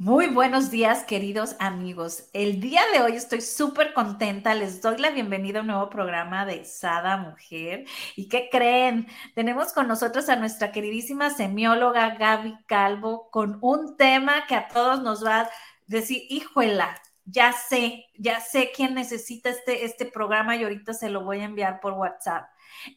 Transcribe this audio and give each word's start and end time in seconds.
Muy 0.00 0.28
buenos 0.28 0.70
días, 0.70 1.02
queridos 1.02 1.56
amigos. 1.58 2.30
El 2.32 2.60
día 2.60 2.82
de 2.92 3.02
hoy 3.02 3.14
estoy 3.16 3.40
súper 3.40 3.92
contenta. 3.94 4.54
Les 4.54 4.80
doy 4.80 4.96
la 4.98 5.10
bienvenida 5.10 5.58
a 5.58 5.62
un 5.62 5.66
nuevo 5.66 5.90
programa 5.90 6.46
de 6.46 6.64
Sada 6.64 7.16
Mujer. 7.16 7.84
¿Y 8.14 8.28
qué 8.28 8.48
creen? 8.48 9.08
Tenemos 9.34 9.72
con 9.72 9.88
nosotros 9.88 10.28
a 10.28 10.36
nuestra 10.36 10.70
queridísima 10.70 11.30
semióloga 11.30 12.14
Gaby 12.14 12.58
Calvo 12.66 13.28
con 13.32 13.58
un 13.60 13.96
tema 13.96 14.46
que 14.46 14.54
a 14.54 14.68
todos 14.68 15.02
nos 15.02 15.24
va 15.24 15.40
a 15.40 15.50
decir, 15.88 16.22
híjola, 16.30 16.94
ya 17.24 17.52
sé, 17.52 18.06
ya 18.16 18.40
sé 18.40 18.70
quién 18.72 18.94
necesita 18.94 19.50
este, 19.50 19.84
este 19.84 20.06
programa 20.06 20.54
y 20.54 20.62
ahorita 20.62 20.94
se 20.94 21.10
lo 21.10 21.24
voy 21.24 21.40
a 21.40 21.44
enviar 21.46 21.80
por 21.80 21.94
WhatsApp. 21.94 22.48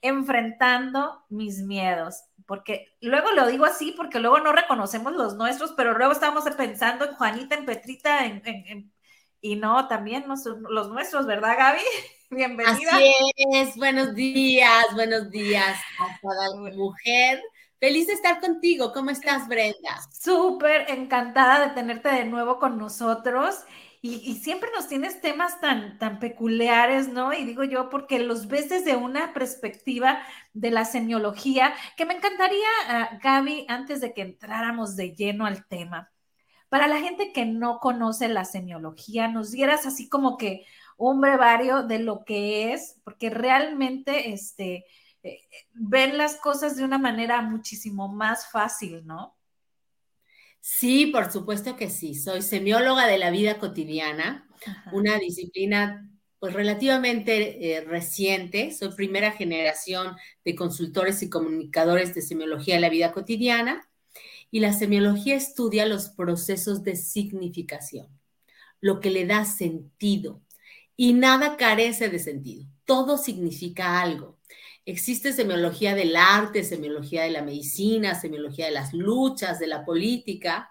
Enfrentando 0.03 1.25
mis 1.29 1.63
miedos 1.63 2.25
porque 2.47 2.95
luego 3.01 3.31
lo 3.31 3.47
digo 3.47 3.65
así, 3.65 3.93
porque 3.95 4.19
luego 4.19 4.39
no 4.39 4.51
reconocemos 4.51 5.13
los 5.13 5.35
nuestros, 5.35 5.73
pero 5.73 5.97
luego 5.97 6.13
estamos 6.13 6.43
pensando 6.55 7.05
en 7.05 7.15
Juanita, 7.15 7.55
en 7.55 7.65
Petrita, 7.65 8.25
en, 8.25 8.91
y 9.41 9.55
no, 9.55 9.87
también 9.87 10.27
los, 10.27 10.45
los, 10.45 10.89
nuestros, 10.89 11.25
¿verdad, 11.25 11.57
Gaby? 11.57 11.81
Bienvenida. 12.29 12.71
Así 12.71 13.13
es, 13.53 13.75
buenos 13.75 14.13
días, 14.13 14.85
buenos 14.93 15.29
días 15.31 15.77
a 15.99 16.19
toda 16.21 16.71
mujer. 16.73 17.41
Feliz 17.79 18.05
de 18.05 18.13
estar 18.13 18.39
contigo. 18.39 18.93
¿Cómo 18.93 19.09
estás, 19.09 19.47
Brenda? 19.47 19.99
Súper 20.11 20.91
encantada 20.91 21.67
de 21.67 21.73
tenerte 21.73 22.09
de 22.09 22.25
nuevo 22.25 22.59
con 22.59 22.77
nosotros. 22.77 23.55
Y, 24.03 24.35
siempre 24.35 24.69
nos 24.75 24.87
tienes 24.87 25.21
temas 25.21 25.59
tan, 25.61 25.99
tan 25.99 26.17
peculiares, 26.19 27.07
¿no? 27.09 27.33
Y 27.33 27.45
digo 27.45 27.63
yo, 27.63 27.89
porque 27.89 28.17
los 28.17 28.47
ves 28.47 28.67
desde 28.69 28.95
una 28.95 29.31
perspectiva 29.33 30.23
de 30.53 30.71
la 30.71 30.85
semiología, 30.85 31.75
que 31.97 32.05
me 32.05 32.15
encantaría, 32.15 32.67
uh, 32.89 33.19
Gaby, 33.21 33.65
antes 33.69 34.01
de 34.01 34.13
que 34.13 34.21
entráramos 34.23 34.95
de 34.95 35.13
lleno 35.15 35.45
al 35.45 35.67
tema, 35.67 36.11
para 36.69 36.87
la 36.87 36.99
gente 36.99 37.31
que 37.33 37.45
no 37.45 37.79
conoce 37.79 38.27
la 38.27 38.45
semiología, 38.45 39.27
nos 39.27 39.51
dieras 39.51 39.85
así 39.85 40.09
como 40.09 40.37
que 40.37 40.65
un 40.97 41.21
brevario 41.21 41.83
de 41.83 41.99
lo 41.99 42.23
que 42.25 42.73
es, 42.73 42.97
porque 43.03 43.29
realmente 43.29 44.31
este, 44.33 44.85
eh, 45.23 45.41
ven 45.73 46.17
las 46.17 46.37
cosas 46.37 46.75
de 46.75 46.83
una 46.85 46.97
manera 46.97 47.41
muchísimo 47.41 48.07
más 48.07 48.49
fácil, 48.51 49.05
¿no? 49.05 49.35
Sí, 50.61 51.07
por 51.07 51.31
supuesto 51.31 51.75
que 51.75 51.89
sí. 51.89 52.13
Soy 52.15 52.41
semióloga 52.41 53.07
de 53.07 53.17
la 53.17 53.31
vida 53.31 53.57
cotidiana, 53.59 54.47
una 54.91 55.17
disciplina 55.17 56.07
pues 56.39 56.53
relativamente 56.53 57.75
eh, 57.77 57.81
reciente. 57.81 58.71
Soy 58.71 58.93
primera 58.95 59.31
generación 59.31 60.15
de 60.45 60.55
consultores 60.55 61.21
y 61.23 61.29
comunicadores 61.29 62.13
de 62.15 62.21
semiología 62.21 62.75
de 62.75 62.81
la 62.81 62.89
vida 62.89 63.11
cotidiana 63.11 63.87
y 64.51 64.59
la 64.59 64.73
semiología 64.73 65.35
estudia 65.35 65.85
los 65.85 66.09
procesos 66.09 66.83
de 66.83 66.95
significación, 66.95 68.07
lo 68.81 68.99
que 68.99 69.11
le 69.11 69.25
da 69.25 69.45
sentido. 69.45 70.41
Y 70.97 71.13
nada 71.13 71.57
carece 71.57 72.09
de 72.09 72.19
sentido, 72.19 72.65
todo 72.85 73.17
significa 73.17 74.01
algo. 74.01 74.39
Existe 74.85 75.31
semiología 75.31 75.95
del 75.95 76.15
arte, 76.15 76.63
semiología 76.63 77.23
de 77.23 77.31
la 77.31 77.43
medicina, 77.43 78.15
semiología 78.15 78.65
de 78.65 78.71
las 78.71 78.93
luchas, 78.93 79.59
de 79.59 79.67
la 79.67 79.85
política, 79.85 80.69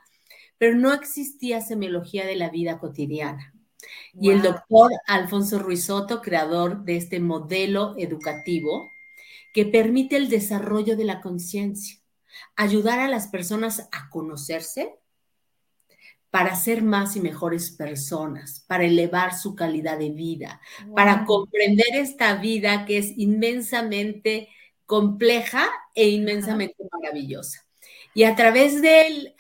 pero 0.59 0.77
no 0.77 0.93
existía 0.93 1.61
semiología 1.61 2.27
de 2.27 2.37
la 2.37 2.51
vida 2.51 2.79
cotidiana. 2.79 3.55
Y 4.13 4.31
el 4.31 4.43
doctor 4.43 4.91
Alfonso 5.07 5.59
Ruizotto, 5.59 6.21
creador 6.21 6.85
de 6.85 6.97
este 6.97 7.21
modelo 7.21 7.95
educativo 7.97 8.91
que 9.55 9.65
permite 9.65 10.17
el 10.17 10.29
desarrollo 10.29 10.97
de 10.97 11.05
la 11.05 11.21
conciencia, 11.21 11.99
ayudar 12.57 12.99
a 13.01 13.09
las 13.09 13.29
personas 13.29 13.89
a 13.91 14.11
conocerse 14.11 15.00
para 16.31 16.55
ser 16.55 16.83
más 16.83 17.17
y 17.17 17.21
mejores 17.21 17.71
personas, 17.73 18.65
para 18.69 18.85
elevar 18.85 19.37
su 19.37 19.55
calidad 19.55 19.99
de 19.99 20.11
vida, 20.11 20.61
para 20.95 21.25
comprender 21.25 21.95
esta 21.95 22.37
vida 22.37 22.85
que 22.87 22.99
es 22.99 23.13
inmensamente 23.19 24.49
compleja 24.87 25.69
e 25.95 26.09
inmensamente 26.09 26.77
maravillosa. 26.93 27.67
Y 28.15 28.25
a 28.25 28.35
través 28.35 28.81
de, 28.83 29.35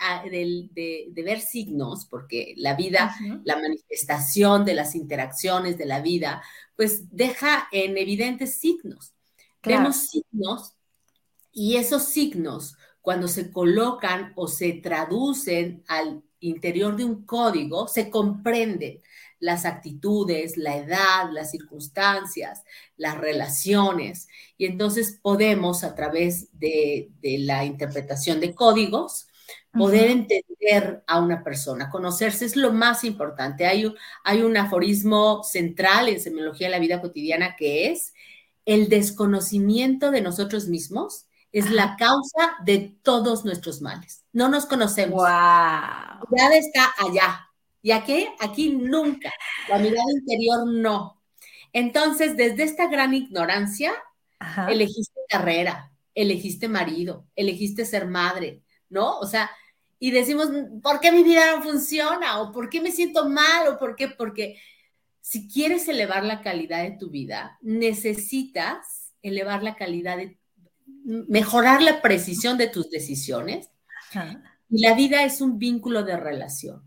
ver 1.15 1.41
signos, 1.41 2.07
porque 2.07 2.55
la 2.57 2.75
vida, 2.75 3.15
la 3.45 3.57
manifestación 3.57 4.65
de 4.65 4.75
las 4.75 4.95
interacciones 4.95 5.77
de 5.79 5.87
la 5.87 6.01
vida, 6.01 6.43
pues 6.77 7.11
deja 7.11 7.69
en 7.73 7.99
evidentes 7.99 8.59
signos. 8.59 9.13
Vemos 9.63 10.09
signos 10.09 10.75
y 11.53 11.77
esos 11.77 12.05
signos, 12.05 12.77
cuando 13.01 13.29
se 13.29 13.51
colocan 13.51 14.33
o 14.37 14.47
se 14.47 14.73
traducen 14.75 15.83
al 15.89 16.23
interior 16.41 16.97
de 16.97 17.05
un 17.05 17.25
código 17.25 17.89
se 17.89 18.11
comprenden 18.11 19.01
las 19.41 19.65
actitudes, 19.65 20.57
la 20.57 20.77
edad, 20.77 21.31
las 21.33 21.51
circunstancias, 21.51 22.63
las 22.97 23.17
relaciones. 23.19 24.29
Y 24.59 24.67
entonces 24.67 25.19
podemos, 25.23 25.83
a 25.83 25.95
través 25.95 26.49
de, 26.59 27.11
la 27.23 27.65
interpretación 27.65 28.39
de 28.41 28.55
códigos, 28.55 29.27
poder 29.73 30.11
entender 30.11 31.03
a 31.07 31.21
una 31.21 31.43
persona. 31.43 31.91
Conocerse 31.91 32.45
es 32.45 32.57
lo 32.57 32.73
más 32.73 33.03
importante. 33.05 33.67
Hay 33.67 33.87
un, 33.87 33.95
hay 34.25 34.43
un 34.43 34.57
aforismo 34.57 35.43
central 35.43 36.09
en 36.09 36.21
semiología 36.21 36.67
de 36.67 36.73
la 36.73 36.79
vida 36.79 37.01
cotidiana 37.01 37.57
que 37.57 37.91
es 37.91 38.13
el 38.67 38.89
desconocimiento 38.89 40.11
de 40.11 40.21
nosotros 40.21 40.69
mismos 40.69 41.27
es 41.53 41.71
la 41.71 41.97
causa 41.97 42.57
de 42.65 42.97
todos 43.03 43.45
nuestros 43.45 43.81
males. 43.81 44.25
No 44.33 44.49
nos 44.49 44.67
conocemos. 44.67 45.17
Wow. 45.17 45.27
La 45.27 46.21
mirada 46.31 46.57
está 46.57 46.95
allá. 46.99 47.49
¿Y 47.83 47.91
aquí? 47.91 48.29
Aquí 48.39 48.71
nunca. 48.71 49.33
La 49.69 49.79
mirada 49.79 50.11
interior 50.13 50.67
no. 50.67 51.21
Entonces, 51.73 52.37
desde 52.37 52.65
esta 52.65 52.89
gran 52.89 53.15
ignorancia, 53.15 53.93
elegiste 54.69 55.21
carrera, 55.29 55.93
elegiste 56.15 56.69
marido, 56.69 57.27
elegiste 57.37 57.85
ser 57.85 58.07
madre, 58.07 58.63
¿no? 58.89 59.19
O 59.19 59.27
sea, 59.27 59.51
y 59.99 60.11
decimos, 60.11 60.49
¿por 60.83 61.01
qué 61.01 61.13
mi 61.13 61.23
vida 61.23 61.55
no 61.55 61.63
funciona? 61.63 62.41
¿O 62.41 62.53
por 62.53 62.71
qué 62.71 62.81
me 62.81 62.91
siento 62.91 63.29
mal? 63.29 63.69
¿O 63.69 63.79
por 63.79 63.97
qué? 63.97 64.09
Porque 64.09 64.61
si 65.21 65.49
quieres 65.49 65.87
elevar 65.89 66.25
la 66.25 66.43
calidad 66.43 66.83
de 66.83 66.97
tu 66.97 67.11
vida, 67.11 67.59
necesitas 67.61 69.13
elevar 69.23 69.63
la 69.63 69.77
calidad 69.77 70.17
de 70.17 70.40
mejorar 71.05 71.83
la 71.83 72.03
precisión 72.03 72.59
de 72.59 72.69
tus 72.69 72.91
decisiones. 72.91 73.71
Y 74.69 74.83
la 74.83 74.95
vida 74.95 75.25
es 75.25 75.41
un 75.41 75.59
vínculo 75.59 76.05
de 76.05 76.17
relación. 76.17 76.83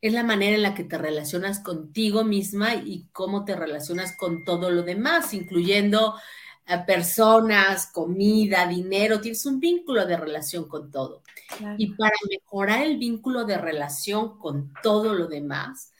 Es 0.00 0.12
la 0.12 0.22
manera 0.22 0.56
en 0.56 0.62
la 0.62 0.74
que 0.74 0.84
te 0.84 0.96
relacionas 0.96 1.60
contigo 1.60 2.24
misma 2.24 2.74
y 2.74 3.08
cómo 3.12 3.44
te 3.44 3.54
relacionas 3.54 4.16
con 4.16 4.44
todo 4.44 4.70
lo 4.70 4.82
demás, 4.82 5.34
incluyendo 5.34 6.14
a 6.66 6.86
personas, 6.86 7.86
comida, 7.86 8.66
dinero. 8.66 9.20
Tienes 9.20 9.44
un 9.44 9.60
vínculo 9.60 10.06
de 10.06 10.16
relación 10.16 10.68
con 10.68 10.90
todo. 10.90 11.22
Y 11.76 11.94
para 11.94 12.14
mejorar 12.28 12.82
el 12.82 12.96
vínculo 12.96 13.44
de 13.44 13.58
relación 13.58 14.38
con 14.38 14.72
todo 14.82 15.14
lo 15.14 15.26
demás 15.26 15.92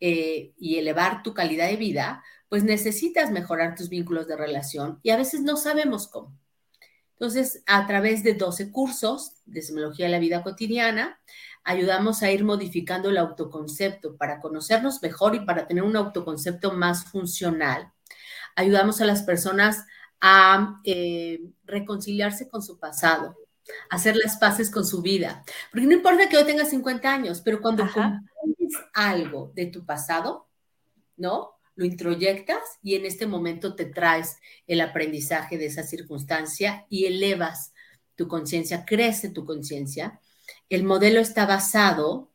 eh, 0.00 0.52
y 0.58 0.76
elevar 0.78 1.22
tu 1.22 1.34
calidad 1.34 1.68
de 1.68 1.76
vida, 1.76 2.24
pues 2.48 2.64
necesitas 2.64 3.30
mejorar 3.30 3.74
tus 3.74 3.88
vínculos 3.88 4.26
de 4.26 4.36
relación 4.36 4.98
y 5.02 5.10
a 5.10 5.16
veces 5.16 5.42
no 5.42 5.56
sabemos 5.56 6.08
cómo. 6.08 6.32
Entonces, 7.14 7.62
a 7.66 7.86
través 7.86 8.22
de 8.22 8.34
12 8.34 8.70
cursos 8.70 9.34
de 9.46 9.62
semiología 9.62 10.06
de 10.06 10.12
la 10.12 10.18
vida 10.18 10.42
cotidiana, 10.42 11.20
ayudamos 11.62 12.22
a 12.22 12.30
ir 12.30 12.44
modificando 12.44 13.08
el 13.08 13.16
autoconcepto 13.16 14.16
para 14.16 14.40
conocernos 14.40 15.02
mejor 15.02 15.34
y 15.34 15.40
para 15.40 15.66
tener 15.66 15.82
un 15.82 15.96
autoconcepto 15.96 16.72
más 16.72 17.04
funcional. 17.06 17.92
Ayudamos 18.56 19.00
a 19.00 19.06
las 19.06 19.22
personas 19.22 19.86
a 20.20 20.80
eh, 20.84 21.40
reconciliarse 21.64 22.48
con 22.48 22.62
su 22.62 22.78
pasado, 22.78 23.36
hacer 23.90 24.16
las 24.16 24.36
paces 24.36 24.70
con 24.70 24.84
su 24.84 25.02
vida. 25.02 25.44
Porque 25.70 25.86
no 25.86 25.94
importa 25.94 26.28
que 26.28 26.36
hoy 26.36 26.44
tengas 26.44 26.70
50 26.70 27.12
años, 27.12 27.40
pero 27.40 27.60
cuando 27.60 27.84
comprendes 27.84 28.74
algo 28.92 29.52
de 29.54 29.66
tu 29.66 29.84
pasado, 29.84 30.48
¿no? 31.16 31.53
Lo 31.76 31.84
introyectas 31.84 32.60
y 32.82 32.94
en 32.94 33.06
este 33.06 33.26
momento 33.26 33.74
te 33.74 33.84
traes 33.86 34.36
el 34.66 34.80
aprendizaje 34.80 35.58
de 35.58 35.66
esa 35.66 35.82
circunstancia 35.82 36.86
y 36.88 37.06
elevas 37.06 37.72
tu 38.16 38.28
conciencia, 38.28 38.84
crece 38.84 39.30
tu 39.30 39.44
conciencia. 39.44 40.20
el 40.68 40.84
modelo 40.84 41.20
está 41.20 41.46
basado 41.46 42.30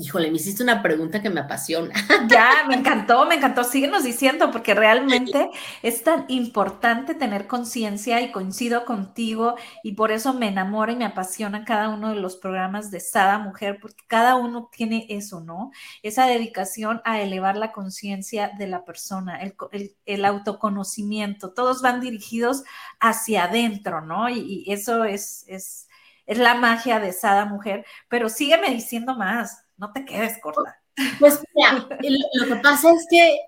Híjole, 0.00 0.30
me 0.30 0.38
hiciste 0.38 0.62
una 0.62 0.82
pregunta 0.82 1.20
que 1.20 1.28
me 1.28 1.40
apasiona. 1.40 1.92
Ya, 2.30 2.64
me 2.66 2.74
encantó, 2.74 3.26
me 3.26 3.34
encantó. 3.34 3.64
Síguenos 3.64 4.02
diciendo, 4.02 4.50
porque 4.50 4.74
realmente 4.74 5.50
es 5.82 6.02
tan 6.02 6.24
importante 6.28 7.14
tener 7.14 7.46
conciencia 7.46 8.20
y 8.22 8.30
coincido 8.32 8.86
contigo 8.86 9.56
y 9.82 9.92
por 9.92 10.10
eso 10.10 10.32
me 10.32 10.48
enamora 10.48 10.92
y 10.92 10.96
me 10.96 11.04
apasiona 11.04 11.64
cada 11.64 11.90
uno 11.90 12.10
de 12.10 12.16
los 12.16 12.36
programas 12.36 12.90
de 12.90 13.00
Sada 13.00 13.38
Mujer, 13.38 13.78
porque 13.80 14.02
cada 14.06 14.36
uno 14.36 14.70
tiene 14.74 15.06
eso, 15.10 15.40
¿no? 15.40 15.70
Esa 16.02 16.26
dedicación 16.26 17.02
a 17.04 17.20
elevar 17.20 17.56
la 17.56 17.72
conciencia 17.72 18.52
de 18.56 18.68
la 18.68 18.84
persona, 18.84 19.40
el, 19.42 20.24
autoconocimiento. 20.24 21.52
Todos 21.52 21.82
van 21.82 22.00
dirigidos 22.00 22.62
hacia 23.00 23.44
adentro, 23.44 24.00
¿no? 24.00 24.30
Y, 24.30 24.64
y 24.66 24.72
eso 24.72 25.04
es, 25.04 25.44
es, 25.48 25.88
es 26.26 26.38
la 26.38 26.54
magia 26.54 27.00
de 27.00 27.12
Sada 27.12 27.44
Mujer, 27.44 27.84
pero 28.08 28.28
sígueme 28.28 28.70
diciendo 28.70 29.16
más 29.16 29.66
no 29.80 29.92
te 29.92 30.04
quedes 30.04 30.38
corta. 30.40 30.80
Pues 31.18 31.40
mira, 31.54 31.88
lo 32.34 32.46
que 32.46 32.56
pasa 32.56 32.92
es 32.92 33.06
que 33.10 33.40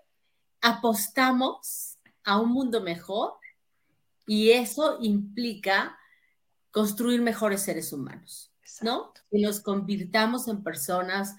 apostamos 0.63 1.99
a 2.25 2.41
un 2.41 2.51
mundo 2.51 2.81
mejor 2.81 3.35
y 4.27 4.51
eso 4.51 4.99
implica 5.03 5.99
construir 6.71 7.21
mejores 7.21 7.63
seres 7.63 7.93
humanos, 7.93 8.51
¿no? 8.81 9.13
Que 9.31 9.41
nos 9.41 9.61
convirtamos 9.61 10.49
en 10.49 10.63
personas 10.63 11.37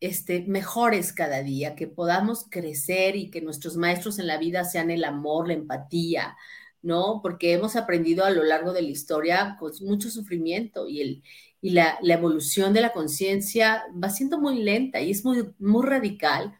este, 0.00 0.40
mejores 0.46 1.12
cada 1.12 1.42
día, 1.42 1.76
que 1.76 1.86
podamos 1.86 2.46
crecer 2.48 3.16
y 3.16 3.30
que 3.30 3.42
nuestros 3.42 3.76
maestros 3.76 4.18
en 4.18 4.26
la 4.26 4.38
vida 4.38 4.64
sean 4.64 4.90
el 4.90 5.04
amor, 5.04 5.48
la 5.48 5.54
empatía, 5.54 6.38
¿no? 6.82 7.20
Porque 7.22 7.52
hemos 7.52 7.76
aprendido 7.76 8.24
a 8.24 8.30
lo 8.30 8.42
largo 8.44 8.72
de 8.72 8.82
la 8.82 8.88
historia 8.88 9.56
con 9.58 9.72
mucho 9.82 10.10
sufrimiento 10.10 10.88
y 10.88 11.00
el, 11.00 11.22
y 11.60 11.70
la, 11.70 11.98
evolución 12.02 12.72
de 12.72 12.80
la 12.80 12.92
conciencia 12.92 13.84
va 13.92 14.10
siendo 14.10 14.38
muy 14.38 14.62
lenta 14.62 15.00
y 15.00 15.10
es 15.10 15.24
muy, 15.24 15.54
muy 15.58 15.86
radical. 15.86 16.58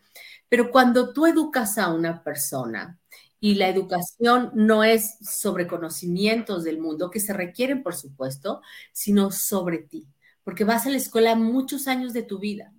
Pero 0.48 0.70
cuando 0.70 1.12
tú 1.12 1.26
educas 1.26 1.78
a 1.78 1.92
una 1.92 2.22
persona 2.24 2.98
y 3.40 3.54
la 3.54 3.68
educación 3.68 4.50
no 4.54 4.84
es 4.84 5.16
sobre 5.22 5.66
conocimientos 5.66 6.64
del 6.64 6.78
mundo, 6.80 7.10
que 7.10 7.20
se 7.20 7.32
requieren, 7.32 7.82
por 7.82 7.94
supuesto, 7.94 8.60
sino 8.92 9.30
sobre 9.30 9.78
ti, 9.78 10.06
porque 10.44 10.64
vas 10.64 10.86
a 10.86 10.90
la 10.90 10.96
escuela 10.98 11.34
muchos 11.36 11.88
años 11.88 12.12
de 12.12 12.22
tu 12.22 12.38
vida. 12.38 12.72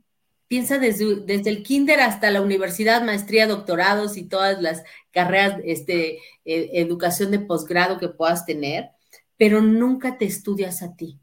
Piensa 0.51 0.80
desde, 0.80 1.15
desde 1.21 1.50
el 1.50 1.63
kinder 1.63 2.01
hasta 2.01 2.30
la 2.30 2.42
universidad, 2.42 3.06
maestría, 3.06 3.48
doctorados 3.48 4.18
y 4.18 4.27
todas 4.27 4.62
las 4.62 4.83
carreras, 5.09 5.62
este, 5.63 6.18
e, 6.44 6.71
educación 6.74 7.31
de 7.31 7.39
posgrado 7.39 7.98
que 7.98 8.09
puedas 8.09 8.45
tener, 8.45 8.89
pero 9.38 9.62
nunca 9.62 10.18
te 10.18 10.25
estudias 10.25 10.83
a 10.83 10.94
ti 10.94 11.21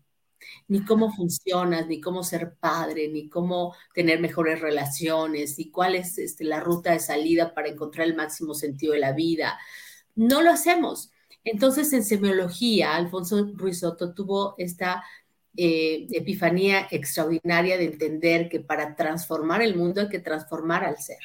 ni 0.67 0.83
cómo 0.83 1.13
funcionas, 1.13 1.89
ni 1.89 2.01
cómo 2.01 2.23
ser 2.23 2.55
padre, 2.59 3.09
ni 3.09 3.29
cómo 3.29 3.75
tener 3.93 4.19
mejores 4.19 4.63
relaciones, 4.63 5.59
y 5.59 5.71
cuál 5.71 5.95
es 5.95 6.17
este, 6.17 6.45
la 6.45 6.61
ruta 6.61 6.93
de 6.93 6.99
salida 6.99 7.53
para 7.53 7.69
encontrar 7.69 8.07
el 8.07 8.17
máximo 8.17 8.55
sentido 8.55 8.95
de 8.95 9.01
la 9.01 9.13
vida. 9.13 9.59
No 10.15 10.41
lo 10.41 10.51
hacemos. 10.51 11.11
Entonces, 11.45 11.93
en 11.93 12.03
semiología, 12.03 12.97
Alfonso 12.97 13.53
Ruizotto 13.55 14.15
tuvo 14.15 14.55
esta 14.57 15.05
eh, 15.57 16.07
epifanía 16.13 16.87
extraordinaria 16.91 17.79
de 17.79 17.87
entender 17.87 18.49
que 18.49 18.61
para 18.61 18.95
transformar 18.95 19.63
el 19.63 19.77
mundo 19.77 20.01
hay 20.01 20.09
que 20.09 20.21
transformar 20.21 20.85
al 20.85 20.99
ser. 20.99 21.19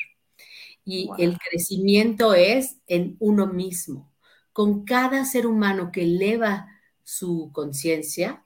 Y 0.86 1.10
el 1.18 1.38
crecimiento 1.38 2.34
es 2.34 2.78
en 2.88 3.16
uno 3.20 3.48
mismo. 3.48 4.12
Con 4.52 4.86
cada 4.86 5.25
ser 5.25 5.48
humano 5.48 5.92
que 5.92 6.04
eleva 6.04 6.68
su 7.04 7.52
conciencia, 7.54 8.46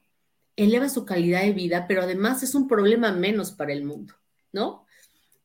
eleva 0.56 0.88
su 0.88 1.04
calidad 1.04 1.42
de 1.42 1.52
vida, 1.52 1.86
pero 1.86 2.02
además 2.02 2.42
es 2.42 2.54
un 2.54 2.66
problema 2.66 3.12
menos 3.12 3.52
para 3.52 3.72
el 3.72 3.84
mundo, 3.84 4.14
¿no? 4.52 4.86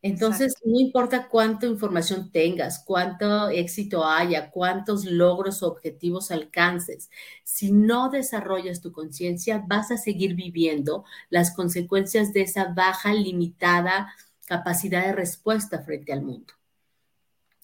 Entonces, 0.03 0.53
no 0.65 0.77
importa 0.81 1.29
cuánta 1.29 1.65
información 1.65 2.29
tengas, 2.29 2.83
cuánto 2.85 3.47
éxito 3.47 4.05
haya, 4.05 4.51
cuántos 4.51 5.05
logros 5.05 5.63
o 5.63 5.67
objetivos 5.69 6.29
alcances, 6.29 7.09
si 7.45 7.71
no 7.71 8.09
desarrollas 8.09 8.81
tu 8.81 8.91
conciencia, 8.91 9.63
vas 9.65 9.91
a 9.91 9.97
seguir 9.97 10.35
viviendo 10.35 11.05
las 11.29 11.55
consecuencias 11.55 12.33
de 12.33 12.41
esa 12.41 12.73
baja, 12.73 13.13
limitada 13.13 14.13
capacidad 14.45 15.05
de 15.05 15.13
respuesta 15.13 15.83
frente 15.83 16.11
al 16.11 16.21
mundo. 16.21 16.53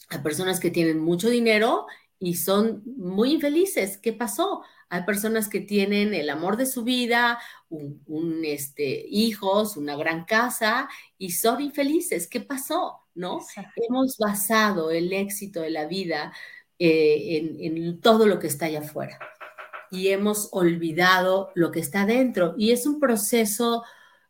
Hay 0.07 0.19
personas 0.19 0.61
que 0.61 0.71
tienen 0.71 0.99
mucho 0.99 1.29
dinero 1.29 1.87
y 2.19 2.35
son 2.35 2.83
muy 2.97 3.33
infelices. 3.33 3.97
¿Qué 3.97 4.13
pasó? 4.13 4.63
Hay 4.89 5.03
personas 5.03 5.49
que 5.49 5.59
tienen 5.59 6.15
el 6.15 6.29
amor 6.29 6.57
de 6.57 6.65
su 6.65 6.83
vida, 6.83 7.39
un, 7.69 8.41
este, 8.43 9.05
hijos, 9.07 9.77
una 9.77 9.95
gran 9.95 10.25
casa 10.25 10.89
y 11.17 11.31
son 11.31 11.61
infelices. 11.61 12.27
¿Qué 12.27 12.41
pasó? 12.41 13.01
¿No? 13.13 13.39
Hemos 13.75 14.17
basado 14.17 14.89
el 14.89 15.13
éxito 15.13 15.61
de 15.61 15.69
la 15.69 15.85
vida 15.85 16.33
eh, 16.79 17.57
en, 17.59 18.01
todo 18.01 18.25
lo 18.25 18.39
que 18.39 18.47
está 18.47 18.65
allá 18.65 18.79
afuera 18.79 19.19
y 19.91 20.09
hemos 20.09 20.49
olvidado 20.51 21.51
lo 21.53 21.71
que 21.71 21.81
está 21.81 22.05
dentro. 22.05 22.55
Y 22.57 22.71
es 22.71 22.87
un 22.87 22.99
proceso 22.99 23.83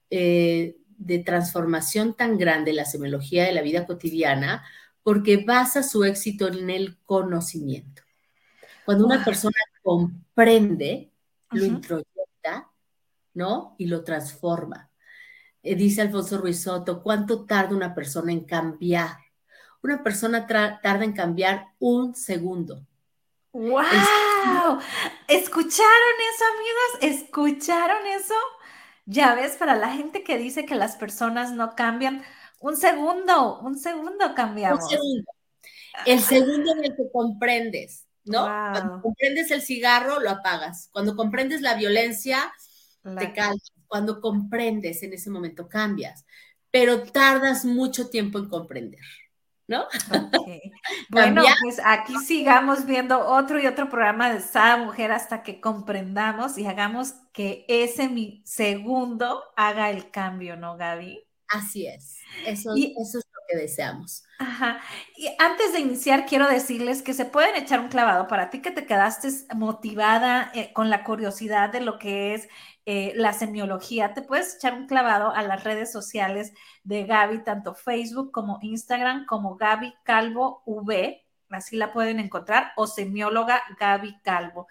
eh, 0.09 0.75
de 0.97 1.19
transformación 1.19 2.15
tan 2.15 2.37
grande 2.37 2.73
la 2.73 2.85
semiología 2.85 3.45
de 3.45 3.53
la 3.53 3.61
vida 3.61 3.85
cotidiana 3.85 4.65
porque 5.03 5.37
basa 5.37 5.83
su 5.83 6.03
éxito 6.03 6.47
en 6.47 6.69
el 6.69 6.97
conocimiento. 7.05 8.03
Cuando 8.85 9.05
una 9.05 9.23
persona 9.23 9.55
comprende, 9.81 11.11
lo 11.51 11.65
introyecta, 11.65 12.71
¿no? 13.33 13.75
Y 13.77 13.87
lo 13.87 14.03
transforma. 14.03 14.89
Eh, 15.61 15.75
dice 15.75 16.01
Alfonso 16.01 16.37
Ruizotto, 16.37 17.03
¿cuánto 17.03 17.45
tarda 17.45 17.75
una 17.75 17.93
persona 17.93 18.31
en 18.31 18.45
cambiar? 18.45 19.17
Una 19.81 20.03
persona 20.03 20.45
tarda 20.47 21.03
en 21.03 21.13
cambiar 21.13 21.67
un 21.79 22.15
segundo. 22.15 22.85
¡Wow! 23.51 24.79
¿Escucharon 25.27 26.15
eso, 26.33 26.45
amigos? 26.53 27.19
¿Escucharon 27.21 28.05
eso? 28.07 28.35
Ya 29.05 29.33
ves, 29.33 29.55
para 29.57 29.75
la 29.75 29.91
gente 29.91 30.23
que 30.23 30.37
dice 30.37 30.65
que 30.65 30.75
las 30.75 30.95
personas 30.95 31.51
no 31.51 31.75
cambian, 31.75 32.23
un 32.59 32.77
segundo, 32.77 33.59
un 33.61 33.77
segundo 33.77 34.35
cambiamos. 34.35 34.83
Un 34.83 34.89
segundo. 34.89 35.31
El 36.05 36.19
segundo 36.19 36.71
en 36.73 36.85
el 36.85 36.95
que 36.95 37.11
comprendes, 37.11 38.05
¿no? 38.29 38.43
Cuando 38.43 39.01
comprendes 39.01 39.51
el 39.51 39.61
cigarro, 39.61 40.19
lo 40.19 40.29
apagas. 40.29 40.89
Cuando 40.91 41.15
comprendes 41.15 41.61
la 41.61 41.73
violencia, 41.73 42.53
te 43.17 43.33
calmas. 43.33 43.71
Cuando 43.87 44.21
comprendes, 44.21 45.01
en 45.01 45.13
ese 45.13 45.29
momento 45.29 45.67
cambias. 45.67 46.25
Pero 46.71 47.03
tardas 47.03 47.65
mucho 47.65 48.09
tiempo 48.09 48.37
en 48.37 48.47
comprender. 48.47 49.01
¿No? 49.67 49.85
bueno, 51.09 51.43
pues 51.63 51.79
aquí 51.83 52.17
sigamos 52.17 52.85
viendo 52.85 53.19
otro 53.19 53.59
y 53.59 53.67
otro 53.67 53.87
programa 53.87 54.31
de 54.31 54.39
esa 54.39 54.77
mujer 54.77 55.11
hasta 55.11 55.43
que 55.43 55.61
comprendamos 55.61 56.57
y 56.57 56.65
hagamos 56.65 57.13
que 57.33 57.65
ese 57.67 58.09
mi 58.09 58.41
segundo 58.45 59.43
haga 59.55 59.91
el 59.91 60.09
cambio, 60.09 60.55
¿no, 60.55 60.75
Gaby? 60.75 61.23
Así 61.49 61.87
es. 61.87 62.19
Eso, 62.45 62.73
eso 62.75 63.17
es 63.19 63.25
lo 63.25 63.41
que 63.47 63.57
deseamos. 63.57 64.23
Ajá. 64.37 64.79
Y 65.17 65.27
antes 65.39 65.73
de 65.73 65.79
iniciar, 65.79 66.25
quiero 66.27 66.47
decirles 66.47 67.01
que 67.01 67.13
se 67.13 67.25
pueden 67.25 67.55
echar 67.55 67.79
un 67.79 67.89
clavado 67.89 68.27
para 68.27 68.51
ti 68.51 68.61
que 68.61 68.71
te 68.71 68.85
quedaste 68.85 69.29
motivada 69.55 70.51
eh, 70.53 70.71
con 70.73 70.89
la 70.91 71.03
curiosidad 71.03 71.71
de 71.71 71.81
lo 71.81 71.97
que 71.97 72.35
es 72.35 72.47
eh, 72.85 73.13
la 73.15 73.33
semiología. 73.33 74.13
Te 74.13 74.21
puedes 74.21 74.55
echar 74.55 74.75
un 74.75 74.85
clavado 74.85 75.33
a 75.33 75.41
las 75.41 75.63
redes 75.63 75.91
sociales 75.91 76.53
de 76.83 77.05
Gaby, 77.05 77.43
tanto 77.43 77.73
Facebook 77.73 78.31
como 78.31 78.59
Instagram, 78.61 79.25
como 79.25 79.55
Gaby 79.55 79.95
Calvo 80.03 80.61
V. 80.65 81.25
Así 81.49 81.77
la 81.77 81.91
pueden 81.91 82.19
encontrar, 82.19 82.73
o 82.77 82.85
semióloga 82.85 83.63
Gaby 83.79 84.21
Calvo. 84.21 84.67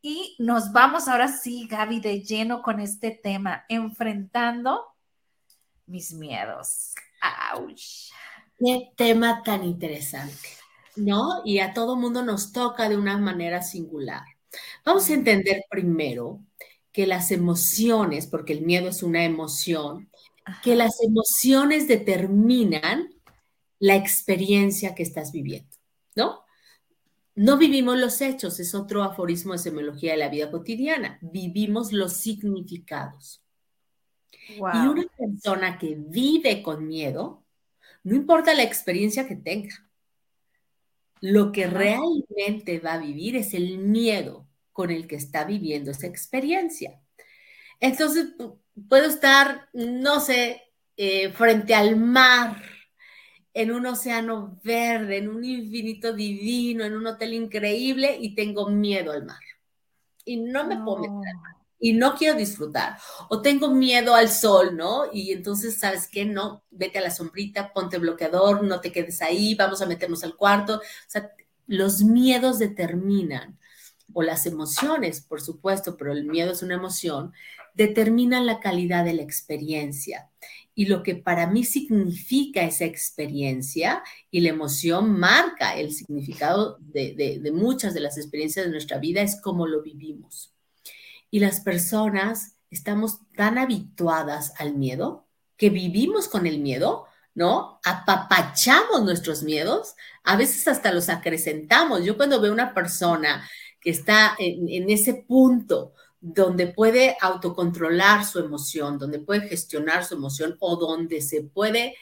Y 0.00 0.36
nos 0.38 0.70
vamos 0.72 1.08
ahora 1.08 1.26
sí, 1.26 1.66
Gaby, 1.68 1.98
de 1.98 2.22
lleno 2.22 2.62
con 2.62 2.78
este 2.78 3.10
tema, 3.10 3.64
enfrentando 3.68 4.86
mis 5.90 6.12
miedos. 6.12 6.94
¡Auch! 7.20 8.10
Qué 8.58 8.92
tema 8.96 9.42
tan 9.42 9.64
interesante, 9.64 10.48
¿no? 10.96 11.42
Y 11.44 11.58
a 11.58 11.72
todo 11.74 11.96
mundo 11.96 12.22
nos 12.22 12.52
toca 12.52 12.88
de 12.88 12.96
una 12.96 13.18
manera 13.18 13.62
singular. 13.62 14.24
Vamos 14.84 15.08
a 15.08 15.14
entender 15.14 15.64
primero 15.70 16.40
que 16.92 17.06
las 17.06 17.30
emociones, 17.30 18.26
porque 18.26 18.52
el 18.52 18.62
miedo 18.62 18.88
es 18.88 19.02
una 19.02 19.24
emoción, 19.24 20.10
que 20.62 20.74
las 20.74 21.00
emociones 21.02 21.86
determinan 21.86 23.10
la 23.78 23.96
experiencia 23.96 24.94
que 24.94 25.02
estás 25.02 25.32
viviendo, 25.32 25.76
¿no? 26.16 26.44
No 27.34 27.56
vivimos 27.56 27.98
los 27.98 28.20
hechos, 28.20 28.60
es 28.60 28.74
otro 28.74 29.02
aforismo 29.02 29.52
de 29.52 29.58
semiología 29.58 30.12
de 30.12 30.18
la 30.18 30.28
vida 30.28 30.50
cotidiana, 30.50 31.18
vivimos 31.22 31.92
los 31.92 32.14
significados. 32.14 33.42
Y 34.56 34.86
una 34.86 35.04
persona 35.16 35.78
que 35.78 35.96
vive 35.98 36.62
con 36.62 36.86
miedo 36.86 37.44
no 38.02 38.16
importa 38.16 38.54
la 38.54 38.62
experiencia 38.62 39.26
que 39.26 39.36
tenga. 39.36 39.74
Lo 41.20 41.52
que 41.52 41.66
realmente 41.66 42.78
va 42.78 42.94
a 42.94 42.98
vivir 42.98 43.36
es 43.36 43.52
el 43.52 43.78
miedo 43.78 44.46
con 44.72 44.90
el 44.90 45.06
que 45.06 45.16
está 45.16 45.44
viviendo 45.44 45.90
esa 45.90 46.06
experiencia. 46.06 46.98
Entonces, 47.78 48.28
puedo 48.88 49.06
estar, 49.06 49.68
no 49.74 50.20
sé, 50.20 50.62
eh, 50.96 51.30
frente 51.30 51.74
al 51.74 51.96
mar, 51.96 52.62
en 53.52 53.72
un 53.72 53.84
océano 53.84 54.58
verde, 54.62 55.18
en 55.18 55.28
un 55.28 55.44
infinito 55.44 56.14
divino, 56.14 56.84
en 56.84 56.94
un 56.94 57.06
hotel 57.06 57.34
increíble 57.34 58.16
y 58.18 58.34
tengo 58.34 58.70
miedo 58.70 59.12
al 59.12 59.26
mar. 59.26 59.40
Y 60.24 60.36
no 60.36 60.66
me 60.66 60.76
puedo 60.78 61.00
meter 61.00 61.34
al 61.34 61.40
mar 61.42 61.59
y 61.80 61.94
no 61.94 62.14
quiero 62.14 62.38
disfrutar. 62.38 62.98
O 63.30 63.40
tengo 63.40 63.70
miedo 63.70 64.14
al 64.14 64.28
sol, 64.28 64.76
¿no? 64.76 65.04
Y 65.12 65.32
entonces, 65.32 65.78
¿sabes 65.78 66.06
qué? 66.06 66.24
No, 66.26 66.62
vete 66.70 66.98
a 66.98 67.02
la 67.02 67.10
sombrita, 67.10 67.72
ponte 67.72 67.98
bloqueador, 67.98 68.62
no 68.62 68.80
te 68.80 68.92
quedes 68.92 69.22
ahí, 69.22 69.54
vamos 69.54 69.80
a 69.82 69.86
meternos 69.86 70.22
al 70.22 70.36
cuarto. 70.36 70.76
O 70.76 70.80
sea, 71.08 71.32
los 71.66 72.02
miedos 72.02 72.58
determinan, 72.58 73.58
o 74.12 74.22
las 74.22 74.46
emociones, 74.46 75.20
por 75.22 75.40
supuesto, 75.40 75.96
pero 75.96 76.12
el 76.12 76.24
miedo 76.24 76.52
es 76.52 76.62
una 76.62 76.74
emoción, 76.74 77.32
determinan 77.74 78.46
la 78.46 78.60
calidad 78.60 79.04
de 79.04 79.14
la 79.14 79.22
experiencia. 79.22 80.30
Y 80.74 80.86
lo 80.86 81.02
que 81.02 81.14
para 81.16 81.46
mí 81.46 81.64
significa 81.64 82.62
esa 82.62 82.84
experiencia 82.84 84.02
y 84.30 84.40
la 84.40 84.50
emoción 84.50 85.18
marca 85.18 85.76
el 85.76 85.92
significado 85.92 86.78
de, 86.80 87.40
de 87.40 87.52
muchas 87.52 87.94
de 87.94 88.00
las 88.00 88.18
experiencias 88.18 88.66
de 88.66 88.72
nuestra 88.72 88.98
vida 88.98 89.22
es 89.22 89.40
cómo 89.40 89.66
lo 89.66 89.82
vivimos. 89.82 90.54
Y 91.30 91.40
las 91.40 91.60
personas 91.60 92.56
estamos 92.70 93.18
tan 93.36 93.58
habituadas 93.58 94.52
al 94.58 94.74
miedo 94.74 95.26
que 95.56 95.70
vivimos 95.70 96.28
con 96.28 96.46
el 96.46 96.58
miedo, 96.58 97.06
¿no? 97.34 97.80
Apapachamos 97.84 99.02
nuestros 99.02 99.42
miedos, 99.42 99.94
a 100.24 100.36
veces 100.36 100.66
hasta 100.68 100.92
los 100.92 101.08
acrecentamos. 101.08 102.02
Yo 102.04 102.16
cuando 102.16 102.40
veo 102.40 102.52
una 102.52 102.72
persona 102.72 103.46
que 103.80 103.90
está 103.90 104.34
en, 104.38 104.88
ese 104.88 105.14
punto 105.14 105.92
donde 106.20 106.66
puede 106.68 107.16
autocontrolar 107.20 108.24
su 108.24 108.38
emoción, 108.38 108.98
donde 108.98 109.18
puede 109.18 109.48
gestionar 109.48 110.04
su 110.04 110.14
emoción 110.14 110.56
o 110.60 110.76
donde 110.76 111.20
se 111.20 111.42
puede 111.42 111.94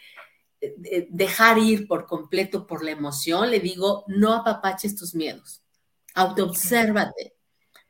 eh, 0.61 1.09
dejar 1.11 1.59
ir 1.59 1.87
por 1.87 2.07
completo 2.07 2.67
por 2.67 2.85
la 2.85 2.91
emoción, 2.91 3.51
le 3.51 3.61
digo, 3.61 4.05
no 4.09 4.35
apapaches 4.35 4.97
tus 4.97 5.15
miedos, 5.15 5.63
autoobsérvate, 6.15 7.38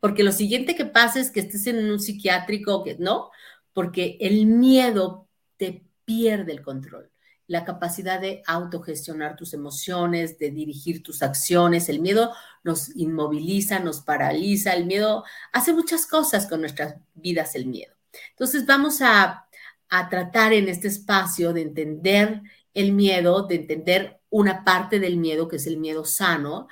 porque 0.00 0.22
lo 0.22 0.32
siguiente 0.32 0.76
que 0.76 0.84
pasa 0.84 1.20
es 1.20 1.30
que 1.30 1.40
estés 1.40 1.66
en 1.66 1.90
un 1.90 1.98
psiquiátrico, 1.98 2.84
no, 2.98 3.30
porque 3.72 4.16
el 4.20 4.46
miedo 4.46 5.28
te 5.56 5.84
pierde 6.04 6.52
el 6.52 6.62
control, 6.62 7.10
la 7.46 7.64
capacidad 7.64 8.20
de 8.20 8.42
autogestionar 8.46 9.36
tus 9.36 9.54
emociones, 9.54 10.38
de 10.38 10.50
dirigir 10.50 11.02
tus 11.02 11.22
acciones. 11.22 11.88
El 11.88 12.00
miedo 12.00 12.32
nos 12.62 12.94
inmoviliza, 12.94 13.80
nos 13.80 14.00
paraliza, 14.00 14.74
el 14.74 14.86
miedo 14.86 15.24
hace 15.52 15.72
muchas 15.72 16.06
cosas 16.06 16.46
con 16.46 16.60
nuestras 16.60 16.96
vidas, 17.14 17.54
el 17.54 17.66
miedo. 17.66 17.94
Entonces 18.30 18.66
vamos 18.66 19.00
a, 19.02 19.48
a 19.88 20.08
tratar 20.08 20.52
en 20.52 20.68
este 20.68 20.88
espacio 20.88 21.52
de 21.52 21.62
entender 21.62 22.42
el 22.74 22.92
miedo, 22.92 23.46
de 23.46 23.56
entender 23.56 24.20
una 24.30 24.64
parte 24.64 25.00
del 25.00 25.16
miedo 25.16 25.48
que 25.48 25.56
es 25.56 25.66
el 25.66 25.78
miedo 25.78 26.04
sano 26.04 26.68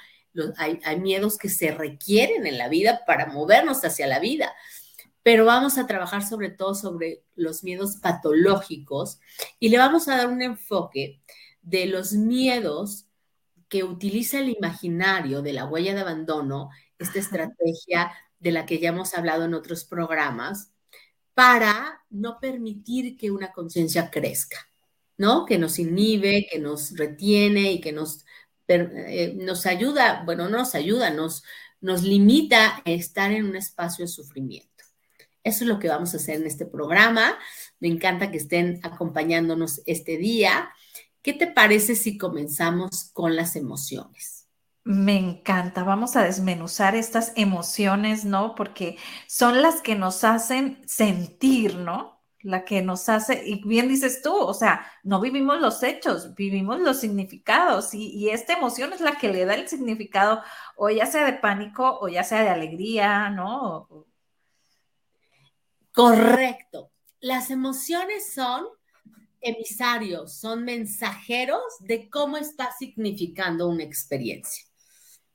hay, 0.56 0.80
miedos 1.00 1.38
que 1.38 1.48
se 1.48 1.70
requieren 1.70 2.46
en 2.46 2.58
la 2.58 2.68
vida 2.68 3.02
para 3.06 3.26
movernos 3.26 3.84
hacia 3.84 4.06
la 4.06 4.18
vida 4.18 4.54
pero 5.22 5.44
vamos 5.44 5.76
a 5.76 5.88
trabajar 5.88 6.24
sobre 6.24 6.50
todo 6.50 6.76
sobre 6.76 7.24
los 7.34 7.64
miedos 7.64 7.96
patológicos 7.96 9.18
y 9.58 9.70
le 9.70 9.78
vamos 9.78 10.06
a 10.06 10.16
dar 10.16 10.28
un 10.28 10.40
enfoque 10.40 11.20
de 11.62 11.86
los 11.86 12.12
miedos 12.12 13.06
que 13.68 13.82
utiliza 13.82 14.38
el 14.38 14.50
imaginario 14.50 15.42
de 15.42 15.52
la 15.52 15.64
huella 15.64 15.94
de 15.94 16.02
abandono, 16.02 16.70
esta 16.98 17.18
estrategia 17.18 18.12
de 18.38 18.52
la 18.52 18.66
que 18.66 18.78
ya 18.78 18.90
hemos 18.90 19.14
hablado 19.14 19.44
en 19.44 19.54
otros 19.54 19.84
programas, 19.84 20.70
para 21.34 22.04
no 22.08 22.38
permitir 22.40 23.16
que 23.16 23.30
una 23.30 23.52
conciencia 23.52 24.10
crezca, 24.10 24.58
¿no? 25.16 25.44
Que 25.44 25.58
nos 25.58 25.78
inhibe, 25.78 26.46
que 26.50 26.58
nos 26.58 26.96
retiene 26.96 27.72
y 27.72 27.80
que 27.80 27.92
nos 27.92 28.24
eh, 28.68 29.34
nos 29.36 29.66
ayuda, 29.66 30.22
bueno, 30.24 30.48
no 30.48 30.58
nos 30.58 30.74
ayuda, 30.74 31.10
nos, 31.10 31.42
nos 31.80 32.02
limita 32.02 32.82
a 32.84 32.90
estar 32.90 33.32
en 33.32 33.46
un 33.46 33.56
espacio 33.56 34.04
de 34.04 34.08
sufrimiento. 34.08 34.84
Eso 35.42 35.62
es 35.62 35.68
lo 35.68 35.78
que 35.78 35.88
vamos 35.88 36.12
a 36.12 36.16
hacer 36.16 36.40
en 36.40 36.46
este 36.46 36.66
programa. 36.66 37.38
Me 37.78 37.88
encanta 37.88 38.30
que 38.32 38.38
estén 38.38 38.80
acompañándonos 38.82 39.80
este 39.86 40.16
día. 40.16 40.70
¿Qué 41.22 41.32
te 41.32 41.46
parece 41.46 41.94
si 41.94 42.18
comenzamos 42.18 43.10
con 43.12 43.36
las 43.36 43.54
emociones? 43.54 44.48
Me 44.82 45.16
encanta. 45.16 45.82
Vamos 45.84 46.16
a 46.16 46.22
desmenuzar 46.22 46.94
estas 46.94 47.32
emociones, 47.36 48.24
¿no? 48.24 48.54
Porque 48.54 48.96
son 49.26 49.62
las 49.62 49.82
que 49.82 49.94
nos 49.94 50.22
hacen 50.24 50.82
sentir, 50.86 51.76
¿no? 51.76 52.15
La 52.46 52.64
que 52.64 52.80
nos 52.80 53.08
hace, 53.08 53.42
y 53.44 53.62
bien 53.66 53.88
dices 53.88 54.22
tú, 54.22 54.32
o 54.32 54.54
sea, 54.54 54.86
no 55.02 55.20
vivimos 55.20 55.60
los 55.60 55.82
hechos, 55.82 56.34
vivimos 56.36 56.78
los 56.80 57.00
significados 57.00 57.92
y, 57.92 58.30
esta 58.30 58.52
emoción 58.52 58.92
es 58.92 59.00
la 59.00 59.18
que 59.18 59.28
le 59.28 59.44
da 59.44 59.54
el 59.54 59.68
significado, 59.68 60.42
o 60.76 60.88
ya 60.88 61.06
sea 61.06 61.24
de 61.26 61.34
pánico 61.34 61.98
o 62.00 62.08
ya 62.08 62.22
sea 62.22 62.42
de 62.42 62.48
alegría, 62.50 63.30
¿no? 63.30 63.88
Correcto. 65.92 66.92
Las 67.20 67.50
emociones 67.50 68.32
son 68.32 68.66
emisarios, 69.40 70.38
son 70.38 70.64
mensajeros 70.64 71.62
de 71.80 72.08
cómo 72.08 72.36
está 72.36 72.70
significando 72.78 73.68
una 73.68 73.82
experiencia, 73.82 74.64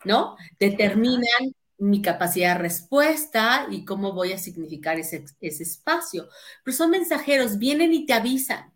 ¿no? 0.06 0.38
Determinan 0.60 1.56
mi 1.82 2.00
capacidad 2.00 2.56
de 2.56 2.62
respuesta 2.62 3.66
y 3.72 3.84
cómo 3.86 4.14
voy 4.14 4.34
a 4.34 4.38
significar 4.38 5.00
ese, 5.00 5.26
espacio. 5.42 6.30
Pero 6.64 6.78
son 6.78 6.92
mensajeros, 6.92 7.58
vienen 7.58 7.92
y 7.92 8.06
te 8.06 8.14
avisan, 8.14 8.72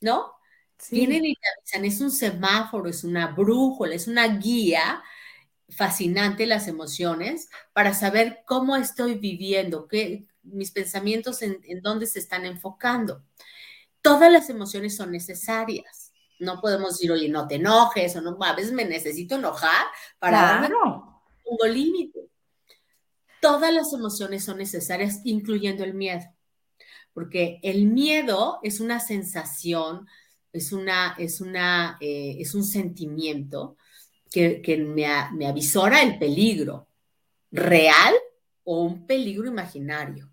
¿no? 0.00 0.32
Vienen 0.90 1.24
y 1.24 1.34
te 1.36 1.40
avisan, 1.56 1.84
es 1.84 2.00
un 2.00 2.10
semáforo, 2.10 2.88
es 2.88 3.04
una 3.04 3.28
brújula, 3.28 3.94
es 3.94 4.08
una 4.08 4.26
guía 4.26 5.04
fascinante 5.68 6.46
las 6.46 6.66
emociones 6.66 7.48
para 7.72 7.94
saber 7.94 8.40
cómo 8.44 8.74
estoy 8.74 9.14
viviendo, 9.14 9.86
qué, 9.86 10.26
mis 10.42 10.72
pensamientos 10.72 11.42
en, 11.42 11.60
dónde 11.80 12.06
se 12.06 12.18
están 12.18 12.44
enfocando. 12.44 13.22
Todas 14.02 14.32
las 14.32 14.50
emociones 14.50 14.96
son 14.96 15.12
necesarias. 15.12 16.12
No 16.40 16.60
podemos 16.60 16.94
decir, 16.94 17.12
oye, 17.12 17.28
no 17.28 17.46
te 17.46 17.54
enojes 17.54 18.16
o 18.16 18.20
no, 18.20 18.36
a 18.42 18.56
veces 18.56 18.72
me 18.72 18.84
necesito 18.84 19.36
enojar 19.36 19.86
para 20.18 20.38
claro. 20.38 20.62
darme 20.62 20.76
un 21.44 21.72
límite 21.72 22.28
todas 23.40 23.72
las 23.72 23.92
emociones 23.92 24.44
son 24.44 24.58
necesarias, 24.58 25.20
incluyendo 25.24 25.84
el 25.84 25.94
miedo, 25.94 26.24
porque 27.12 27.60
el 27.62 27.86
miedo 27.86 28.58
es 28.62 28.80
una 28.80 29.00
sensación, 29.00 30.06
es, 30.52 30.72
una, 30.72 31.14
es, 31.18 31.40
una, 31.40 31.98
eh, 32.00 32.36
es 32.38 32.54
un 32.54 32.64
sentimiento 32.64 33.76
que, 34.30 34.62
me, 34.86 35.06
me 35.34 35.46
avisora 35.46 36.02
el 36.02 36.18
peligro 36.18 36.88
real 37.50 38.14
o 38.64 38.82
un 38.82 39.06
peligro 39.06 39.48
imaginario. 39.48 40.30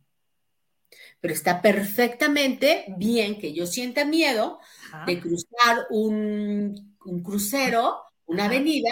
Pero 1.20 1.34
está 1.34 1.62
perfectamente 1.62 2.86
bien 2.98 3.40
que 3.40 3.54
yo 3.54 3.66
sienta 3.66 4.06
miedo 4.06 4.60
de 5.08 5.20
cruzar 5.20 5.88
un, 5.90 6.98
crucero, 7.24 7.98
una 8.26 8.46
avenida 8.46 8.90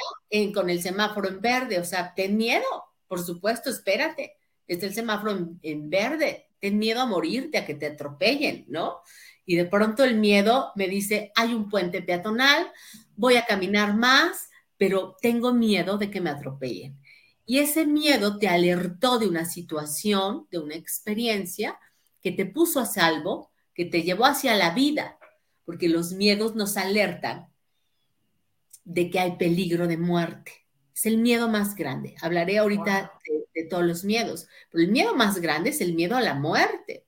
con 0.54 0.70
el 0.70 0.82
semáforo 0.82 1.28
en 1.28 1.42
verde. 1.42 1.80
O 1.80 1.84
sea, 1.84 2.14
ten 2.16 2.38
miedo, 2.38 2.66
por 3.08 3.24
supuesto, 3.24 3.70
espérate, 3.70 4.38
está 4.68 4.86
el 4.86 4.94
semáforo 4.94 5.38
en, 5.62 5.90
verde, 5.90 6.48
ten 6.60 6.78
miedo 6.78 7.02
a 7.02 7.06
morirte, 7.06 7.58
a 7.58 7.66
que 7.66 7.76
te 7.76 7.88
atropellen, 7.88 8.66
¿no? 8.68 9.02
Y 9.46 9.56
de 9.56 9.66
pronto 9.66 10.04
el 10.04 10.18
miedo 10.18 10.72
me 10.76 10.88
dice, 10.88 11.32
hay 11.36 11.54
un 11.54 11.70
puente 11.70 12.02
peatonal, 12.02 12.72
voy 13.16 13.36
a 13.36 13.46
caminar 13.46 13.96
más, 13.96 14.50
pero 14.78 15.18
tengo 15.22 15.54
miedo 15.54 15.98
de 15.98 16.10
que 16.10 16.22
me 16.22 16.30
atropellen. 16.30 16.98
Y 17.46 17.60
ese 17.60 17.86
miedo 17.86 18.40
te 18.40 18.48
alertó 18.48 19.20
de 19.20 19.28
una 19.28 19.46
situación, 19.46 20.48
de 20.50 20.60
una 20.60 20.76
experiencia 20.76 21.78
que 22.22 22.32
te 22.32 22.46
puso 22.46 22.80
a 22.80 22.86
salvo, 22.86 23.52
que 23.74 23.86
te 23.86 24.04
llevó 24.04 24.26
hacia 24.26 24.56
la 24.56 24.74
vida, 24.74 25.18
porque 25.66 25.90
los 25.90 26.14
miedos 26.14 26.56
nos 26.56 26.78
alertan 26.78 27.50
de 28.86 29.10
que 29.10 29.20
hay 29.20 29.36
peligro 29.38 29.88
de 29.88 29.98
muerte. 29.98 30.63
Es 30.94 31.06
el 31.06 31.18
miedo 31.18 31.50
más 31.50 31.76
grande. 31.76 32.16
Hablaré 32.22 32.60
ahorita 32.60 33.14
de, 33.54 33.64
todos 33.66 33.84
los 33.84 34.04
miedos, 34.04 34.48
pero 34.70 34.84
el 34.84 34.92
miedo 34.92 35.16
más 35.16 35.40
grande 35.40 35.72
es 35.72 35.82
el 35.82 35.94
miedo 35.94 36.16
a 36.16 36.22
la 36.22 36.34
muerte. 36.36 37.06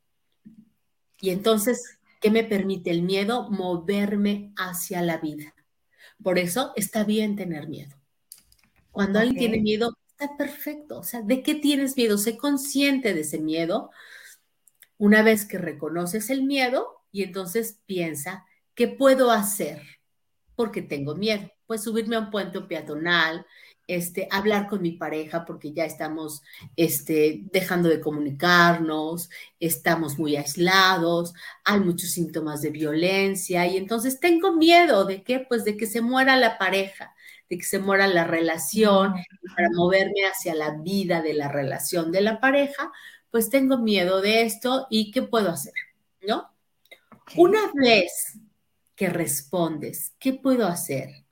Y 1.20 1.30
entonces, 1.30 1.98
¿qué 2.22 2.32
me 2.32 2.44
permite 2.44 2.92
el 2.92 3.04
miedo? 3.04 3.50
Moverme 3.50 4.54
hacia 4.58 5.02
la 5.02 5.18
vida. 5.18 5.54
Por 6.24 6.40
eso 6.40 6.72
está 6.76 7.04
bien 7.04 7.36
tener 7.36 7.68
miedo. 7.68 7.96
Cuando 8.92 9.20
alguien 9.20 9.38
tiene 9.38 9.60
miedo, 9.60 9.98
está 10.08 10.38
perfecto. 10.38 11.00
O 11.00 11.04
sea, 11.04 11.22
¿de 11.22 11.44
qué 11.44 11.56
tienes 11.56 11.98
miedo? 11.98 12.18
Sé 12.18 12.38
consciente 12.38 13.14
de 13.14 13.22
ese 13.22 13.40
miedo. 13.40 13.92
Una 14.98 15.22
vez 15.22 15.46
que 15.46 15.58
reconoces 15.58 16.30
el 16.30 16.44
miedo 16.44 17.04
y 17.12 17.24
entonces 17.24 17.80
piensa, 17.86 18.46
¿qué 18.74 18.88
puedo 18.88 19.32
hacer? 19.32 19.82
Porque 20.56 20.82
tengo 20.82 21.16
miedo. 21.16 21.52
Pues 21.66 21.84
subirme 21.84 22.16
a 22.16 22.20
un 22.20 22.32
puente 22.32 22.62
peatonal, 22.62 23.46
este, 23.88 24.28
hablar 24.32 24.68
con 24.68 24.82
mi 24.82 24.92
pareja 24.94 25.46
porque 25.46 25.74
ya 25.74 25.86
estamos 25.86 26.42
este, 26.76 27.42
dejando 27.52 27.90
de 27.90 28.02
comunicarnos, 28.02 29.30
estamos 29.60 30.18
muy 30.18 30.36
aislados, 30.36 31.34
hay 31.64 31.80
muchos 31.80 32.12
síntomas 32.12 32.62
de 32.62 32.72
violencia 32.72 33.68
y 33.68 33.78
entonces 33.78 34.20
tengo 34.20 34.54
miedo 34.54 35.06
de 35.06 35.24
que, 35.24 35.40
pues 35.40 35.64
de 35.66 35.78
que 35.78 35.86
se 35.86 36.02
muera 36.02 36.36
la 36.36 36.58
pareja, 36.58 37.16
de 37.50 37.58
que 37.58 37.64
se 37.64 37.80
muera 37.80 38.08
la 38.08 38.24
relación 38.24 39.14
para 39.56 39.70
moverme 39.74 40.26
hacia 40.32 40.56
la 40.56 40.72
vida 40.72 41.22
de 41.22 41.34
la 41.34 41.48
relación 41.48 42.12
de 42.12 42.22
la 42.22 42.40
pareja, 42.40 42.92
pues 43.30 43.50
tengo 43.50 43.78
miedo 43.78 44.22
de 44.22 44.44
esto 44.44 44.88
y 44.90 45.12
¿qué 45.12 45.22
puedo 45.22 45.52
hacer? 45.52 45.74
¿No? 46.28 46.52
Una 47.36 47.72
vez 47.74 48.40
que 48.96 49.10
respondes, 49.10 50.14
¿qué 50.20 50.34
puedo 50.34 50.68
hacer? 50.68 51.26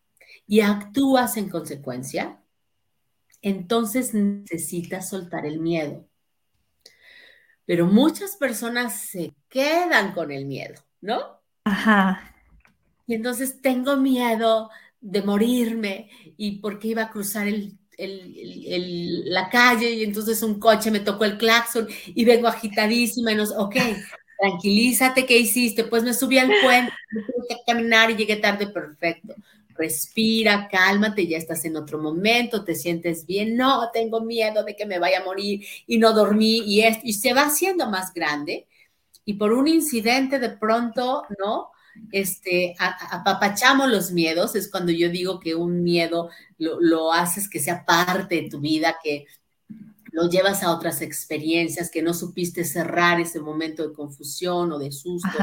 Y 0.45 0.59
actúas 0.59 1.37
en 1.37 1.49
consecuencia, 1.49 2.42
entonces 3.43 4.13
necesitas 4.13 5.09
soltar 5.09 5.45
el 5.45 5.59
miedo. 5.59 6.07
Pero 7.65 7.85
muchas 7.85 8.37
personas 8.37 8.99
se 9.01 9.33
quedan 9.49 10.13
con 10.13 10.31
el 10.31 10.45
miedo, 10.45 10.81
¿no? 11.01 11.41
Ajá. 11.65 12.33
Y 13.05 13.15
entonces 13.15 13.61
tengo 13.61 13.97
miedo 13.97 14.69
de 15.01 15.21
morirme 15.21 16.09
y 16.37 16.59
porque 16.59 16.87
iba 16.89 17.03
a 17.03 17.11
cruzar 17.11 17.47
la 17.97 19.49
calle 19.49 19.91
y 19.91 20.03
entonces 20.03 20.41
un 20.41 20.59
coche 20.59 20.89
me 20.89 21.01
tocó 21.01 21.25
el 21.25 21.37
claxon 21.37 21.87
y 22.07 22.25
vengo 22.25 22.47
agitadísima 22.47 23.33
y 23.33 23.35
no 23.35 23.43
ok, 23.43 23.75
tranquilízate, 24.39 25.25
¿qué 25.25 25.37
hiciste? 25.37 25.83
Pues 25.83 26.03
me 26.03 26.13
subí 26.13 26.37
al 26.37 26.51
puente, 26.63 26.93
tuve 27.11 27.47
que 27.49 27.55
caminar 27.67 28.09
y 28.09 28.15
llegué 28.15 28.37
tarde, 28.37 28.67
perfecto 28.67 29.35
respira, 29.75 30.67
cálmate, 30.71 31.27
ya 31.27 31.37
estás 31.37 31.65
en 31.65 31.75
otro 31.75 31.99
momento, 31.99 32.63
te 32.63 32.75
sientes 32.75 33.25
bien, 33.25 33.55
no, 33.55 33.89
tengo 33.91 34.21
miedo 34.21 34.63
de 34.63 34.75
que 34.75 34.85
me 34.85 34.99
vaya 34.99 35.19
a 35.19 35.25
morir 35.25 35.65
y 35.87 35.97
no 35.97 36.13
dormí 36.13 36.63
y, 36.65 36.83
y 37.03 37.13
se 37.13 37.33
va 37.33 37.43
haciendo 37.43 37.89
más 37.89 38.13
grande. 38.13 38.67
Y 39.25 39.35
por 39.35 39.53
un 39.53 39.67
incidente 39.67 40.39
de 40.39 40.49
pronto, 40.49 41.23
¿no? 41.39 41.69
Este, 42.11 42.75
apapachamos 42.79 43.89
los 43.89 44.11
miedos, 44.11 44.55
es 44.55 44.69
cuando 44.69 44.91
yo 44.91 45.09
digo 45.09 45.39
que 45.39 45.55
un 45.55 45.83
miedo 45.83 46.29
lo, 46.57 46.81
lo 46.81 47.13
haces 47.13 47.47
que 47.47 47.59
sea 47.59 47.85
parte 47.85 48.41
de 48.41 48.49
tu 48.49 48.59
vida, 48.59 48.97
que 49.01 49.25
lo 50.11 50.29
llevas 50.29 50.63
a 50.63 50.71
otras 50.71 51.01
experiencias, 51.01 51.89
que 51.89 52.01
no 52.01 52.13
supiste 52.13 52.65
cerrar 52.65 53.19
ese 53.19 53.39
momento 53.39 53.87
de 53.87 53.93
confusión 53.93 54.71
o 54.71 54.79
de 54.79 54.91
susto 54.91 55.37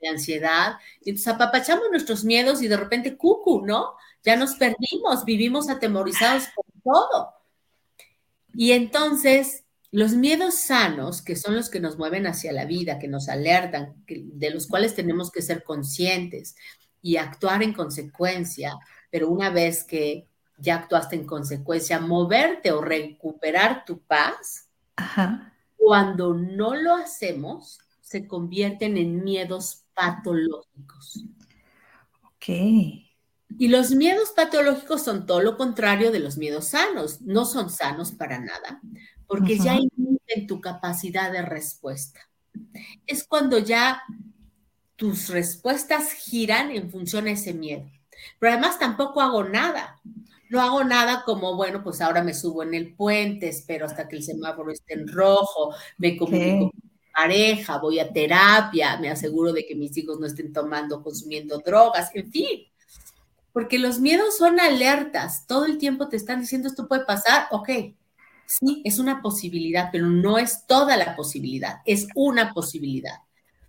de 0.00 0.08
ansiedad. 0.08 0.76
Y 1.00 1.10
entonces 1.10 1.34
apapachamos 1.34 1.84
nuestros 1.90 2.24
miedos 2.24 2.62
y 2.62 2.68
de 2.68 2.76
repente, 2.76 3.16
cucu, 3.16 3.64
¿no? 3.64 3.94
Ya 4.22 4.36
nos 4.36 4.54
perdimos, 4.54 5.24
vivimos 5.24 5.68
atemorizados 5.68 6.44
por 6.54 6.64
todo. 6.82 7.34
Y 8.54 8.72
entonces, 8.72 9.64
los 9.90 10.12
miedos 10.12 10.54
sanos, 10.54 11.22
que 11.22 11.36
son 11.36 11.56
los 11.56 11.70
que 11.70 11.80
nos 11.80 11.96
mueven 11.96 12.26
hacia 12.26 12.52
la 12.52 12.64
vida, 12.64 12.98
que 12.98 13.08
nos 13.08 13.28
alertan, 13.28 13.94
de 14.06 14.50
los 14.50 14.66
cuales 14.66 14.94
tenemos 14.94 15.30
que 15.30 15.42
ser 15.42 15.62
conscientes 15.62 16.56
y 17.00 17.16
actuar 17.16 17.62
en 17.62 17.72
consecuencia, 17.72 18.76
pero 19.10 19.30
una 19.30 19.50
vez 19.50 19.84
que 19.84 20.28
ya 20.58 20.74
actuaste 20.74 21.16
en 21.16 21.24
consecuencia, 21.24 22.00
moverte 22.00 22.72
o 22.72 22.80
recuperar 22.80 23.84
tu 23.84 24.00
paz, 24.00 24.68
cuando 25.76 26.34
no 26.34 26.74
lo 26.74 26.94
hacemos, 26.96 27.78
se 28.02 28.26
convierten 28.26 28.96
en 28.96 29.22
miedos 29.22 29.84
patológicos. 29.98 31.24
Ok. 32.22 32.48
Y 33.58 33.68
los 33.68 33.90
miedos 33.90 34.30
patológicos 34.30 35.02
son 35.02 35.26
todo 35.26 35.40
lo 35.40 35.56
contrario 35.56 36.12
de 36.12 36.20
los 36.20 36.36
miedos 36.36 36.68
sanos. 36.68 37.20
No 37.22 37.44
son 37.44 37.68
sanos 37.68 38.12
para 38.12 38.38
nada, 38.38 38.80
porque 39.26 39.58
ya 39.58 39.74
inhiben 39.74 40.46
tu 40.46 40.60
capacidad 40.60 41.32
de 41.32 41.42
respuesta. 41.42 42.20
Es 43.06 43.24
cuando 43.24 43.58
ya 43.58 44.02
tus 44.94 45.28
respuestas 45.30 46.12
giran 46.12 46.70
en 46.70 46.90
función 46.90 47.26
a 47.26 47.32
ese 47.32 47.54
miedo. 47.54 47.90
Pero 48.38 48.52
además 48.52 48.78
tampoco 48.78 49.20
hago 49.20 49.42
nada. 49.42 50.00
No 50.48 50.60
hago 50.60 50.84
nada 50.84 51.24
como, 51.24 51.56
bueno, 51.56 51.82
pues 51.82 52.00
ahora 52.00 52.22
me 52.22 52.34
subo 52.34 52.62
en 52.62 52.74
el 52.74 52.94
puente, 52.94 53.48
espero 53.48 53.86
hasta 53.86 54.08
que 54.08 54.16
el 54.16 54.22
semáforo 54.22 54.70
esté 54.70 54.94
en 54.94 55.08
rojo, 55.08 55.74
me 55.98 56.16
comunico 56.16 56.70
pareja, 57.18 57.78
voy 57.78 57.98
a 57.98 58.12
terapia, 58.12 58.96
me 58.98 59.10
aseguro 59.10 59.52
de 59.52 59.66
que 59.66 59.74
mis 59.74 59.96
hijos 59.96 60.20
no 60.20 60.26
estén 60.26 60.52
tomando, 60.52 61.02
consumiendo 61.02 61.58
drogas, 61.58 62.10
en 62.14 62.30
fin. 62.30 62.60
Porque 63.52 63.78
los 63.78 63.98
miedos 63.98 64.36
son 64.36 64.60
alertas, 64.60 65.44
todo 65.46 65.64
el 65.64 65.78
tiempo 65.78 66.08
te 66.08 66.16
están 66.16 66.40
diciendo 66.40 66.68
esto 66.68 66.86
puede 66.86 67.04
pasar, 67.04 67.48
ok, 67.50 67.68
sí, 68.46 68.82
es 68.84 69.00
una 69.00 69.20
posibilidad, 69.20 69.88
pero 69.90 70.06
no 70.06 70.38
es 70.38 70.66
toda 70.66 70.96
la 70.96 71.16
posibilidad, 71.16 71.80
es 71.84 72.06
una 72.14 72.54
posibilidad. 72.54 73.16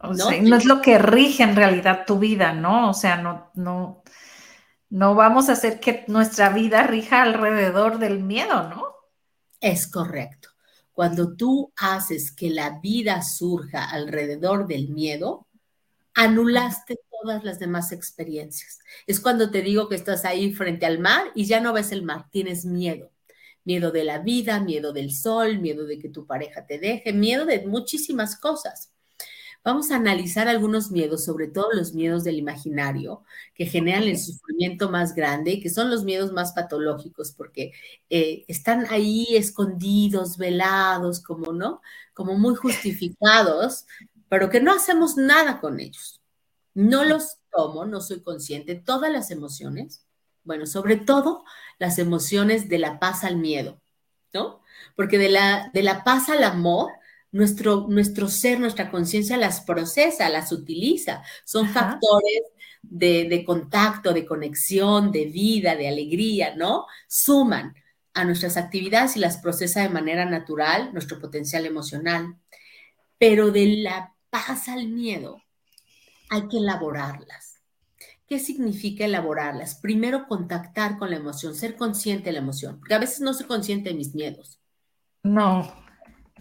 ¿no? 0.01 0.31
no 0.31 0.55
es 0.55 0.65
lo 0.65 0.81
que 0.81 0.97
rige 0.97 1.43
en 1.43 1.55
realidad 1.55 2.05
tu 2.05 2.19
vida, 2.19 2.53
¿no? 2.53 2.89
O 2.89 2.93
sea, 2.93 3.17
no, 3.17 3.49
no, 3.55 4.03
no 4.89 5.15
vamos 5.15 5.49
a 5.49 5.53
hacer 5.53 5.79
que 5.79 6.05
nuestra 6.07 6.49
vida 6.49 6.83
rija 6.83 7.23
alrededor 7.23 7.97
del 7.97 8.23
miedo, 8.23 8.69
¿no? 8.69 8.83
Es 9.59 9.87
correcto. 9.87 10.48
Cuando 10.99 11.33
tú 11.33 11.71
haces 11.77 12.29
que 12.29 12.49
la 12.49 12.81
vida 12.81 13.21
surja 13.21 13.89
alrededor 13.89 14.67
del 14.67 14.89
miedo, 14.89 15.47
anulaste 16.13 16.99
todas 17.09 17.45
las 17.45 17.57
demás 17.57 17.93
experiencias. 17.93 18.79
Es 19.07 19.21
cuando 19.21 19.49
te 19.49 19.61
digo 19.61 19.87
que 19.87 19.95
estás 19.95 20.25
ahí 20.25 20.51
frente 20.51 20.85
al 20.85 20.99
mar 20.99 21.27
y 21.35 21.45
ya 21.45 21.61
no 21.61 21.71
ves 21.71 21.93
el 21.93 22.03
mar, 22.03 22.25
tienes 22.31 22.65
miedo. 22.65 23.13
Miedo 23.63 23.91
de 23.91 24.03
la 24.03 24.19
vida, 24.19 24.59
miedo 24.59 24.91
del 24.91 25.13
sol, 25.15 25.59
miedo 25.59 25.85
de 25.85 25.99
que 25.99 26.09
tu 26.09 26.27
pareja 26.27 26.65
te 26.65 26.79
deje, 26.79 27.13
miedo 27.13 27.45
de 27.45 27.65
muchísimas 27.65 28.37
cosas. 28.37 28.91
Vamos 29.69 29.91
a 29.91 29.97
analizar 29.97 30.47
algunos 30.47 30.89
miedos, 30.89 31.23
sobre 31.23 31.47
todo 31.47 31.71
los 31.73 31.93
miedos 31.93 32.23
del 32.23 32.39
imaginario, 32.39 33.23
que 33.53 33.67
generan 33.67 34.01
el 34.01 34.17
sufrimiento 34.17 34.89
más 34.89 35.13
grande 35.13 35.51
y 35.51 35.61
que 35.61 35.69
son 35.69 35.91
los 35.91 36.03
miedos 36.03 36.31
más 36.31 36.53
patológicos, 36.53 37.31
porque 37.33 37.71
eh, 38.09 38.45
están 38.47 38.87
ahí 38.89 39.27
escondidos, 39.29 40.37
velados, 40.37 41.21
como, 41.21 41.53
¿no? 41.53 41.83
Como 42.15 42.35
muy 42.35 42.55
justificados, 42.55 43.85
pero 44.27 44.49
que 44.49 44.59
no 44.59 44.73
hacemos 44.73 45.17
nada 45.17 45.61
con 45.61 45.79
ellos. 45.79 46.19
No 46.73 47.03
los 47.03 47.37
tomo, 47.51 47.85
no 47.85 48.01
soy 48.01 48.23
consciente. 48.23 48.73
Todas 48.73 49.11
las 49.11 49.29
emociones, 49.29 50.03
bueno, 50.43 50.65
sobre 50.65 50.95
todo 50.95 51.43
las 51.77 51.99
emociones 51.99 52.69
de 52.69 52.79
la 52.79 52.97
paz 52.99 53.23
al 53.23 53.37
miedo, 53.37 53.79
¿no? 54.33 54.63
Porque 54.95 55.19
de 55.19 55.29
la, 55.29 55.69
de 55.75 55.83
la 55.83 56.03
paz 56.03 56.27
al 56.29 56.43
amor 56.43 56.89
nuestro, 57.31 57.87
nuestro 57.87 58.27
ser, 58.27 58.59
nuestra 58.59 58.89
conciencia 58.91 59.37
las 59.37 59.61
procesa, 59.61 60.29
las 60.29 60.51
utiliza. 60.51 61.23
Son 61.45 61.67
factores 61.69 62.41
de, 62.81 63.43
contacto, 63.45 64.13
de 64.13 64.25
conexión, 64.25 65.11
de 65.11 65.25
vida, 65.25 65.75
de 65.75 65.87
alegría, 65.87 66.55
¿no? 66.55 66.85
Suman 67.07 67.75
a 68.13 68.25
nuestras 68.25 68.57
actividades 68.57 69.15
y 69.15 69.19
las 69.19 69.37
procesa 69.37 69.81
de 69.81 69.89
manera 69.89 70.25
natural 70.25 70.91
nuestro 70.93 71.19
potencial 71.19 71.65
emocional. 71.65 72.37
Pero 73.17 73.51
de 73.51 73.77
la 73.77 74.15
paz 74.29 74.69
al 74.69 74.87
miedo 74.87 75.41
hay 76.29 76.47
que 76.47 76.57
elaborarlas. 76.57 77.61
¿Qué 78.27 78.39
significa 78.39 79.05
elaborarlas? 79.05 79.75
Primero, 79.75 80.27
contactar 80.27 80.99
con 80.99 81.09
la 81.09 81.17
emoción, 81.17 81.55
ser 81.55 81.75
consciente 81.75 82.25
de 82.25 82.33
la 82.33 82.39
emoción, 82.39 82.79
porque 82.79 82.93
a 82.93 82.99
veces 82.99 83.21
no 83.21 83.33
soy 83.33 83.47
consciente 83.47 83.89
de 83.89 83.95
mis 83.95 84.13
miedos. 84.13 84.59
No, 85.23 85.78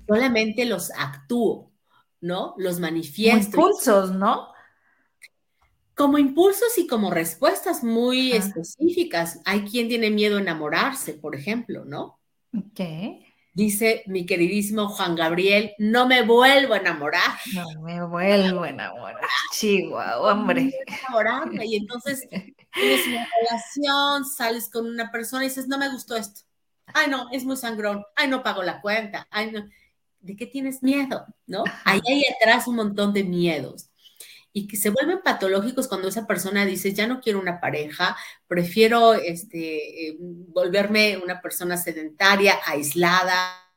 solamente 0.09 0.65
los 0.65 0.91
actúo, 0.91 1.71
¿no? 2.21 2.55
Los 2.57 2.81
manifiesto. 2.81 3.53
Como 3.53 3.69
impulsos, 3.69 4.13
¿no? 4.13 4.49
Como 5.95 6.19
impulsos 6.19 6.79
y 6.79 6.87
como 6.87 7.11
respuestas 7.11 7.85
muy 7.85 8.33
específicas. 8.33 9.41
Hay 9.45 9.63
quien 9.63 9.89
tiene 9.89 10.11
miedo 10.11 10.39
a 10.39 10.41
enamorarse, 10.41 11.13
por 11.15 11.37
ejemplo, 11.37 11.85
¿no? 11.85 12.19
Ok. 12.57 12.81
Dice 13.53 14.05
mi 14.07 14.25
queridísimo 14.25 14.89
Juan 14.89 15.17
Gabriel, 15.17 15.73
no 15.79 16.07
me 16.07 16.23
vuelvo 16.23 16.75
a 16.75 16.79
enamorar. 16.79 17.39
No 17.53 17.83
me 17.83 18.07
vuelvo 18.07 18.63
a 18.63 18.69
enamorar. 18.69 19.21
Chihuahua, 19.53 20.33
hombre. 20.33 20.73
Y 21.65 21.77
entonces 21.77 22.29
tienes 22.31 23.07
una 23.09 23.27
relación, 23.41 24.25
sales 24.25 24.71
con 24.71 24.87
una 24.87 25.11
persona 25.11 25.45
y 25.45 25.49
dices, 25.49 25.67
no 25.67 25.77
me 25.77 25.91
gustó 25.91 26.15
esto. 26.15 26.43
Ay, 26.87 27.11
no, 27.11 27.29
es 27.33 27.45
muy 27.45 27.57
sangrón. 27.57 28.05
Ay, 28.15 28.29
no 28.29 28.45
pago 28.45 28.63
la 28.63 28.81
cuenta. 28.81 29.27
Ay, 29.31 29.51
no. 29.51 29.69
¿De 30.21 30.37
qué 30.37 30.47
tienes 30.47 30.83
miedo? 30.83 31.27
¿No? 31.47 31.65
Ahí 31.85 32.01
hay 32.09 32.25
atrás 32.35 32.67
un 32.69 32.77
montón 32.77 33.13
de 33.13 33.25
miedos 33.25 33.91
y 34.53 34.67
que 34.67 34.77
se 34.77 34.91
vuelven 34.91 35.21
patológicos 35.23 35.89
cuando 35.89 36.09
esa 36.09 36.27
persona 36.27 36.65
dice, 36.65 36.93
ya 36.93 37.07
no 37.07 37.21
quiero 37.21 37.41
una 37.41 37.61
pareja, 37.61 38.17
prefiero 38.47 39.15
este, 39.15 40.09
eh, 40.09 40.17
volverme 40.19 41.19
una 41.19 41.41
persona 41.41 41.77
sedentaria, 41.77 42.59
aislada 42.67 43.71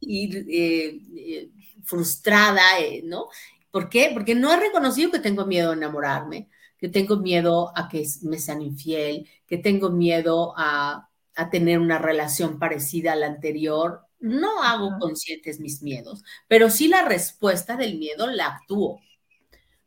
y 0.00 0.36
eh, 0.36 1.00
eh, 1.16 1.50
frustrada, 1.84 2.62
¿no? 3.04 3.28
¿Por 3.70 3.88
qué? 3.88 4.10
Porque 4.14 4.34
no 4.34 4.52
he 4.52 4.56
reconocido 4.56 5.10
que 5.12 5.18
tengo 5.20 5.44
miedo 5.46 5.70
a 5.70 5.74
enamorarme, 5.74 6.48
que 6.78 6.88
tengo 6.88 7.18
miedo 7.18 7.72
a 7.76 7.88
que 7.88 8.06
me 8.22 8.38
sean 8.38 8.62
infiel, 8.62 9.28
que 9.46 9.58
tengo 9.58 9.90
miedo 9.90 10.54
a 10.56 11.08
a 11.36 11.50
tener 11.50 11.78
una 11.78 11.98
relación 11.98 12.58
parecida 12.58 13.12
a 13.12 13.16
la 13.16 13.26
anterior, 13.26 14.05
no 14.18 14.62
hago 14.62 14.98
conscientes 14.98 15.60
mis 15.60 15.82
miedos, 15.82 16.22
pero 16.48 16.70
sí 16.70 16.88
la 16.88 17.02
respuesta 17.02 17.76
del 17.76 17.98
miedo 17.98 18.26
la 18.26 18.46
actúo. 18.46 19.00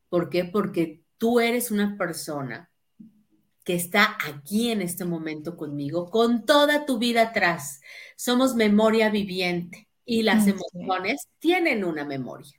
¿Por 0.10 0.30
qué? 0.30 0.46
Porque 0.46 1.04
tú 1.18 1.40
eres 1.40 1.72
una 1.72 1.98
persona 1.98 2.70
que 3.64 3.76
está 3.76 4.18
aquí 4.26 4.72
en 4.72 4.82
este 4.82 5.06
momento 5.06 5.56
conmigo, 5.56 6.10
con 6.10 6.46
toda 6.46 6.86
tu 6.86 6.98
vida 6.98 7.22
atrás. 7.22 7.82
Somos 8.16 8.56
memoria 8.56 9.10
viviente 9.12 9.88
y 10.06 10.24
las 10.24 10.48
emociones 10.48 11.28
tienen 11.38 11.84
una 11.84 12.04
memoria. 12.04 12.52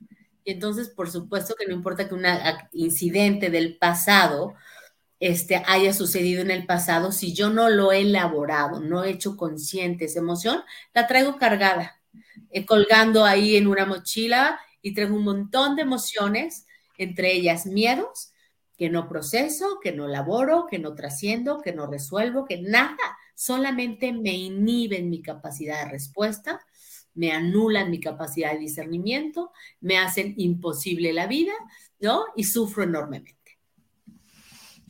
Y 0.43 0.51
entonces, 0.51 0.89
por 0.89 1.11
supuesto 1.11 1.53
que 1.55 1.67
no 1.67 1.73
importa 1.73 2.07
que 2.07 2.15
un 2.15 2.25
incidente 2.71 3.49
del 3.49 3.77
pasado 3.77 4.53
este, 5.21 5.61
haya 5.67 5.93
sucedido 5.93 6.41
en 6.41 6.49
el 6.49 6.65
pasado, 6.65 7.11
si 7.11 7.31
yo 7.33 7.51
no 7.51 7.69
lo 7.69 7.91
he 7.91 8.01
elaborado, 8.01 8.79
no 8.81 9.03
he 9.03 9.11
hecho 9.11 9.37
consciente 9.37 10.05
esa 10.05 10.19
emoción, 10.19 10.63
la 10.95 11.05
traigo 11.05 11.37
cargada, 11.37 12.01
eh, 12.49 12.65
colgando 12.65 13.23
ahí 13.23 13.55
en 13.55 13.67
una 13.67 13.85
mochila 13.85 14.59
y 14.81 14.95
traigo 14.95 15.15
un 15.15 15.23
montón 15.23 15.75
de 15.75 15.83
emociones, 15.83 16.65
entre 16.97 17.33
ellas 17.33 17.67
miedos, 17.67 18.33
que 18.77 18.89
no 18.89 19.07
proceso, 19.07 19.79
que 19.79 19.91
no 19.91 20.07
elaboro, 20.07 20.65
que 20.67 20.79
no 20.79 20.95
trasciendo, 20.95 21.61
que 21.61 21.71
no 21.71 21.85
resuelvo, 21.85 22.45
que 22.45 22.59
nada, 22.59 22.97
solamente 23.35 24.11
me 24.13 24.33
inhiben 24.33 25.11
mi 25.11 25.21
capacidad 25.21 25.85
de 25.85 25.91
respuesta, 25.91 26.65
me 27.13 27.31
anulan 27.31 27.91
mi 27.91 27.99
capacidad 27.99 28.53
de 28.53 28.59
discernimiento, 28.59 29.51
me 29.81 29.99
hacen 29.99 30.33
imposible 30.37 31.13
la 31.13 31.27
vida, 31.27 31.53
¿no? 31.99 32.25
Y 32.35 32.45
sufro 32.45 32.83
enormemente. 32.83 33.40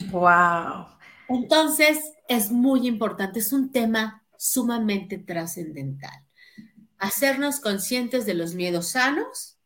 Wow. 0.10 0.88
Entonces, 1.30 2.00
es 2.28 2.52
muy 2.52 2.88
importante, 2.88 3.40
es 3.40 3.54
un 3.54 3.72
tema 3.72 4.24
sumamente 4.38 5.18
trascendental. 5.18 6.26
Hacernos 6.98 7.60
conscientes 7.60 8.26
de 8.26 8.34
los 8.34 8.54
miedos 8.54 8.90
sanos, 8.90 9.58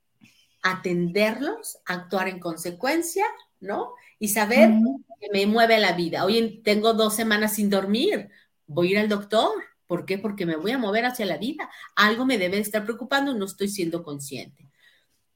atenderlos, 0.62 1.78
actuar 1.86 2.28
en 2.28 2.40
consecuencia, 2.40 3.26
¿no? 3.60 3.94
Y 4.20 4.30
saber 4.30 4.72
que 5.20 5.30
me 5.32 5.46
mueve 5.46 5.78
la 5.78 5.94
vida. 5.94 6.26
Hoy 6.26 6.62
tengo 6.64 6.94
dos 6.94 7.16
semanas 7.16 7.54
sin 7.54 7.70
dormir, 7.70 8.30
voy 8.68 8.88
a 8.88 8.92
ir 8.92 8.98
al 9.00 9.10
doctor. 9.10 9.52
¿Por 9.88 10.06
qué? 10.06 10.18
Porque 10.18 10.46
me 10.46 10.56
voy 10.56 10.72
a 10.72 10.78
mover 10.78 11.06
hacia 11.06 11.26
la 11.26 11.38
vida. 11.38 11.70
Algo 11.96 12.26
me 12.26 12.38
debe 12.38 12.58
estar 12.58 12.84
preocupando, 12.84 13.34
no 13.34 13.46
estoy 13.46 13.68
siendo 13.68 14.04
consciente. 14.04 14.68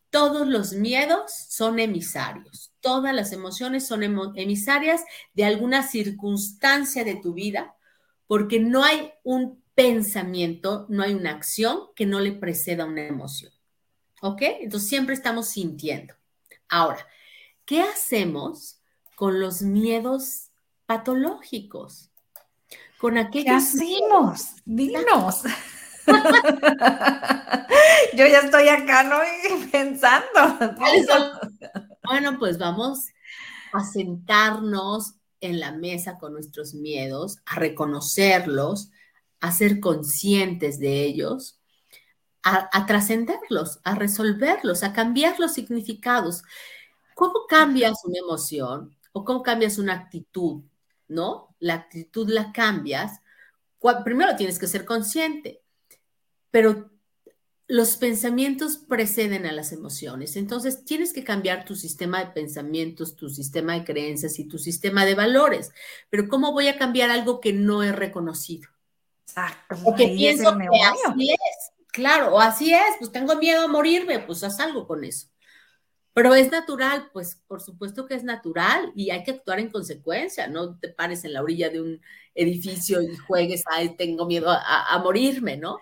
Todos 0.10 0.48
los 0.48 0.74
miedos 0.74 1.32
son 1.50 1.80
emisarios, 1.80 2.69
todas 2.82 3.14
las 3.14 3.32
emociones 3.32 3.88
son 3.88 4.04
emisarias 4.36 5.04
de 5.34 5.46
alguna 5.46 5.84
circunstancia 5.84 7.04
de 7.04 7.16
tu 7.16 7.34
vida, 7.34 7.76
porque 8.28 8.60
no 8.60 8.84
hay 8.84 9.12
un 9.24 9.64
pensamiento, 9.76 10.86
no 10.90 11.04
hay 11.04 11.14
una 11.14 11.32
acción 11.32 11.80
que 11.96 12.06
no 12.06 12.20
le 12.20 12.34
preceda 12.34 12.86
una 12.86 13.08
emoción. 13.08 13.52
¿Ok? 14.22 14.42
Entonces 14.42 14.90
siempre 14.90 15.16
estamos 15.16 15.50
sintiendo. 15.50 16.14
Ahora, 16.68 17.08
¿qué 17.66 17.82
hacemos 17.82 18.82
con 19.16 19.40
los 19.40 19.62
miedos 19.62 20.50
patológicos? 20.86 22.10
Con 23.00 23.18
aquellos. 23.18 23.46
¿Qué 23.46 23.52
hacemos? 23.52 24.56
Dinos. 24.66 25.44
Yo 28.14 28.28
ya 28.28 28.40
estoy 28.40 28.68
acá, 28.68 29.04
¿no? 29.04 29.20
Pensando. 29.72 30.60
Bueno, 32.10 32.40
pues 32.40 32.58
vamos 32.58 33.10
a 33.72 33.84
sentarnos 33.84 35.14
en 35.42 35.60
la 35.60 35.74
mesa 35.74 36.18
con 36.18 36.34
nuestros 36.34 36.74
miedos, 36.74 37.38
a 37.46 37.60
reconocerlos, 37.60 38.90
a 39.40 39.52
ser 39.52 39.80
conscientes 39.80 40.80
de 40.80 41.04
ellos, 41.04 41.60
a, 42.42 42.88
trascenderlos, 42.88 43.80
a 43.84 43.94
resolverlos, 43.94 44.82
a 44.82 44.92
cambiar 44.92 45.40
los 45.40 45.54
significados. 45.54 46.42
¿Cómo 47.14 47.46
cambias 47.48 48.04
una 48.04 48.18
emoción 48.18 48.98
o 49.12 49.24
cómo 49.24 49.44
cambias 49.44 49.78
una 49.78 49.94
actitud? 49.94 50.64
¿No? 51.08 51.56
La 51.60 51.76
actitud 51.76 52.28
la 52.28 52.52
cambias. 52.52 53.20
Primero 54.04 54.36
tienes 54.36 54.58
que 54.58 54.66
ser 54.66 54.84
consciente 54.84 55.62
pero 56.52 56.90
los 57.70 57.98
pensamientos 57.98 58.78
preceden 58.78 59.46
a 59.46 59.52
las 59.52 59.72
emociones. 59.72 60.36
Entonces, 60.36 60.84
tienes 60.86 61.14
que 61.14 61.24
cambiar 61.24 61.66
tu 61.66 61.76
sistema 61.76 62.20
de 62.20 62.32
pensamientos, 62.32 63.16
tu 63.16 63.30
sistema 63.30 63.76
de 63.76 63.86
creencias 63.86 64.40
y 64.40 64.46
tu 64.46 64.58
sistema 64.58 65.06
de 65.06 65.14
valores. 65.14 65.72
Pero 66.10 66.28
¿cómo 66.28 66.52
voy 66.52 66.68
a 66.68 66.80
cambiar 66.80 67.12
algo 67.12 67.40
que 67.40 67.54
no 67.54 67.84
he 67.84 67.92
reconocido? 67.92 68.68
Exacto. 69.28 69.76
O 69.84 69.94
que 69.96 70.08
pienso 70.08 70.58
que 70.58 70.66
así 70.84 71.32
es. 71.32 71.72
Claro, 71.92 72.34
o 72.34 72.40
así 72.40 72.74
es, 72.74 72.96
pues 72.98 73.12
tengo 73.12 73.36
miedo 73.36 73.62
a 73.62 73.68
morirme, 73.68 74.18
pues 74.18 74.44
haz 74.44 74.60
algo 74.60 74.88
con 74.88 75.04
eso. 75.04 75.28
Pero 76.14 76.34
es 76.34 76.52
natural, 76.52 77.12
pues 77.14 77.36
por 77.48 77.62
supuesto 77.62 78.08
que 78.08 78.16
es 78.16 78.24
natural 78.24 78.92
y 78.96 79.12
hay 79.12 79.24
que 79.24 79.32
actuar 79.32 79.60
en 79.60 79.70
consecuencia, 79.70 80.48
no 80.48 80.80
te 80.80 80.90
pares 80.90 81.24
en 81.24 81.34
la 81.34 81.44
orilla 81.44 81.70
de 81.70 81.82
un 81.82 82.02
edificio 82.34 83.00
y 83.04 83.16
juegues, 83.16 83.64
ay, 83.68 83.96
tengo 83.96 84.26
miedo 84.26 84.50
a, 84.50 84.92
a 84.92 84.98
morirme, 85.00 85.56
¿no? 85.58 85.80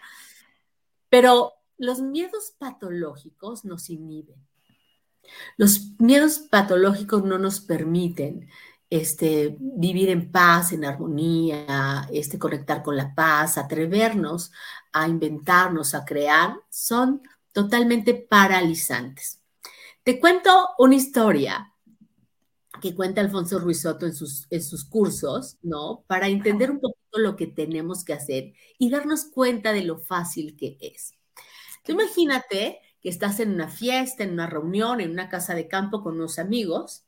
Pero 1.10 1.57
los 1.78 2.02
miedos 2.02 2.54
patológicos 2.58 3.66
nos 3.66 3.90
inhiben. 3.90 4.36
Los 5.58 5.92
miedos 6.00 6.40
patológicos 6.40 7.24
no 7.24 7.38
nos 7.38 7.60
permiten 7.60 8.50
este, 8.90 9.58
vivir 9.60 10.10
en 10.10 10.32
paz, 10.32 10.72
en 10.72 10.86
armonía, 10.86 12.08
este, 12.12 12.40
conectar 12.40 12.84
con 12.84 12.96
la 12.96 13.13
paz, 13.13 13.58
atrevernos 13.58 14.52
a 14.94 15.08
inventarnos, 15.08 15.94
a 15.94 16.06
crear, 16.06 16.56
son 16.70 17.22
totalmente 17.52 18.13
paralizantes. 18.13 19.42
Te 20.04 20.20
cuento 20.20 20.70
una 20.78 20.96
historia 20.96 21.74
que 22.82 22.96
cuenta 22.96 23.22
Alfonso 23.22 23.60
Ruizotto 23.60 24.06
en 24.06 24.13
sus, 24.13 24.48
en 24.50 24.62
sus 24.62 24.86
cursos, 24.86 25.58
¿no? 25.63 26.04
Para 26.08 26.28
entender 26.28 26.72
un 26.72 26.80
poquito 26.80 27.20
lo 27.20 27.36
que 27.36 27.48
tenemos 27.48 28.06
que 28.06 28.13
hacer 28.13 28.54
y 28.78 28.90
darnos 28.90 29.26
cuenta 29.26 29.74
de 29.74 29.84
lo 29.84 29.98
fácil 29.98 30.56
que 30.56 30.78
es. 30.80 31.17
Imagínate 31.91 32.80
que 33.02 33.10
estás 33.10 33.39
en 33.39 33.52
una 33.54 33.69
fiesta, 33.69 34.23
en 34.23 34.34
una 34.34 34.47
reunión, 34.47 35.02
en 35.02 35.12
una 35.12 35.30
casa 35.30 35.56
de 35.56 35.67
campo 35.67 36.04
con 36.04 36.15
unos 36.15 36.39
amigos 36.39 37.04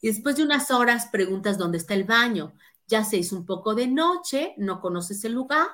y 0.00 0.08
después 0.08 0.36
de 0.36 0.44
unas 0.44 0.70
horas 0.70 1.08
preguntas 1.12 1.58
dónde 1.58 1.78
está 1.78 1.94
el 1.94 2.04
baño. 2.04 2.54
Ya 2.88 3.04
se 3.04 3.16
hizo 3.16 3.36
un 3.36 3.46
poco 3.46 3.74
de 3.74 3.88
noche, 3.88 4.54
no 4.56 4.80
conoces 4.80 5.24
el 5.24 5.32
lugar 5.32 5.68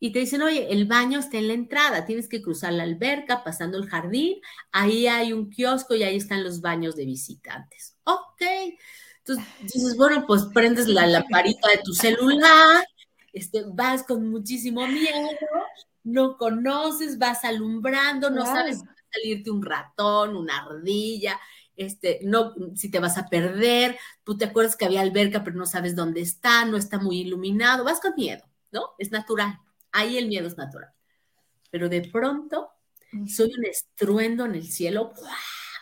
y 0.00 0.12
te 0.12 0.20
dicen, 0.20 0.42
oye, 0.42 0.72
el 0.72 0.86
baño 0.86 1.18
está 1.18 1.38
en 1.38 1.48
la 1.48 1.54
entrada, 1.54 2.06
tienes 2.06 2.28
que 2.28 2.40
cruzar 2.40 2.72
la 2.72 2.84
alberca, 2.84 3.42
pasando 3.42 3.78
el 3.78 3.88
jardín, 3.88 4.40
ahí 4.70 5.08
hay 5.08 5.32
un 5.32 5.50
kiosco 5.50 5.94
y 5.94 6.04
ahí 6.04 6.16
están 6.16 6.44
los 6.44 6.60
baños 6.60 6.94
de 6.94 7.04
visitantes. 7.04 7.96
Ok. 8.04 8.42
Entonces 9.18 9.44
dices, 9.60 9.96
bueno, 9.96 10.24
pues 10.26 10.44
prendes 10.54 10.86
la 10.86 11.06
lamparita 11.06 11.68
de 11.68 11.82
tu 11.84 11.92
celular, 11.92 12.86
este, 13.32 13.64
vas 13.66 14.04
con 14.04 14.30
muchísimo 14.30 14.86
miedo, 14.86 15.28
no 16.04 16.36
conoces, 16.36 17.18
vas 17.18 17.44
alumbrando, 17.44 18.30
no 18.30 18.44
sabes 18.44 18.80
si 18.80 18.86
va 18.86 18.92
a 18.92 19.12
salirte 19.12 19.50
un 19.50 19.62
ratón, 19.62 20.36
una 20.36 20.58
ardilla, 20.58 21.38
este, 21.76 22.20
no, 22.24 22.54
si 22.74 22.90
te 22.90 22.98
vas 22.98 23.18
a 23.18 23.28
perder, 23.28 23.96
tú 24.24 24.36
te 24.36 24.46
acuerdas 24.46 24.76
que 24.76 24.84
había 24.84 25.00
alberca, 25.00 25.44
pero 25.44 25.56
no 25.56 25.64
sabes 25.64 25.94
dónde 25.94 26.20
está, 26.20 26.64
no 26.64 26.76
está 26.76 26.98
muy 26.98 27.20
iluminado, 27.20 27.84
vas 27.84 28.00
con 28.00 28.14
miedo, 28.16 28.44
¿no? 28.72 28.90
Es 28.98 29.12
natural. 29.12 29.60
Ahí 29.92 30.18
el 30.18 30.26
miedo 30.26 30.48
es 30.48 30.56
natural. 30.56 30.90
Pero 31.70 31.88
de 31.88 32.02
pronto 32.02 32.70
soy 33.26 33.52
un 33.56 33.64
estruendo 33.64 34.44
en 34.44 34.54
el 34.56 34.68
cielo, 34.70 35.12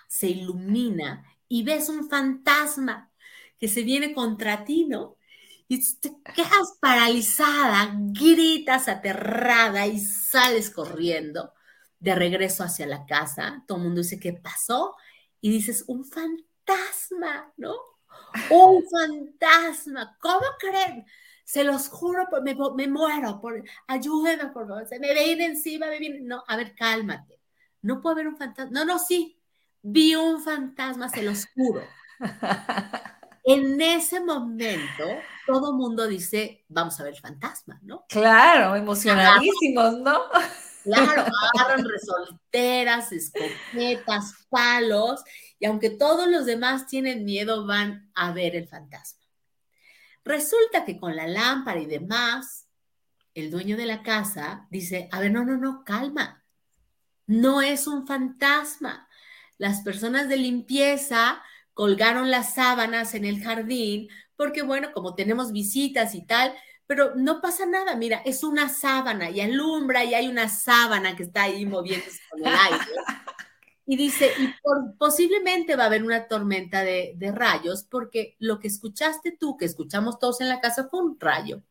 se 0.07 0.29
ilumina 0.29 1.24
y 1.48 1.64
ves 1.64 1.88
un 1.88 2.09
fantasma 2.09 3.11
que 3.59 3.68
se 3.68 3.83
viene 3.83 4.12
contra 4.12 4.64
ti, 4.64 4.85
¿no? 4.85 5.16
Y 5.68 5.98
te 5.98 6.16
quedas 6.35 6.79
paralizada, 6.81 7.92
gritas 7.96 8.88
aterrada 8.88 9.87
y 9.87 9.98
sales 9.98 10.70
corriendo 10.70 11.52
de 11.98 12.14
regreso 12.14 12.62
hacia 12.62 12.87
la 12.87 13.05
casa. 13.07 13.64
Todo 13.66 13.79
el 13.79 13.85
mundo 13.85 14.02
dice, 14.02 14.20
¿qué 14.20 14.33
pasó? 14.33 14.94
Y 15.40 15.50
dices, 15.50 15.85
un 15.88 16.05
fantasma, 16.05 17.52
¿no? 17.57 17.74
Un 18.50 18.85
fantasma, 18.88 20.16
¿cómo 20.20 20.46
creen? 20.59 21.05
se 21.46 21.62
los 21.62 21.88
juro, 21.88 22.26
me, 22.42 22.57
me 22.74 22.88
muero, 22.88 23.40
por, 23.40 23.62
ayúdenme, 23.87 24.46
por 24.46 24.66
favor, 24.66 24.87
se 24.88 24.98
me 24.98 25.14
viene 25.14 25.46
encima, 25.46 25.87
me 25.87 26.00
viene, 26.00 26.20
no, 26.20 26.42
a 26.44 26.57
ver, 26.57 26.74
cálmate, 26.74 27.38
no 27.83 28.00
puede 28.00 28.14
haber 28.14 28.29
un 28.29 28.37
fantasma, 28.37 28.72
no, 28.72 28.85
no, 28.85 28.98
sí, 28.98 29.40
vi 29.81 30.16
un 30.16 30.42
fantasma, 30.42 31.09
se 31.09 31.22
los 31.22 31.46
juro. 31.55 31.83
en 33.46 33.80
ese 33.80 34.18
momento, 34.20 35.04
todo 35.46 35.72
mundo 35.72 36.09
dice, 36.09 36.64
vamos 36.68 36.98
a 36.98 37.04
ver 37.04 37.14
el 37.14 37.20
fantasma, 37.20 37.78
¿no? 37.85 38.04
Claro, 38.09 38.74
emocionadísimos, 38.74 39.98
¿no? 40.00 40.22
Claro, 40.82 41.24
agarran 41.54 41.87
resolteras, 41.88 43.12
escopetas, 43.12 44.35
palos, 44.50 45.22
y 45.61 45.66
aunque 45.66 45.90
todos 45.90 46.26
los 46.28 46.44
demás 46.44 46.88
tienen 46.88 47.24
miedo, 47.24 47.64
van 47.66 48.11
a 48.16 48.32
ver 48.32 48.56
el 48.56 48.66
fantasma. 48.66 49.24
Resulta 50.24 50.85
que 50.85 50.98
con 50.98 51.14
la 51.14 51.28
lámpara 51.28 51.78
y 51.78 51.87
demás, 51.87 52.66
el 53.32 53.52
dueño 53.52 53.76
de 53.76 53.87
la 53.87 54.02
casa 54.02 54.66
dice, 54.70 55.09
a 55.12 55.20
ver, 55.20 55.30
no, 55.30 55.44
no, 55.44 55.56
no, 55.56 55.85
calma, 55.85 56.44
no 57.28 57.62
es 57.62 57.87
un 57.87 58.09
fantasma. 58.09 59.09
Las 59.56 59.82
personas 59.82 60.28
de 60.28 60.37
limpieza 60.37 61.40
colgaron 61.76 62.30
las 62.30 62.54
sábanas 62.54 63.14
en 63.14 63.26
el 63.26 63.44
jardín 63.44 64.08
porque, 64.34 64.62
bueno, 64.62 64.92
como 64.94 65.14
tenemos 65.14 65.52
visitas 65.52 66.14
y 66.14 66.22
tal, 66.22 66.54
pero 66.86 67.14
no 67.16 67.42
pasa 67.42 67.66
nada, 67.66 67.96
mira, 67.96 68.22
es 68.24 68.42
una 68.42 68.70
sábana 68.70 69.28
y 69.28 69.42
alumbra 69.42 70.02
y 70.02 70.14
hay 70.14 70.26
una 70.26 70.48
sábana 70.48 71.14
que 71.14 71.24
está 71.24 71.42
ahí 71.42 71.66
moviéndose 71.66 72.18
con 72.30 72.40
el 72.40 72.46
aire. 72.46 72.86
Y 73.84 73.96
dice, 73.96 74.32
y 74.38 74.54
posiblemente 74.98 75.76
va 75.76 75.84
a 75.84 75.86
haber 75.86 76.02
una 76.02 76.28
tormenta 76.28 76.82
de, 76.82 77.12
de, 77.16 77.30
rayos 77.30 77.84
porque 77.84 78.36
lo 78.38 78.58
que 78.58 78.68
escuchaste 78.68 79.36
tú, 79.38 79.58
que 79.58 79.66
escuchamos 79.66 80.18
todos 80.18 80.40
en 80.40 80.48
la 80.48 80.60
casa, 80.60 80.88
fue 80.90 81.00
un 81.00 81.20
rayo. 81.20 81.62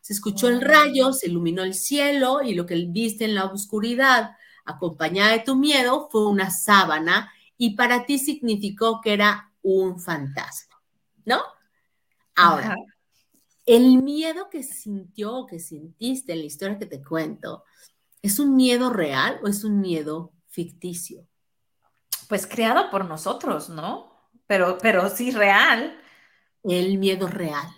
Se 0.00 0.12
escuchó 0.12 0.46
el 0.46 0.60
rayo, 0.60 1.12
se 1.12 1.26
iluminó 1.26 1.64
el 1.64 1.74
cielo 1.74 2.42
y 2.42 2.54
lo 2.54 2.64
que 2.64 2.76
viste 2.88 3.24
en 3.24 3.34
la 3.34 3.46
oscuridad, 3.46 4.36
acompañada 4.64 5.32
de 5.32 5.40
tu 5.40 5.56
miedo, 5.56 6.08
fue 6.12 6.26
una 6.28 6.50
sábana 6.50 7.32
y 7.56 7.70
para 7.74 8.06
ti 8.06 8.18
significó 8.18 9.00
que 9.02 9.12
era 9.14 9.47
un 9.68 10.00
fantasma, 10.00 10.80
¿no? 11.24 11.42
Ahora, 12.34 12.76
el 13.66 14.02
miedo 14.02 14.48
que 14.48 14.62
sintió, 14.62 15.44
que 15.46 15.58
sentiste 15.58 16.32
en 16.32 16.38
la 16.38 16.44
historia 16.46 16.78
que 16.78 16.86
te 16.86 17.02
cuento, 17.02 17.64
¿es 18.22 18.38
un 18.38 18.56
miedo 18.56 18.90
real 18.90 19.40
o 19.42 19.48
es 19.48 19.64
un 19.64 19.80
miedo 19.80 20.32
ficticio? 20.48 21.26
Pues 22.28 22.46
creado 22.46 22.90
por 22.90 23.04
nosotros, 23.04 23.68
¿no? 23.68 24.30
Pero, 24.46 24.78
pero 24.80 25.08
sí 25.10 25.30
real. 25.30 25.98
El 26.62 26.98
miedo 26.98 27.26
real. 27.26 27.68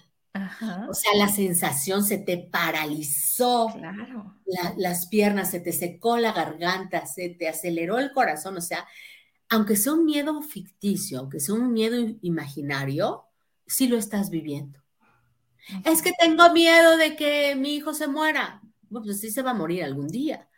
O 0.88 0.94
sea, 0.94 1.14
la 1.14 1.28
sensación 1.28 2.04
se 2.04 2.18
te 2.18 2.38
paralizó. 2.38 3.68
Claro. 3.72 4.36
las 4.76 5.06
piernas, 5.08 5.50
se 5.50 5.60
te 5.60 5.72
secó 5.72 6.18
la 6.18 6.32
garganta, 6.32 7.06
se 7.06 7.30
te 7.30 7.48
aceleró 7.48 7.98
el 7.98 8.12
corazón. 8.12 8.56
O 8.56 8.60
sea, 8.60 8.86
aunque 9.50 9.76
sea 9.76 9.92
un 9.92 10.04
miedo 10.04 10.40
ficticio, 10.42 11.18
aunque 11.18 11.40
sea 11.40 11.56
un 11.56 11.72
miedo 11.72 11.96
imaginario, 12.22 13.24
sí 13.66 13.88
lo 13.88 13.98
estás 13.98 14.30
viviendo. 14.30 14.80
Es 15.84 16.02
que 16.02 16.12
tengo 16.18 16.52
miedo 16.52 16.96
de 16.96 17.16
que 17.16 17.54
mi 17.56 17.74
hijo 17.74 17.92
se 17.92 18.06
muera. 18.06 18.62
Bueno, 18.88 19.04
pues 19.06 19.20
sí 19.20 19.30
se 19.30 19.42
va 19.42 19.50
a 19.50 19.54
morir 19.54 19.82
algún 19.82 20.08
día. 20.08 20.48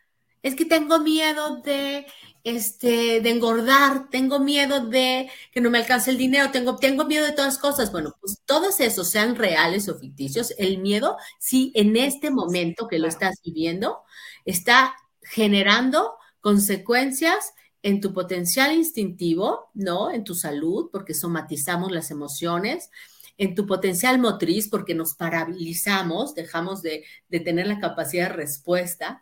Es 0.43 0.55
que 0.55 0.65
tengo 0.65 0.99
miedo 0.99 1.61
de, 1.61 2.05
este, 2.43 3.21
de 3.21 3.29
engordar, 3.31 4.09
tengo 4.09 4.39
miedo 4.39 4.85
de 4.85 5.29
que 5.51 5.61
no 5.61 5.71
me 5.71 5.79
alcance 5.79 6.11
el 6.11 6.17
dinero, 6.17 6.51
tengo, 6.51 6.75
tengo 6.75 7.05
miedo 7.05 7.25
de 7.25 7.31
todas 7.31 7.57
cosas. 7.57 7.91
Bueno, 7.91 8.15
pues 8.19 8.41
todos 8.45 8.79
esos 8.79 9.09
sean 9.09 9.35
reales 9.35 9.89
o 9.89 9.97
ficticios, 9.97 10.53
el 10.57 10.77
miedo, 10.77 11.17
sí, 11.39 11.71
en 11.75 11.95
este 11.95 12.29
momento 12.29 12.87
que 12.87 12.99
lo 12.99 13.07
estás 13.07 13.41
viviendo, 13.43 14.03
está 14.45 14.95
generando 15.21 16.13
consecuencias 16.41 17.53
en 17.83 17.99
tu 17.99 18.13
potencial 18.13 18.73
instintivo, 18.73 19.69
¿no? 19.73 20.09
En 20.09 20.23
tu 20.23 20.33
salud, 20.33 20.89
porque 20.91 21.13
somatizamos 21.13 21.91
las 21.91 22.11
emociones, 22.11 22.89
en 23.37 23.55
tu 23.55 23.67
potencial 23.67 24.19
motriz, 24.19 24.69
porque 24.69 24.95
nos 24.95 25.15
paralizamos, 25.15 26.33
dejamos 26.33 26.81
de, 26.81 27.03
tener 27.29 27.67
la 27.67 27.79
capacidad 27.79 28.29
de 28.29 28.35
respuesta, 28.35 29.19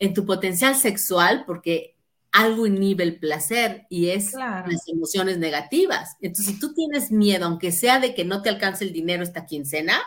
en 0.00 0.14
tu 0.14 0.26
potencial 0.26 0.74
sexual, 0.74 1.44
porque 1.46 1.96
algo 2.32 2.66
inhibe 2.66 3.04
el 3.04 3.20
placer 3.20 3.86
y 3.88 4.08
es 4.08 4.32
las 4.32 4.88
emociones 4.88 5.38
negativas. 5.38 6.16
Entonces, 6.20 6.54
si 6.54 6.58
tú 6.58 6.74
tienes 6.74 7.12
miedo, 7.12 7.44
aunque 7.44 7.70
sea 7.70 8.00
de 8.00 8.14
que 8.14 8.24
no 8.24 8.42
te 8.42 8.48
alcance 8.48 8.84
el 8.84 8.92
dinero 8.92 9.22
esta 9.22 9.46
quincena, 9.46 10.00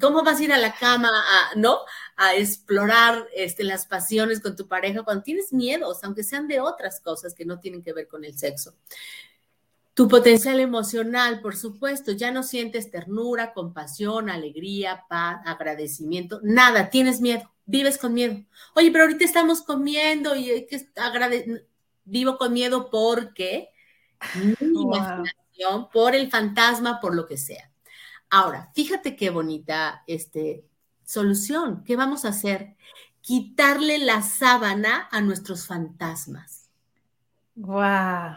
¿cómo 0.00 0.22
vas 0.22 0.40
a 0.40 0.44
ir 0.44 0.52
a 0.52 0.58
la 0.58 0.74
cama 0.74 1.08
a, 1.08 1.58
no? 1.58 1.78
A 2.16 2.34
explorar 2.34 3.26
este, 3.34 3.62
las 3.62 3.86
pasiones 3.86 4.40
con 4.40 4.56
tu 4.56 4.66
pareja 4.66 5.02
cuando 5.02 5.22
tienes 5.22 5.52
miedos, 5.52 6.02
aunque 6.02 6.24
sean 6.24 6.48
de 6.48 6.60
otras 6.60 7.00
cosas 7.00 7.34
que 7.34 7.44
no 7.44 7.58
tienen 7.60 7.82
que 7.82 7.92
ver 7.92 8.08
con 8.08 8.24
el 8.24 8.36
sexo? 8.36 8.74
Tu 9.92 10.08
potencial 10.08 10.60
emocional, 10.60 11.40
por 11.40 11.56
supuesto, 11.56 12.12
ya 12.12 12.30
no 12.30 12.42
sientes 12.42 12.90
ternura, 12.90 13.52
compasión, 13.54 14.28
alegría, 14.28 15.04
paz, 15.08 15.40
agradecimiento, 15.46 16.40
nada, 16.42 16.90
tienes 16.90 17.20
miedo, 17.20 17.50
vives 17.64 17.96
con 17.98 18.12
miedo. 18.12 18.42
Oye, 18.74 18.90
pero 18.90 19.04
ahorita 19.04 19.24
estamos 19.24 19.62
comiendo 19.62 20.36
y 20.36 20.50
hay 20.50 20.66
que 20.66 20.86
vivo 22.04 22.38
con 22.38 22.52
miedo 22.52 22.90
porque 22.90 23.70
mi 24.34 24.82
imaginación, 24.82 25.90
por 25.92 26.14
el 26.14 26.30
fantasma, 26.30 27.00
por 27.00 27.14
lo 27.14 27.26
que 27.26 27.36
sea. 27.36 27.70
Ahora, 28.30 28.70
fíjate 28.74 29.16
qué 29.16 29.30
bonita 29.30 30.02
este, 30.06 30.64
solución. 31.06 31.82
¿Qué 31.84 31.96
vamos 31.96 32.26
a 32.26 32.28
hacer? 32.28 32.76
Quitarle 33.22 33.96
la 33.98 34.20
sábana 34.20 35.08
a 35.10 35.22
nuestros 35.22 35.66
fantasmas. 35.66 36.68
Wow. 37.54 38.36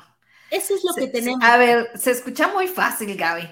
Eso 0.49 0.75
es 0.75 0.83
lo 0.83 0.93
que 0.93 1.07
tenemos. 1.07 1.43
A 1.43 1.57
ver, 1.57 1.89
se 1.95 2.11
escucha 2.11 2.47
muy 2.47 2.67
fácil, 2.67 3.15
Gaby. 3.15 3.49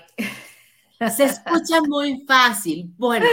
Se 1.16 1.26
escucha 1.26 1.82
muy 1.88 2.26
fácil. 2.26 2.92
Bueno, 2.98 3.28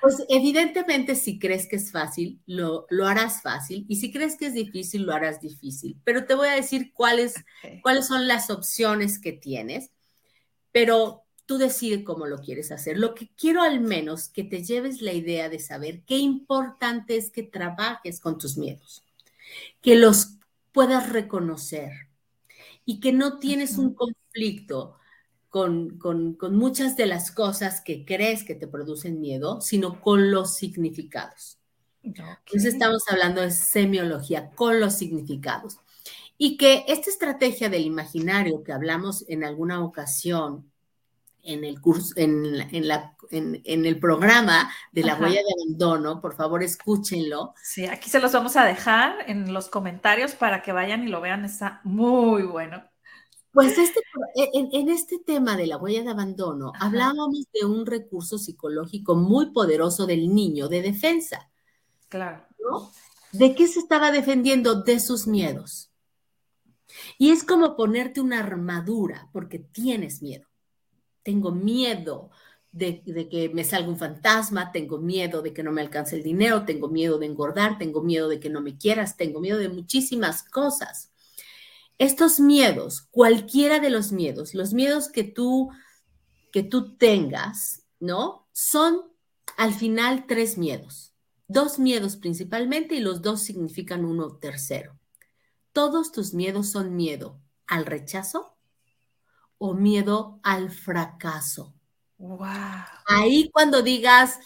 pues 0.00 0.16
evidentemente 0.28 1.14
si 1.14 1.38
crees 1.38 1.68
que 1.68 1.76
es 1.76 1.92
fácil, 1.92 2.40
lo, 2.46 2.86
lo 2.90 3.06
harás 3.06 3.40
fácil. 3.40 3.84
Y 3.88 3.96
si 3.96 4.12
crees 4.12 4.36
que 4.36 4.46
es 4.46 4.54
difícil, 4.54 5.02
lo 5.02 5.12
harás 5.12 5.40
difícil. 5.40 5.96
Pero 6.02 6.24
te 6.24 6.34
voy 6.34 6.48
a 6.48 6.56
decir 6.56 6.92
cuáles, 6.92 7.34
cuáles 7.82 8.06
son 8.06 8.26
las 8.26 8.50
opciones 8.50 9.20
que 9.20 9.32
tienes. 9.32 9.90
Pero 10.72 11.21
tú 11.52 11.58
decides 11.58 12.02
cómo 12.02 12.24
lo 12.26 12.38
quieres 12.38 12.72
hacer. 12.72 12.98
Lo 12.98 13.14
que 13.14 13.28
quiero 13.36 13.60
al 13.60 13.82
menos 13.82 14.30
que 14.30 14.42
te 14.42 14.64
lleves 14.64 15.02
la 15.02 15.12
idea 15.12 15.50
de 15.50 15.58
saber 15.58 16.00
qué 16.06 16.16
importante 16.16 17.14
es 17.18 17.30
que 17.30 17.42
trabajes 17.42 18.20
con 18.20 18.38
tus 18.38 18.56
miedos, 18.56 19.04
que 19.82 19.96
los 19.96 20.38
puedas 20.72 21.10
reconocer, 21.10 21.92
y 22.86 23.00
que 23.00 23.12
no 23.12 23.38
tienes 23.38 23.76
un 23.76 23.92
conflicto 23.92 24.96
con, 25.50 25.98
muchas 26.52 26.96
de 26.96 27.04
las 27.04 27.30
cosas 27.30 27.82
que 27.82 28.06
crees 28.06 28.44
que 28.44 28.54
te 28.54 28.66
producen 28.66 29.20
miedo, 29.20 29.60
sino 29.60 30.00
con 30.00 30.30
los 30.30 30.54
significados. 30.54 31.58
Entonces 32.02 32.64
estamos 32.64 33.02
hablando 33.10 33.42
de 33.42 33.50
semiología, 33.50 34.52
con 34.52 34.80
los 34.80 34.94
significados. 34.94 35.76
Y 36.38 36.56
que 36.56 36.86
esta 36.88 37.10
estrategia 37.10 37.68
del 37.68 37.84
imaginario 37.84 38.64
que 38.64 38.72
hablamos 38.72 39.26
en 39.28 39.44
alguna 39.44 39.84
ocasión 39.84 40.71
en 41.42 41.64
el 41.64 41.80
curso, 41.80 42.14
en, 42.16 42.56
la, 42.86 43.16
en, 43.30 43.86
el 43.86 43.98
programa 43.98 44.70
de 44.92 45.02
la 45.02 45.16
huella 45.16 45.40
de 45.40 45.54
abandono, 45.62 46.20
por 46.20 46.34
favor 46.34 46.62
escúchenlo. 46.62 47.54
Sí, 47.62 47.86
aquí 47.86 48.08
se 48.08 48.20
los 48.20 48.32
vamos 48.32 48.56
a 48.56 48.64
dejar 48.64 49.28
en 49.28 49.52
los 49.52 49.68
comentarios 49.68 50.32
para 50.32 50.62
que 50.62 50.72
vayan 50.72 51.04
y 51.04 51.08
lo 51.08 51.20
vean, 51.20 51.44
está 51.44 51.80
muy 51.84 52.44
bueno. 52.44 52.84
Pues 53.52 53.76
este, 53.76 54.00
en, 54.34 54.88
este 54.88 55.18
tema 55.18 55.56
de 55.56 55.66
la 55.66 55.76
huella 55.76 56.02
de 56.02 56.10
abandono, 56.10 56.72
hablábamos 56.78 57.46
de 57.52 57.66
un 57.66 57.84
recurso 57.84 58.38
psicológico 58.38 59.14
muy 59.14 59.50
poderoso 59.50 60.06
del 60.06 60.34
niño 60.34 60.68
de 60.68 60.80
defensa. 60.80 61.50
Claro. 62.08 62.46
¿De 63.32 63.54
qué 63.54 63.66
se 63.66 63.80
estaba 63.80 64.10
defendiendo? 64.10 64.82
De 64.82 65.00
sus 65.00 65.26
miedos. 65.26 65.90
Y 67.18 67.30
es 67.30 67.44
como 67.44 67.76
ponerte 67.76 68.20
una 68.20 68.38
armadura 68.38 69.28
porque 69.32 69.58
tienes 69.58 70.22
miedo 70.22 70.46
tengo 71.22 71.52
miedo 71.52 72.30
de, 72.70 73.02
que 73.30 73.50
me 73.52 73.64
salga 73.64 73.88
un 73.88 73.98
fantasma, 73.98 74.72
tengo 74.72 74.98
miedo 74.98 75.42
de 75.42 75.52
que 75.52 75.62
no 75.62 75.72
me 75.72 75.82
alcance 75.82 76.16
el 76.16 76.22
dinero, 76.22 76.64
tengo 76.64 76.88
miedo 76.88 77.18
de 77.18 77.26
engordar, 77.26 77.78
tengo 77.78 78.02
miedo 78.02 78.28
de 78.28 78.40
que 78.40 78.50
no 78.50 78.60
me 78.60 78.78
quieras, 78.78 79.16
tengo 79.16 79.40
miedo 79.40 79.58
de 79.58 79.68
muchísimas 79.68 80.42
cosas. 80.42 81.12
Estos 81.98 82.40
miedos, 82.40 83.02
cualquiera 83.10 83.78
de 83.78 83.90
los 83.90 84.10
miedos, 84.12 84.54
los 84.54 84.72
miedos 84.72 85.08
que 85.08 85.24
tú 85.24 85.70
que 86.52 86.62
tú 86.62 86.96
tengas, 86.96 87.82
¿no? 87.98 88.46
Son 88.52 89.10
al 89.56 89.74
final 89.74 90.26
tres 90.26 90.58
miedos. 90.58 91.14
Dos 91.48 91.78
miedos 91.78 92.16
principalmente 92.16 92.94
y 92.94 93.00
los 93.00 93.22
dos 93.22 93.40
significan 93.40 94.04
uno 94.04 94.36
tercero. 94.36 94.98
Todos 95.72 96.12
tus 96.12 96.34
miedos 96.34 96.68
son 96.68 96.94
miedo 96.94 97.40
al 97.66 97.86
rechazo, 97.86 98.56
o 99.64 99.74
miedo 99.74 100.40
al 100.42 100.72
fracaso. 100.72 101.72
Wow. 102.18 102.48
Ahí 103.06 103.48
cuando 103.52 103.80
digas, 103.80 104.40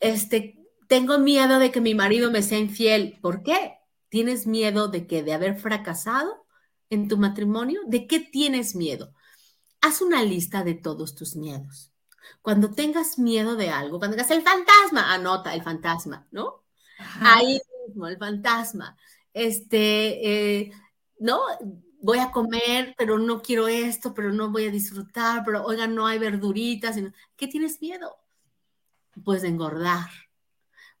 este, 0.00 0.62
tengo 0.86 1.18
miedo 1.18 1.58
de 1.58 1.70
que 1.70 1.80
mi 1.80 1.94
marido 1.94 2.30
me 2.30 2.42
sea 2.42 2.58
infiel, 2.58 3.18
¿por 3.22 3.42
qué? 3.42 3.78
¿Tienes 4.10 4.46
miedo 4.46 4.88
de 4.88 5.06
que 5.06 5.22
de 5.22 5.32
haber 5.32 5.58
fracasado 5.58 6.44
en 6.90 7.08
tu 7.08 7.16
matrimonio? 7.16 7.80
¿De 7.86 8.06
qué 8.06 8.20
tienes 8.20 8.74
miedo? 8.74 9.14
Haz 9.80 10.02
una 10.02 10.22
lista 10.22 10.62
de 10.62 10.74
todos 10.74 11.14
tus 11.14 11.36
miedos. 11.36 11.90
Cuando 12.42 12.70
tengas 12.70 13.18
miedo 13.18 13.56
de 13.56 13.70
algo, 13.70 13.98
cuando 13.98 14.14
digas 14.14 14.30
el 14.30 14.42
fantasma, 14.42 15.14
anota 15.14 15.54
el 15.54 15.62
fantasma, 15.62 16.28
¿no? 16.32 16.64
Ahí 17.22 17.58
mismo, 17.86 18.08
el 18.08 18.18
fantasma. 18.18 18.94
Este, 19.32 20.60
eh, 20.60 20.72
¿no? 21.18 21.40
Voy 22.04 22.18
a 22.18 22.30
comer, 22.30 22.94
pero 22.98 23.18
no 23.18 23.40
quiero 23.40 23.66
esto, 23.66 24.12
pero 24.12 24.30
no 24.30 24.50
voy 24.50 24.66
a 24.66 24.70
disfrutar, 24.70 25.42
pero 25.42 25.64
oiga, 25.64 25.86
no 25.86 26.06
hay 26.06 26.18
verduritas. 26.18 26.96
¿Qué 27.34 27.48
tienes 27.48 27.80
miedo? 27.80 28.18
Pues 29.24 29.40
de 29.40 29.48
engordar. 29.48 30.10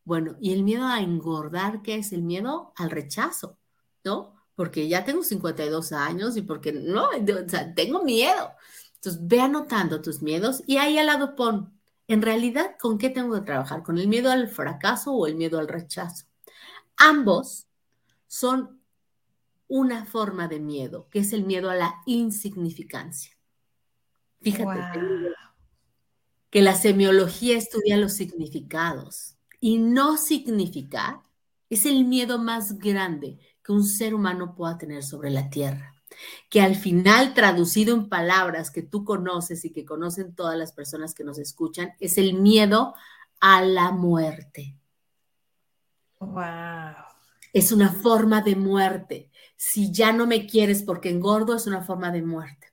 Bueno, 0.02 0.36
y 0.40 0.54
el 0.54 0.62
miedo 0.62 0.86
a 0.86 1.00
engordar, 1.00 1.82
¿qué 1.82 1.96
es? 1.96 2.12
El 2.12 2.22
miedo 2.22 2.72
al 2.76 2.90
rechazo, 2.90 3.58
¿no? 4.02 4.34
Porque 4.54 4.88
ya 4.88 5.04
tengo 5.04 5.22
52 5.22 5.92
años 5.92 6.38
y 6.38 6.42
porque 6.42 6.72
no, 6.72 7.08
o 7.08 7.48
sea, 7.48 7.74
tengo 7.74 8.02
miedo. 8.02 8.52
Entonces, 8.94 9.20
ve 9.26 9.40
anotando 9.42 10.00
tus 10.00 10.22
miedos 10.22 10.62
y 10.66 10.78
ahí 10.78 10.96
al 10.96 11.06
lado 11.06 11.36
pon, 11.36 11.78
en 12.08 12.22
realidad, 12.22 12.76
¿con 12.80 12.96
qué 12.96 13.10
tengo 13.10 13.34
que 13.34 13.42
trabajar? 13.42 13.82
¿Con 13.82 13.98
el 13.98 14.08
miedo 14.08 14.30
al 14.30 14.48
fracaso 14.48 15.12
o 15.12 15.26
el 15.26 15.34
miedo 15.34 15.58
al 15.58 15.68
rechazo? 15.68 16.24
Ambos 16.96 17.66
son 18.26 18.73
una 19.68 20.04
forma 20.04 20.48
de 20.48 20.60
miedo, 20.60 21.08
que 21.10 21.20
es 21.20 21.32
el 21.32 21.44
miedo 21.44 21.70
a 21.70 21.74
la 21.74 21.94
insignificancia. 22.06 23.32
Fíjate 24.40 25.00
que 26.50 26.62
la 26.62 26.74
semiología 26.74 27.56
estudia 27.56 27.96
los 27.96 28.12
significados 28.12 29.36
y 29.60 29.78
no 29.78 30.16
significar 30.16 31.20
es 31.70 31.86
el 31.86 32.04
miedo 32.04 32.38
más 32.38 32.78
grande 32.78 33.38
que 33.64 33.72
un 33.72 33.84
ser 33.84 34.14
humano 34.14 34.54
pueda 34.54 34.78
tener 34.78 35.02
sobre 35.02 35.30
la 35.30 35.50
tierra. 35.50 35.94
Que 36.48 36.60
al 36.60 36.76
final, 36.76 37.34
traducido 37.34 37.94
en 37.94 38.08
palabras 38.08 38.70
que 38.70 38.82
tú 38.82 39.04
conoces 39.04 39.64
y 39.64 39.72
que 39.72 39.84
conocen 39.84 40.34
todas 40.34 40.56
las 40.56 40.72
personas 40.72 41.14
que 41.14 41.24
nos 41.24 41.38
escuchan, 41.38 41.94
es 41.98 42.18
el 42.18 42.34
miedo 42.34 42.94
a 43.40 43.62
la 43.62 43.90
muerte. 43.90 44.76
Wow. 46.20 46.94
Es 47.52 47.72
una 47.72 47.90
forma 47.90 48.42
de 48.42 48.54
muerte. 48.54 49.30
Si 49.56 49.92
ya 49.92 50.12
no 50.12 50.26
me 50.26 50.46
quieres 50.46 50.82
porque 50.82 51.10
engordo, 51.10 51.54
es 51.54 51.66
una 51.66 51.82
forma 51.82 52.10
de 52.10 52.22
muerte. 52.22 52.72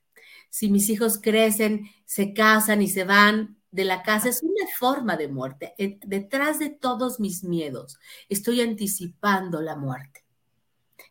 Si 0.50 0.70
mis 0.70 0.90
hijos 0.90 1.20
crecen, 1.22 1.90
se 2.06 2.34
casan 2.34 2.82
y 2.82 2.88
se 2.88 3.04
van 3.06 3.58
de 3.72 3.86
la 3.86 4.04
casa, 4.04 4.30
es 4.30 4.44
una 4.44 4.68
forma 4.78 5.16
de 5.16 5.30
muerte. 5.30 5.74
Detrás 6.06 6.60
de 6.60 6.70
todos 6.70 7.20
mis 7.20 7.44
miedos, 7.44 7.98
estoy 8.28 8.62
anticipando 8.62 9.62
la 9.62 9.76
muerte. 9.78 10.26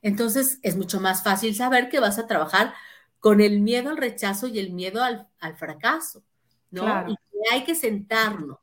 Entonces, 0.02 0.58
es 0.62 0.76
mucho 0.76 1.00
más 1.00 1.22
fácil 1.22 1.54
saber 1.54 1.88
que 1.88 2.00
vas 2.00 2.18
a 2.18 2.26
trabajar 2.26 2.74
con 3.18 3.40
el 3.40 3.60
miedo 3.60 3.90
al 3.90 3.96
rechazo 3.96 4.46
y 4.46 4.58
el 4.58 4.72
miedo 4.72 5.02
al, 5.02 5.28
fracaso, 5.56 6.22
¿no? 6.70 7.08
Y 7.08 7.16
que 7.16 7.54
hay 7.54 7.64
que 7.64 7.74
sentarnos 7.74 8.58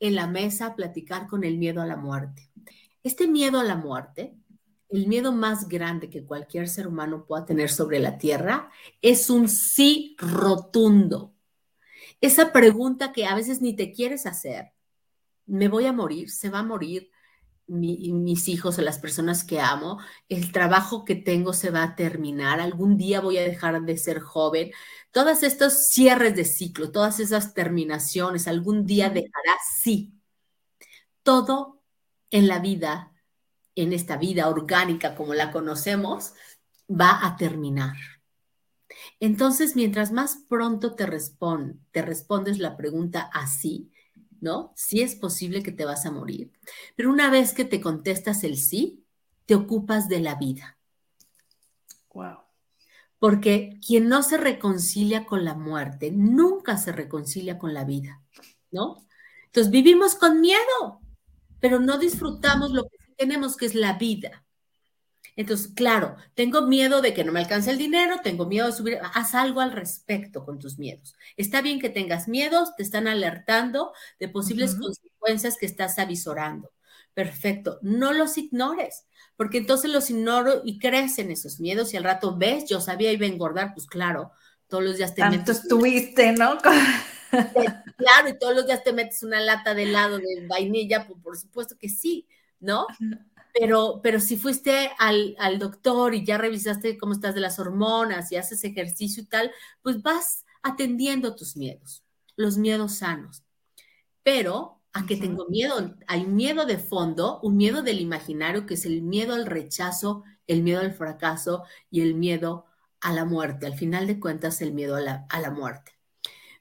en 0.00 0.14
la 0.14 0.26
mesa 0.26 0.66
a 0.66 0.76
platicar 0.76 1.26
con 1.26 1.44
el 1.44 1.58
miedo 1.58 1.80
a 1.80 1.86
la 1.86 1.96
muerte. 1.96 2.50
Este 3.02 3.26
miedo 3.26 3.60
a 3.60 3.64
la 3.64 3.76
muerte 3.76 4.34
el 4.96 5.08
miedo 5.08 5.32
más 5.32 5.68
grande 5.68 6.08
que 6.08 6.24
cualquier 6.24 6.68
ser 6.68 6.86
humano 6.86 7.26
pueda 7.26 7.44
tener 7.44 7.70
sobre 7.70 7.98
la 7.98 8.18
tierra 8.18 8.70
es 9.02 9.28
un 9.30 9.48
sí 9.48 10.16
rotundo. 10.18 11.34
Esa 12.20 12.52
pregunta 12.52 13.12
que 13.12 13.26
a 13.26 13.34
veces 13.34 13.60
ni 13.60 13.74
te 13.74 13.92
quieres 13.92 14.26
hacer. 14.26 14.72
¿Me 15.46 15.68
voy 15.68 15.86
a 15.86 15.92
morir? 15.92 16.30
¿Se 16.30 16.48
va 16.48 16.60
a 16.60 16.62
morir 16.62 17.10
mis 17.66 18.48
hijos 18.48 18.78
o 18.78 18.82
las 18.82 18.98
personas 18.98 19.42
que 19.44 19.60
amo? 19.60 19.98
¿El 20.28 20.52
trabajo 20.52 21.04
que 21.04 21.16
tengo 21.16 21.52
se 21.52 21.70
va 21.70 21.82
a 21.82 21.96
terminar? 21.96 22.60
¿Algún 22.60 22.96
día 22.96 23.20
voy 23.20 23.38
a 23.38 23.42
dejar 23.42 23.82
de 23.82 23.98
ser 23.98 24.20
joven? 24.20 24.70
Todos 25.10 25.42
estos 25.42 25.88
cierres 25.88 26.36
de 26.36 26.44
ciclo, 26.44 26.92
todas 26.92 27.20
esas 27.20 27.52
terminaciones, 27.52 28.46
algún 28.48 28.86
día 28.86 29.10
dejará, 29.10 29.58
sí. 29.76 30.14
Todo 31.22 31.82
en 32.30 32.48
la 32.48 32.58
vida 32.60 33.13
en 33.74 33.92
esta 33.92 34.16
vida 34.16 34.48
orgánica 34.48 35.14
como 35.14 35.34
la 35.34 35.52
conocemos, 35.52 36.34
va 36.88 37.26
a 37.26 37.36
terminar. 37.36 37.96
Entonces, 39.20 39.76
mientras 39.76 40.12
más 40.12 40.38
pronto 40.48 40.94
te, 40.94 41.06
te 41.90 42.02
respondes 42.02 42.58
la 42.58 42.76
pregunta 42.76 43.30
así, 43.32 43.90
¿no? 44.40 44.72
Sí 44.76 45.00
es 45.00 45.14
posible 45.14 45.62
que 45.62 45.72
te 45.72 45.84
vas 45.84 46.06
a 46.06 46.10
morir, 46.10 46.52
pero 46.96 47.10
una 47.10 47.30
vez 47.30 47.52
que 47.52 47.64
te 47.64 47.80
contestas 47.80 48.44
el 48.44 48.56
sí, 48.56 49.04
te 49.46 49.54
ocupas 49.54 50.08
de 50.08 50.20
la 50.20 50.34
vida. 50.36 50.78
Wow. 52.12 52.38
Porque 53.18 53.80
quien 53.84 54.08
no 54.08 54.22
se 54.22 54.36
reconcilia 54.36 55.24
con 55.24 55.44
la 55.44 55.54
muerte, 55.54 56.10
nunca 56.12 56.76
se 56.76 56.92
reconcilia 56.92 57.58
con 57.58 57.74
la 57.74 57.84
vida, 57.84 58.22
¿no? 58.70 59.04
Entonces 59.46 59.70
vivimos 59.70 60.14
con 60.14 60.40
miedo, 60.40 61.00
pero 61.60 61.80
no 61.80 61.98
disfrutamos 61.98 62.72
lo 62.72 62.84
que 62.88 62.93
tenemos, 63.16 63.56
que 63.56 63.66
es 63.66 63.74
la 63.74 63.94
vida. 63.94 64.44
Entonces, 65.36 65.72
claro, 65.74 66.16
tengo 66.34 66.62
miedo 66.66 67.00
de 67.00 67.12
que 67.12 67.24
no 67.24 67.32
me 67.32 67.40
alcance 67.40 67.70
el 67.70 67.78
dinero, 67.78 68.20
tengo 68.22 68.46
miedo 68.46 68.66
de 68.66 68.72
subir, 68.72 68.98
haz 69.14 69.34
algo 69.34 69.60
al 69.60 69.72
respecto 69.72 70.44
con 70.44 70.58
tus 70.58 70.78
miedos. 70.78 71.16
Está 71.36 71.60
bien 71.60 71.80
que 71.80 71.88
tengas 71.88 72.28
miedos, 72.28 72.76
te 72.76 72.84
están 72.84 73.08
alertando 73.08 73.92
de 74.20 74.28
posibles 74.28 74.76
consecuencias 74.76 75.56
que 75.58 75.66
estás 75.66 75.98
avisorando. 75.98 76.72
Perfecto, 77.14 77.78
no 77.82 78.12
los 78.12 78.38
ignores, 78.38 79.06
porque 79.36 79.58
entonces 79.58 79.90
los 79.90 80.10
ignoro 80.10 80.62
y 80.64 80.78
crecen 80.78 81.30
esos 81.30 81.58
miedos 81.60 81.92
y 81.92 81.96
al 81.96 82.04
rato 82.04 82.36
ves, 82.36 82.68
yo 82.68 82.80
sabía 82.80 83.12
iba 83.12 83.26
a 83.26 83.28
engordar, 83.28 83.72
pues 83.74 83.86
claro, 83.86 84.32
todos 84.68 84.84
los 84.84 84.96
días 84.96 85.14
te 85.14 85.22
Tanto 85.22 85.38
metes... 85.38 85.62
estuviste, 85.62 86.32
¿no? 86.32 86.58
claro, 87.96 88.28
y 88.28 88.38
todos 88.38 88.54
los 88.54 88.66
días 88.66 88.82
te 88.84 88.92
metes 88.92 89.22
una 89.22 89.40
lata 89.40 89.74
de 89.74 89.84
helado 89.84 90.18
de 90.18 90.46
vainilla, 90.48 91.06
pues 91.06 91.20
por 91.20 91.36
supuesto 91.36 91.76
que 91.78 91.88
sí, 91.88 92.26
¿no? 92.64 92.86
Pero, 93.52 94.00
pero 94.02 94.18
si 94.18 94.36
fuiste 94.36 94.90
al, 94.98 95.36
doctor 95.58 96.14
y 96.14 96.24
ya 96.24 96.38
revisaste 96.38 96.98
cómo 96.98 97.12
estás 97.12 97.36
de 97.36 97.40
las 97.40 97.60
hormonas 97.60 98.32
y 98.32 98.36
haces 98.36 98.64
ejercicio 98.64 99.22
y 99.22 99.26
tal, 99.26 99.52
pues 99.80 100.02
vas 100.02 100.44
atendiendo 100.62 101.36
tus 101.36 101.56
miedos, 101.56 102.02
los 102.36 102.58
miedos 102.58 102.96
sanos. 102.96 103.44
Pero, 104.24 104.80
¿a 104.92 105.06
qué 105.06 105.16
tengo 105.16 105.46
miedo? 105.48 105.94
Hay 106.08 106.26
miedo 106.26 106.66
de 106.66 106.78
fondo, 106.78 107.38
un 107.42 107.56
miedo 107.56 107.82
del 107.82 108.00
imaginario, 108.00 108.66
que 108.66 108.74
es 108.74 108.86
el 108.86 109.02
miedo 109.02 109.34
al 109.34 109.46
rechazo, 109.46 110.24
el 110.48 110.62
miedo 110.62 110.80
al 110.80 110.92
fracaso 110.92 111.62
y 111.90 112.00
el 112.00 112.14
miedo 112.14 112.66
a 113.00 113.12
la 113.12 113.24
muerte. 113.24 113.66
Al 113.66 113.74
final 113.74 114.08
de 114.08 114.18
cuentas, 114.18 114.62
el 114.62 114.72
miedo 114.72 114.96
a 114.96 115.00
la, 115.00 115.26
a 115.28 115.40
la 115.40 115.50
muerte. 115.50 115.92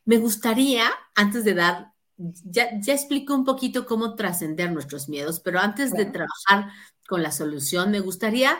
Me 0.05 0.17
gustaría, 0.17 0.91
antes 1.15 1.43
de 1.43 1.55
dar 1.55 1.92
ya, 2.17 2.69
ya 2.80 2.93
explico 2.93 3.34
un 3.34 3.43
poquito 3.43 3.86
cómo 3.86 4.15
trascender 4.15 4.71
nuestros 4.71 5.10
miedos, 5.10 5.39
pero 5.39 5.60
antes 5.60 5.91
de 5.91 6.06
trabajar 6.06 6.71
con 7.08 7.23
la 7.23 7.32
solución, 7.32 7.91
me 7.91 7.99
gustaría 7.99 8.60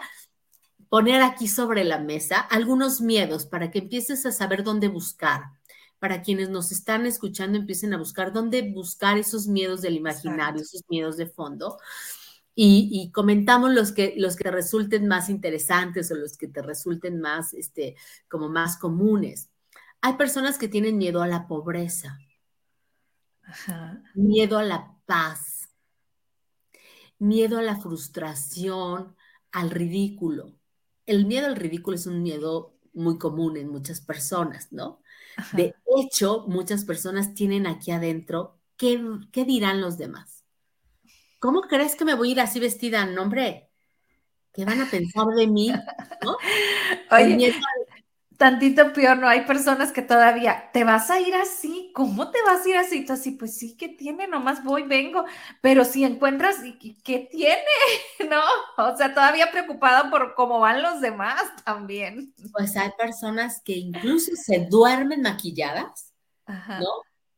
poner 0.90 1.22
aquí 1.22 1.48
sobre 1.48 1.84
la 1.84 2.00
mesa 2.00 2.40
algunos 2.40 3.02
miedos 3.02 3.46
para 3.46 3.72
que 3.72 3.80
empieces 3.80 4.26
a 4.26 4.32
saber 4.32 4.64
dónde 4.64 4.88
buscar. 4.88 5.42
Para 6.00 6.22
quienes 6.22 6.50
nos 6.50 6.72
están 6.72 7.06
escuchando, 7.06 7.58
empiecen 7.58 7.94
a 7.94 7.98
buscar 7.98 8.34
dónde 8.34 8.62
buscar 8.74 9.18
esos 9.18 9.48
miedos 9.48 9.82
del 9.82 9.96
imaginario, 9.96 10.62
esos 10.62 10.84
miedos 10.90 11.16
de 11.18 11.28
fondo. 11.28 11.78
Y, 12.56 13.10
comentamos 13.12 13.74
los 13.74 13.92
que, 13.92 14.14
los 14.18 14.36
que 14.36 14.44
te 14.44 14.52
resulten 14.52 15.08
más 15.08 15.30
interesantes 15.30 16.12
o 16.12 16.16
los 16.16 16.38
que 16.38 16.48
te 16.48 16.62
resulten 16.62 17.20
más, 17.20 17.54
este, 17.54 17.96
como 18.28 18.50
más 18.50 18.78
comunes. 18.78 19.50
Hay 20.02 20.14
personas 20.14 20.60
que 20.60 20.68
tienen 20.68 20.98
miedo 20.98 21.24
a 21.24 21.28
la 21.28 21.48
pobreza 21.48 22.20
miedo 24.16 24.58
a 24.58 24.64
la 24.64 24.96
paz, 25.06 25.70
miedo 27.20 27.58
a 27.58 27.62
la 27.62 27.78
frustración, 27.78 29.16
al 29.52 29.70
ridículo. 29.70 30.56
El 31.06 31.26
miedo 31.26 31.48
al 31.48 31.56
ridículo 31.56 31.96
es 31.96 32.06
un 32.06 32.22
miedo 32.22 32.76
muy 32.94 33.18
común 33.18 33.58
en 33.58 33.70
muchas 33.70 34.02
personas, 34.02 34.72
¿no? 34.72 35.02
De 35.54 35.74
hecho, 35.98 36.46
muchas 36.48 36.86
personas 36.86 37.34
tienen 37.34 37.66
aquí 37.66 37.92
adentro, 37.92 38.60
¿qué, 38.78 39.02
¿qué, 39.32 39.46
dirán 39.46 39.82
los 39.82 39.98
demás? 39.98 40.44
¿Cómo 41.40 41.62
crees 41.62 41.96
que 41.96 42.06
me 42.06 42.14
voy 42.14 42.30
a 42.30 42.32
ir 42.34 42.40
así 42.42 42.60
vestida? 42.60 43.06
No, 43.06 43.24
hombre, 43.24 43.72
¿qué 44.54 44.64
van 44.64 44.82
a 44.82 44.90
pensar 44.90 45.26
de 45.36 45.48
mí? 45.48 45.72
¿No? 46.24 46.38
Oye, 47.12 47.54
tantito 48.44 48.92
peor, 48.92 49.20
¿no? 49.20 49.30
Hay 49.30 49.46
personas 49.46 49.94
que 49.94 50.02
todavía, 50.02 50.70
¿te 50.74 50.84
vas 50.84 51.10
a 51.10 51.18
ir 51.18 51.34
así? 51.34 51.92
¿Cómo 51.96 52.30
te 52.30 52.40
vas 52.46 52.66
a 52.66 52.70
ir 52.70 52.76
así? 52.76 53.06
Tú 53.06 53.14
así, 53.14 53.32
pues 53.32 53.56
sí, 53.56 53.78
¿qué 53.78 53.88
tiene? 53.88 54.28
Nomás 54.28 54.66
voy, 54.66 54.84
vengo. 54.84 55.24
Pero 55.62 55.86
si 55.86 56.04
encuentras, 56.04 56.58
¿qué 57.06 57.30
tiene? 57.32 57.64
¿No? 58.30 58.42
O 58.78 58.98
sea, 58.98 59.14
todavía 59.14 59.50
preocupada 59.50 60.10
por 60.10 60.36
cómo 60.36 60.60
van 60.60 60.82
los 60.82 61.00
demás 61.00 61.42
también. 61.64 62.34
Pues 62.52 62.76
hay 62.76 62.90
personas 62.98 63.62
que 63.64 63.78
incluso 63.78 64.34
se 64.36 64.68
duermen 64.70 65.22
maquilladas, 65.22 66.12
¿no? 66.46 66.90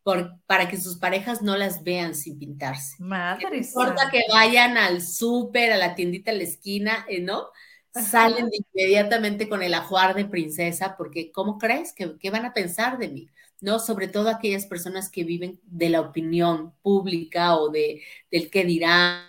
Por, 0.01 0.39
para 0.47 0.67
que 0.67 0.81
sus 0.81 0.97
parejas 0.97 1.43
no 1.43 1.55
las 1.55 1.83
vean 1.83 2.15
sin 2.15 2.39
pintarse. 2.39 2.95
Madre. 2.97 3.47
No 3.47 3.55
importa 3.55 4.09
que 4.09 4.23
vayan 4.33 4.75
al 4.75 5.03
súper, 5.03 5.71
a 5.71 5.77
la 5.77 5.93
tiendita 5.93 6.31
a 6.31 6.33
la 6.33 6.43
esquina, 6.43 7.05
eh, 7.07 7.21
¿no? 7.21 7.49
Salen 7.95 8.49
inmediatamente 8.51 9.47
con 9.47 9.61
el 9.61 9.73
ajuar 9.73 10.15
de 10.15 10.25
princesa, 10.25 10.95
porque 10.97 11.31
¿cómo 11.31 11.57
crees 11.57 11.93
que 11.93 12.17
qué 12.19 12.29
van 12.29 12.45
a 12.45 12.53
pensar 12.53 12.97
de 12.97 13.09
mí? 13.09 13.29
¿No? 13.61 13.79
Sobre 13.79 14.07
todo 14.07 14.29
aquellas 14.29 14.65
personas 14.65 15.09
que 15.09 15.23
viven 15.23 15.59
de 15.63 15.89
la 15.89 16.01
opinión 16.01 16.73
pública 16.81 17.55
o 17.55 17.69
de, 17.69 18.01
del 18.29 18.49
qué 18.49 18.65
dirán 18.65 19.23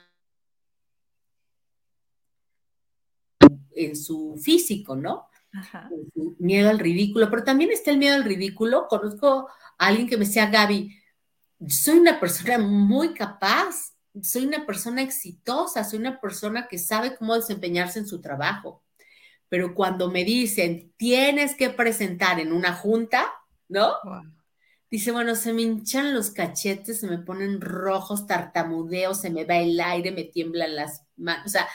en 3.75 3.95
su 3.95 4.37
físico, 4.43 4.97
¿no? 4.97 5.29
Miedo 6.39 6.69
al 6.69 6.79
ridículo, 6.79 7.31
pero 7.31 7.45
también 7.45 7.71
está 7.71 7.91
el 7.91 7.99
miedo 7.99 8.17
al 8.17 8.25
ridículo. 8.25 8.89
Conozco 8.89 9.49
a 9.79 9.87
alguien 9.87 10.09
que 10.09 10.17
me 10.17 10.25
decía, 10.25 10.51
Gaby, 10.51 10.99
soy 11.69 11.99
una 11.99 12.19
persona 12.19 12.59
muy 12.59 13.15
capaz 13.15 13.96
soy 14.23 14.47
una 14.47 14.67
persona 14.67 15.03
exitosa, 15.03 15.85
soy 15.85 15.99
una 15.99 16.21
persona 16.21 16.69
que 16.69 16.79
sabe 16.79 17.17
cómo 17.17 17.35
desempeñarse 17.35 17.99
en 17.99 18.07
su 18.07 18.21
trabajo. 18.21 18.83
Pero 19.49 19.75
cuando 19.75 20.11
me 20.11 20.25
dicen, 20.25 20.93
tienes 20.97 21.55
que 21.55 21.71
presentar 21.71 22.41
en 22.41 22.53
una 22.53 22.73
junta, 22.75 23.33
¿no? 23.69 23.95
Dice, 24.91 25.13
bueno, 25.13 25.35
se 25.35 25.53
me 25.53 25.63
hinchan 25.63 26.15
los 26.15 26.31
cachetes, 26.31 27.01
se 27.01 27.07
me 27.07 27.19
ponen 27.19 27.61
rojos, 27.61 28.27
tartamudeo, 28.27 29.15
se 29.15 29.31
me 29.31 29.45
va 29.45 29.57
el 29.57 29.79
aire, 29.81 30.11
me 30.13 30.25
tiemblan 30.25 30.75
las 30.75 31.05
manos. 31.17 31.47
O 31.47 31.49
sea, 31.49 31.69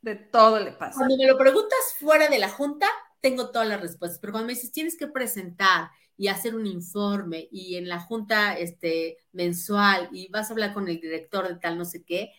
de 0.00 0.16
todo 0.16 0.60
le 0.60 0.72
pasa. 0.72 0.96
Cuando 0.96 1.16
me 1.16 1.26
lo 1.26 1.38
preguntas 1.38 1.78
fuera 1.98 2.28
de 2.28 2.38
la 2.38 2.48
junta, 2.48 2.86
tengo 3.20 3.50
todas 3.50 3.68
las 3.68 3.80
respuestas. 3.80 4.18
Pero 4.20 4.32
cuando 4.32 4.46
me 4.46 4.54
dices, 4.54 4.72
tienes 4.72 4.96
que 4.96 5.06
presentar 5.06 5.90
y 6.16 6.28
hacer 6.28 6.54
un 6.54 6.66
informe 6.66 7.48
y 7.50 7.76
en 7.76 7.88
la 7.88 8.00
junta 8.00 8.58
este, 8.58 9.18
mensual 9.32 10.08
y 10.12 10.28
vas 10.28 10.48
a 10.48 10.52
hablar 10.52 10.72
con 10.72 10.88
el 10.88 11.00
director 11.00 11.46
de 11.48 11.56
tal 11.56 11.78
no 11.78 11.84
sé 11.84 12.04
qué. 12.04 12.32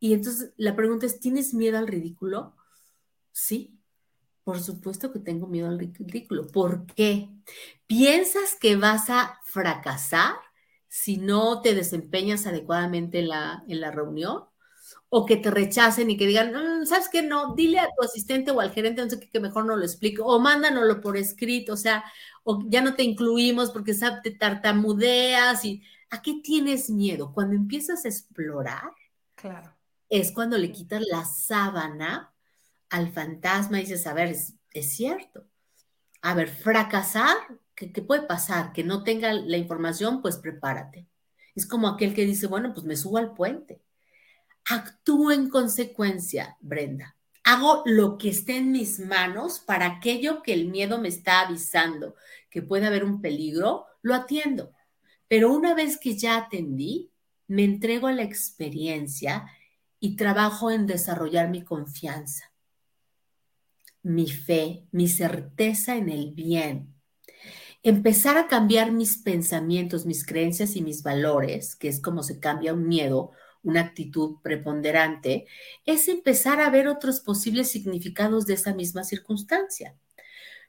Y 0.00 0.14
entonces 0.14 0.52
la 0.56 0.76
pregunta 0.76 1.06
es, 1.06 1.20
¿tienes 1.20 1.54
miedo 1.54 1.78
al 1.78 1.88
ridículo? 1.88 2.56
Sí, 3.32 3.78
por 4.44 4.60
supuesto 4.60 5.12
que 5.12 5.18
tengo 5.18 5.46
miedo 5.46 5.68
al 5.68 5.78
ridículo. 5.78 6.46
¿Por 6.46 6.86
qué? 6.86 7.28
¿Piensas 7.86 8.56
que 8.60 8.76
vas 8.76 9.10
a 9.10 9.40
fracasar 9.44 10.36
si 10.88 11.18
no 11.18 11.60
te 11.60 11.74
desempeñas 11.74 12.46
adecuadamente 12.46 13.20
en 13.20 13.28
la, 13.28 13.64
en 13.68 13.80
la 13.80 13.90
reunión? 13.90 14.44
O 15.10 15.24
que 15.24 15.36
te 15.36 15.50
rechacen 15.50 16.10
y 16.10 16.16
que 16.16 16.26
digan, 16.26 16.52
mm, 16.52 16.86
¿sabes 16.86 17.08
qué? 17.08 17.22
No, 17.22 17.54
dile 17.54 17.78
a 17.80 17.88
tu 17.96 18.04
asistente 18.04 18.50
o 18.50 18.60
al 18.60 18.72
gerente, 18.72 19.02
no 19.02 19.10
sé 19.10 19.18
qué, 19.18 19.30
que 19.30 19.40
mejor 19.40 19.64
no 19.64 19.76
lo 19.76 19.84
explico, 19.84 20.24
o 20.24 20.38
mándanoslo 20.38 21.00
por 21.00 21.16
escrito, 21.16 21.72
o 21.74 21.76
sea, 21.76 22.04
o 22.44 22.62
ya 22.68 22.82
no 22.82 22.94
te 22.94 23.02
incluimos 23.04 23.70
porque 23.70 23.94
¿sabes? 23.94 24.22
te 24.22 24.30
tartamudeas 24.32 25.64
y 25.64 25.82
¿a 26.10 26.20
qué 26.22 26.40
tienes 26.42 26.90
miedo? 26.90 27.32
Cuando 27.32 27.56
empiezas 27.56 28.04
a 28.04 28.08
explorar, 28.08 28.90
claro. 29.34 29.74
es 30.08 30.32
cuando 30.32 30.58
le 30.58 30.72
quitas 30.72 31.02
la 31.10 31.24
sábana 31.24 32.34
al 32.90 33.12
fantasma 33.12 33.78
y 33.78 33.82
dices, 33.82 34.06
a 34.06 34.14
ver, 34.14 34.28
es, 34.28 34.54
cierto. 34.94 35.46
A 36.22 36.34
ver, 36.34 36.48
fracasar, 36.48 37.36
¿qué, 37.74 37.92
¿qué 37.92 38.02
puede 38.02 38.22
pasar? 38.22 38.72
Que 38.72 38.84
no 38.84 39.04
tenga 39.04 39.32
la 39.32 39.56
información, 39.56 40.22
pues 40.22 40.36
prepárate. 40.36 41.06
Es 41.54 41.66
como 41.66 41.88
aquel 41.88 42.14
que 42.14 42.24
dice, 42.26 42.46
bueno, 42.46 42.72
pues 42.74 42.86
me 42.86 42.96
subo 42.96 43.18
al 43.18 43.34
puente 43.34 43.82
actúo 44.68 45.32
en 45.32 45.48
consecuencia, 45.48 46.56
Brenda. 46.60 47.16
Hago 47.44 47.82
lo 47.86 48.18
que 48.18 48.28
esté 48.28 48.58
en 48.58 48.72
mis 48.72 48.98
manos 49.00 49.58
para 49.60 49.86
aquello 49.86 50.42
que 50.42 50.52
el 50.52 50.68
miedo 50.68 51.00
me 51.00 51.08
está 51.08 51.40
avisando 51.40 52.14
que 52.50 52.62
puede 52.62 52.86
haber 52.86 53.04
un 53.04 53.20
peligro, 53.20 53.86
lo 54.02 54.14
atiendo. 54.14 54.72
Pero 55.28 55.52
una 55.52 55.74
vez 55.74 55.98
que 55.98 56.16
ya 56.16 56.36
atendí, 56.36 57.10
me 57.46 57.64
entrego 57.64 58.06
a 58.06 58.12
la 58.12 58.22
experiencia 58.22 59.46
y 60.00 60.16
trabajo 60.16 60.70
en 60.70 60.86
desarrollar 60.86 61.50
mi 61.50 61.64
confianza, 61.64 62.52
mi 64.02 64.28
fe, 64.30 64.86
mi 64.92 65.08
certeza 65.08 65.96
en 65.96 66.08
el 66.08 66.32
bien. 66.32 66.94
Empezar 67.82 68.36
a 68.36 68.48
cambiar 68.48 68.92
mis 68.92 69.18
pensamientos, 69.18 70.04
mis 70.04 70.24
creencias 70.26 70.76
y 70.76 70.82
mis 70.82 71.02
valores, 71.02 71.76
que 71.76 71.88
es 71.88 72.00
como 72.00 72.22
se 72.22 72.40
cambia 72.40 72.74
un 72.74 72.86
miedo 72.86 73.32
una 73.62 73.80
actitud 73.80 74.36
preponderante, 74.42 75.46
es 75.84 76.08
empezar 76.08 76.60
a 76.60 76.70
ver 76.70 76.88
otros 76.88 77.20
posibles 77.20 77.70
significados 77.70 78.46
de 78.46 78.54
esa 78.54 78.74
misma 78.74 79.04
circunstancia. 79.04 79.96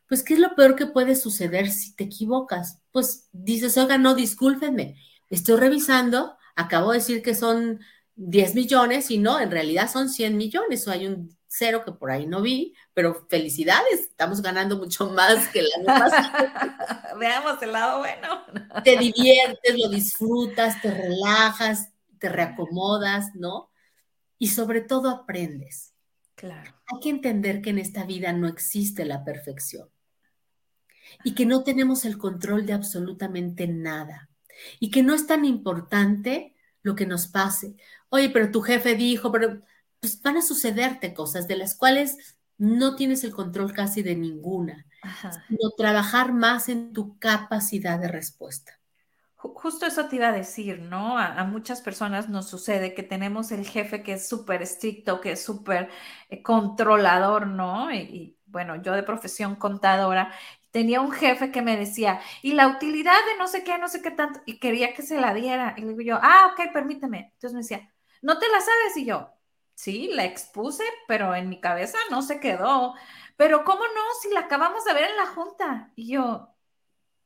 Pues, 0.07 0.23
¿qué 0.23 0.33
es 0.33 0.39
lo 0.39 0.55
peor 0.55 0.75
que 0.75 0.87
puede 0.87 1.15
suceder 1.15 1.69
si 1.69 1.95
te 1.95 2.05
equivocas? 2.05 2.79
Pues 2.91 3.29
dices, 3.31 3.77
oiga, 3.77 3.97
no, 3.97 4.15
discúlpenme, 4.15 4.95
estoy 5.29 5.59
revisando, 5.59 6.35
acabo 6.55 6.91
de 6.91 6.97
decir 6.97 7.21
que 7.21 7.35
son 7.35 7.79
10 8.15 8.55
millones 8.55 9.11
y 9.11 9.17
no, 9.19 9.39
en 9.39 9.51
realidad 9.51 9.89
son 9.89 10.09
100 10.09 10.35
millones 10.35 10.87
o 10.87 10.91
hay 10.91 11.07
un 11.07 11.37
cero 11.49 11.83
que 11.83 11.91
por 11.91 12.11
ahí 12.11 12.27
no 12.27 12.41
vi, 12.41 12.73
pero 12.93 13.25
felicidades, 13.29 14.01
estamos 14.01 14.41
ganando 14.41 14.77
mucho 14.77 15.09
más 15.09 15.47
que 15.49 15.63
la 15.63 17.13
Veamos 17.19 17.61
el 17.61 17.71
lado 17.71 17.99
bueno. 17.99 18.45
Te 18.83 18.97
diviertes, 18.97 19.77
lo 19.77 19.89
disfrutas, 19.89 20.81
te 20.81 20.91
relajas, 20.91 21.89
te 22.19 22.29
reacomodas, 22.29 23.35
¿no? 23.35 23.71
Y 24.37 24.49
sobre 24.49 24.81
todo 24.81 25.09
aprendes. 25.09 25.93
Claro. 26.35 26.73
Hay 26.87 26.99
que 27.01 27.09
entender 27.09 27.61
que 27.61 27.71
en 27.71 27.79
esta 27.79 28.05
vida 28.05 28.31
no 28.33 28.47
existe 28.47 29.05
la 29.05 29.23
perfección 29.23 29.89
y 31.23 31.35
que 31.35 31.45
no 31.45 31.63
tenemos 31.63 32.05
el 32.05 32.17
control 32.17 32.65
de 32.65 32.73
absolutamente 32.73 33.67
nada 33.67 34.29
y 34.79 34.91
que 34.91 35.03
no 35.03 35.13
es 35.13 35.27
tan 35.27 35.45
importante 35.45 36.55
lo 36.81 36.95
que 36.95 37.05
nos 37.05 37.27
pase. 37.27 37.75
Oye, 38.09 38.29
pero 38.29 38.51
tu 38.51 38.61
jefe 38.61 38.95
dijo, 38.95 39.31
pero 39.31 39.61
pues 39.99 40.21
van 40.21 40.37
a 40.37 40.41
sucederte 40.41 41.13
cosas 41.13 41.47
de 41.47 41.57
las 41.57 41.75
cuales 41.75 42.37
no 42.57 42.95
tienes 42.95 43.23
el 43.23 43.31
control 43.31 43.73
casi 43.73 44.01
de 44.01 44.15
ninguna, 44.15 44.85
sino 45.47 45.71
trabajar 45.77 46.33
más 46.33 46.69
en 46.69 46.93
tu 46.93 47.17
capacidad 47.19 47.99
de 47.99 48.07
respuesta. 48.07 48.78
Justo 49.41 49.85
eso 49.85 50.09
te 50.09 50.17
iba 50.17 50.27
a 50.27 50.31
decir, 50.33 50.81
¿no? 50.81 51.17
A, 51.17 51.45
muchas 51.45 51.81
personas 51.81 52.27
nos 52.27 52.49
sucede 52.49 52.93
que 52.93 53.03
tenemos 53.03 53.51
el 53.53 53.65
jefe 53.65 54.03
que 54.03 54.13
es 54.13 54.27
súper 54.27 54.61
estricto, 54.61 55.21
que 55.21 55.31
es 55.31 55.41
súper 55.43 55.89
eh, 56.29 56.41
controlador, 56.43 57.47
¿no? 57.47 57.89
Y, 57.93 58.37
bueno, 58.45 58.81
yo 58.81 58.91
de 58.93 59.03
profesión 59.03 59.55
contadora, 59.55 60.33
tenía 60.71 60.99
un 60.99 61.11
jefe 61.11 61.51
que 61.51 61.61
me 61.61 61.77
decía, 61.77 62.19
y 62.41 62.53
la 62.53 62.67
utilidad 62.67 63.13
de 63.31 63.37
no 63.37 63.47
sé 63.47 63.63
qué, 63.63 63.77
no 63.77 63.87
sé 63.87 64.01
qué 64.01 64.11
tanto, 64.11 64.41
y 64.45 64.59
quería 64.59 64.93
que 64.93 65.03
se 65.03 65.19
la 65.21 65.33
diera. 65.33 65.73
Y 65.77 65.81
le 65.81 65.89
digo 65.89 66.01
yo, 66.01 66.19
ah, 66.21 66.51
ok, 66.53 66.73
permíteme. 66.73 67.31
Entonces 67.35 67.53
me 67.53 67.61
decía, 67.61 67.93
¿no 68.21 68.39
te 68.39 68.47
la 68.49 68.59
sabes? 68.59 68.97
Y 68.97 69.05
yo, 69.05 69.31
sí, 69.73 70.09
la 70.13 70.25
expuse, 70.25 70.83
pero 71.07 71.33
en 71.35 71.47
mi 71.49 71.61
cabeza 71.61 71.97
no 72.11 72.21
se 72.21 72.39
quedó. 72.41 72.93
Pero 73.37 73.63
¿cómo 73.63 73.81
no? 73.81 74.01
Si 74.21 74.29
la 74.33 74.41
acabamos 74.41 74.83
de 74.85 74.93
ver 74.93 75.09
en 75.11 75.17
la 75.17 75.27
junta. 75.27 75.91
Y 75.95 76.09
yo, 76.11 76.53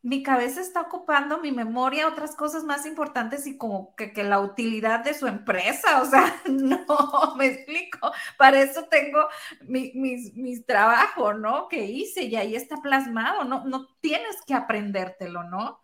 mi 0.04 0.22
cabeza 0.22 0.60
está 0.60 0.82
ocupando 0.82 1.40
mi 1.40 1.54
memoria 1.54 2.10
otras 2.10 2.36
cosas 2.36 2.66
más 2.66 2.86
importantes 2.86 3.48
y 3.48 3.58
como 3.58 3.96
que, 3.96 4.12
la 4.24 4.42
utilidad 4.42 5.02
de 5.02 5.14
su 5.14 5.28
empresa, 5.28 6.02
o 6.02 6.06
sea, 6.06 6.42
no, 6.50 7.36
me 7.38 7.48
explico, 7.48 8.12
para 8.38 8.62
eso 8.62 8.84
tengo 8.92 9.20
mi, 9.62 9.94
mis, 9.96 10.66
trabajo, 10.66 11.34
¿no? 11.34 11.70
Que 11.70 11.86
hice 11.86 12.24
y 12.24 12.36
ahí 12.36 12.54
está 12.54 12.82
plasmado, 12.82 13.46
no, 13.46 13.64
no 13.66 13.88
tienes 14.02 14.36
que 14.46 14.54
aprendértelo, 14.54 15.44
¿no? 15.44 15.80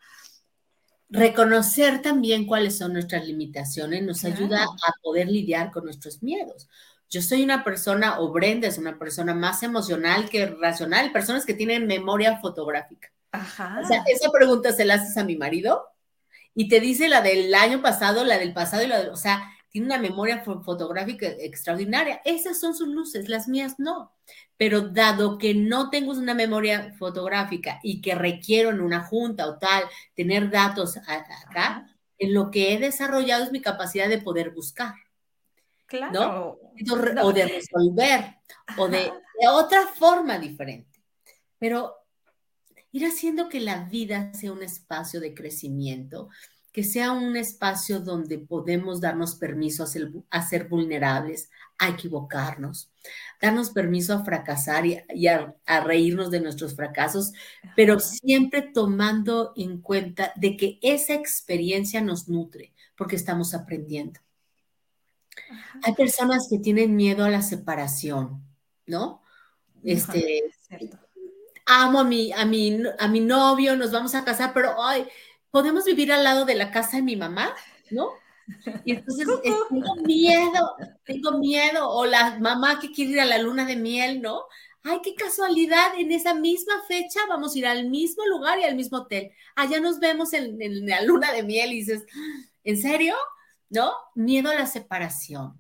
Reconocer 1.08 2.02
también 2.02 2.46
cuáles 2.46 2.78
son 2.78 2.94
nuestras 2.94 3.26
limitaciones 3.26 4.04
nos 4.04 4.26
ayuda 4.26 4.64
a 4.64 4.92
poder 5.02 5.30
lidiar 5.30 5.72
con 5.72 5.86
nuestros 5.86 6.22
miedos. 6.22 6.70
Yo 7.10 7.22
soy 7.22 7.42
una 7.42 7.64
persona, 7.64 8.20
o 8.20 8.32
Brenda 8.32 8.68
es 8.68 8.78
una 8.78 9.00
persona 9.00 9.34
más 9.34 9.64
emocional 9.64 10.30
que 10.30 10.46
racional, 10.46 11.14
personas 11.14 11.46
que 11.46 11.54
tienen 11.54 11.88
memoria 11.88 12.38
fotográfica. 12.38 13.10
Ajá. 13.32 13.80
O 13.84 13.86
sea, 13.86 14.04
esa 14.08 14.32
pregunta 14.32 14.72
se 14.72 14.86
la 14.86 14.96
haces 14.96 15.18
a 15.18 15.24
mi 15.24 15.36
marido 15.36 15.86
y 16.56 16.68
te 16.68 16.80
dice 16.80 17.08
la 17.10 17.22
del 17.22 17.54
año 17.54 17.82
pasado, 17.82 18.24
la 18.26 18.38
del 18.38 18.54
pasado 18.54 18.84
y 18.84 18.88
la 18.88 19.00
del, 19.00 19.10
o 19.10 19.16
sea, 19.16 19.50
tiene 19.70 19.88
una 19.88 20.00
memoria 20.00 20.42
fotográfica 20.42 21.28
extraordinaria. 21.28 22.22
Esas 22.26 22.60
son 22.60 22.76
sus 22.76 22.88
luces, 22.88 23.30
las 23.30 23.48
mías 23.48 23.76
no. 23.78 24.14
Pero 24.58 24.82
dado 24.82 25.38
que 25.38 25.54
no 25.54 25.90
tengo 25.90 26.12
una 26.12 26.34
memoria 26.34 26.94
fotográfica 26.98 27.80
y 27.84 28.02
que 28.02 28.16
requiero 28.16 28.72
en 28.72 28.82
una 28.82 29.04
junta 29.04 29.48
o 29.48 29.60
tal 29.60 29.84
tener 30.16 30.50
datos 30.50 30.98
acá, 30.98 31.88
en 32.18 32.34
lo 32.34 32.50
que 32.50 32.74
he 32.74 32.80
desarrollado 32.80 33.44
es 33.44 33.52
mi 33.52 33.62
capacidad 33.62 34.10
de 34.10 34.18
poder 34.18 34.50
buscar. 34.50 34.96
Claro. 35.86 36.60
O 37.22 37.32
de 37.32 37.46
resolver, 37.46 38.38
o 38.78 38.88
de, 38.88 39.12
de 39.40 39.48
otra 39.48 39.88
forma 39.88 40.38
diferente. 40.40 41.00
Pero 41.58 41.99
ir 42.92 43.06
haciendo 43.06 43.50
que 43.50 43.60
la 43.60 43.84
vida 43.86 44.34
sea 44.34 44.52
un 44.52 44.64
espacio 44.64 45.20
de 45.20 45.34
crecimiento, 45.34 46.30
que 46.72 46.84
sea 46.84 47.12
un 47.12 47.36
espacio 47.36 48.00
donde 48.00 48.38
podemos 48.38 49.02
darnos 49.02 49.36
permiso 49.36 49.84
a 49.84 50.42
ser, 50.42 50.68
vulnerables, 50.68 51.50
a 51.80 51.90
equivocarnos, 51.90 52.92
darnos 53.42 53.72
permiso 53.72 54.14
a 54.14 54.24
fracasar 54.24 54.86
y, 54.86 55.28
a, 55.28 55.56
reírnos 55.84 56.30
de 56.30 56.42
nuestros 56.42 56.76
fracasos, 56.76 57.34
pero 57.76 58.00
siempre 58.00 58.62
tomando 58.62 59.54
en 59.56 59.82
cuenta 59.82 60.32
de 60.36 60.58
que 60.58 60.80
esa 60.82 61.16
experiencia 61.16 62.02
nos 62.02 62.28
nutre 62.28 62.74
porque 62.96 63.16
estamos 63.16 63.54
aprendiendo. 63.54 64.20
Hay 65.84 65.94
personas 65.96 66.48
que 66.50 66.60
tienen 66.60 66.96
miedo 66.96 67.24
a 67.24 67.30
la 67.30 67.42
separación, 67.42 68.44
¿no? 68.86 69.24
Este, 69.84 70.44
amo 71.70 72.00
a 72.00 72.04
mi, 72.04 72.34
a 72.34 72.46
mi, 72.46 72.84
a 72.98 73.08
mi 73.08 73.20
novio, 73.20 73.76
nos 73.76 73.92
vamos 73.92 74.16
a 74.16 74.26
casar, 74.26 74.52
pero 74.54 74.84
ay, 74.84 75.08
podemos 75.52 75.86
vivir 75.86 76.12
al 76.12 76.24
lado 76.24 76.46
de 76.46 76.56
la 76.56 76.72
casa 76.72 76.98
de 76.98 77.04
mi 77.04 77.16
mamá, 77.16 77.56
¿no? 77.92 78.10
Y 78.84 78.94
entonces 78.94 79.28
tengo 79.70 79.96
miedo, 80.04 80.76
tengo 81.06 81.38
miedo, 81.38 81.90
o 81.90 82.06
la 82.06 82.40
mamá 82.40 82.80
que 82.80 82.92
quiere 82.92 83.12
ir 83.12 83.20
a 83.22 83.26
la 83.26 83.38
luna 83.38 83.66
de 83.66 83.76
miel, 83.76 84.22
¿no? 84.22 84.44
Ay, 84.84 85.00
qué 85.04 85.14
casualidad, 85.14 85.94
en 85.98 86.12
esa 86.12 86.34
misma 86.34 86.82
fecha 86.88 87.20
vamos 87.28 87.56
a 87.56 87.60
ir 87.60 87.68
al 87.68 87.90
mismo 87.90 88.26
lugar 88.26 88.60
y 88.60 88.64
al 88.64 88.76
mismo 88.76 89.00
hotel. 89.00 89.32
Allá 89.56 89.80
nos 89.80 90.00
vemos 90.00 90.34
en, 90.34 90.62
en 90.62 90.88
la 90.88 91.02
luna 91.04 91.32
de 91.32 91.44
miel 91.44 91.74
y 91.74 91.80
dices, 91.82 92.06
¿en 92.64 92.78
serio? 92.78 93.16
¿no? 93.70 93.94
Miedo 94.16 94.50
a 94.50 94.56
la 94.56 94.66
separación. 94.66 95.60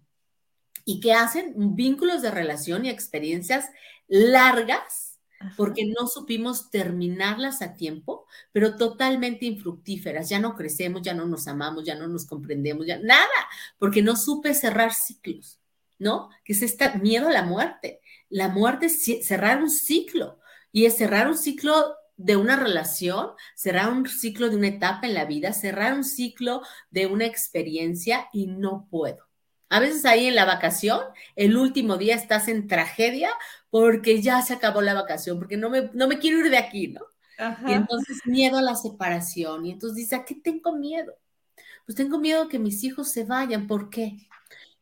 ¿Y 0.85 0.99
que 0.99 1.13
hacen? 1.13 1.53
Vínculos 1.75 2.21
de 2.21 2.31
relación 2.31 2.85
y 2.85 2.89
experiencias 2.89 3.69
largas 4.07 5.08
porque 5.55 5.85
no 5.85 6.07
supimos 6.07 6.69
terminarlas 6.69 7.61
a 7.61 7.75
tiempo, 7.75 8.25
pero 8.51 8.75
totalmente 8.75 9.45
infructíferas. 9.45 10.29
Ya 10.29 10.39
no 10.39 10.55
crecemos, 10.55 11.01
ya 11.01 11.13
no 11.13 11.25
nos 11.25 11.47
amamos, 11.47 11.85
ya 11.85 11.95
no 11.95 12.07
nos 12.07 12.25
comprendemos, 12.25 12.85
ya 12.85 12.99
nada, 12.99 13.27
porque 13.77 14.01
no 14.01 14.15
supe 14.15 14.53
cerrar 14.53 14.93
ciclos, 14.93 15.59
¿no? 15.97 16.29
Que 16.43 16.53
es 16.53 16.61
este 16.61 16.97
miedo 16.99 17.29
a 17.29 17.31
la 17.33 17.43
muerte. 17.43 18.01
La 18.29 18.49
muerte 18.49 18.87
es 18.87 19.03
cerrar 19.25 19.61
un 19.61 19.69
ciclo 19.69 20.39
y 20.71 20.85
es 20.85 20.97
cerrar 20.97 21.27
un 21.27 21.37
ciclo 21.37 21.95
de 22.17 22.35
una 22.35 22.57
relación, 22.57 23.29
cerrar 23.55 23.91
un 23.91 24.05
ciclo 24.07 24.49
de 24.49 24.57
una 24.57 24.67
etapa 24.67 25.07
en 25.07 25.13
la 25.13 25.25
vida, 25.25 25.53
cerrar 25.53 25.93
un 25.93 26.03
ciclo 26.03 26.61
de 26.91 27.07
una 27.07 27.25
experiencia 27.25 28.27
y 28.33 28.47
no 28.47 28.87
puedo. 28.91 29.28
A 29.69 29.79
veces 29.79 30.05
ahí 30.05 30.27
en 30.27 30.35
la 30.35 30.45
vacación, 30.45 30.99
el 31.35 31.55
último 31.57 31.97
día 31.97 32.15
estás 32.15 32.47
en 32.47 32.67
tragedia 32.67 33.29
porque 33.69 34.21
ya 34.21 34.41
se 34.41 34.53
acabó 34.53 34.81
la 34.81 34.93
vacación, 34.95 35.37
porque 35.37 35.57
no 35.57 35.69
me, 35.69 35.89
no 35.93 36.07
me 36.07 36.19
quiero 36.19 36.39
ir 36.39 36.49
de 36.49 36.57
aquí, 36.57 36.87
¿no? 36.87 37.01
Y 37.65 37.73
entonces 37.73 38.17
miedo 38.25 38.57
a 38.57 38.61
la 38.61 38.75
separación. 38.75 39.65
Y 39.65 39.71
entonces 39.71 39.95
dice, 39.95 40.15
¿a 40.15 40.25
qué 40.25 40.35
tengo 40.35 40.75
miedo? 40.75 41.13
Pues 41.85 41.95
tengo 41.95 42.19
miedo 42.19 42.49
que 42.49 42.59
mis 42.59 42.83
hijos 42.83 43.09
se 43.11 43.23
vayan. 43.23 43.67
¿Por 43.67 43.89
qué? 43.89 44.17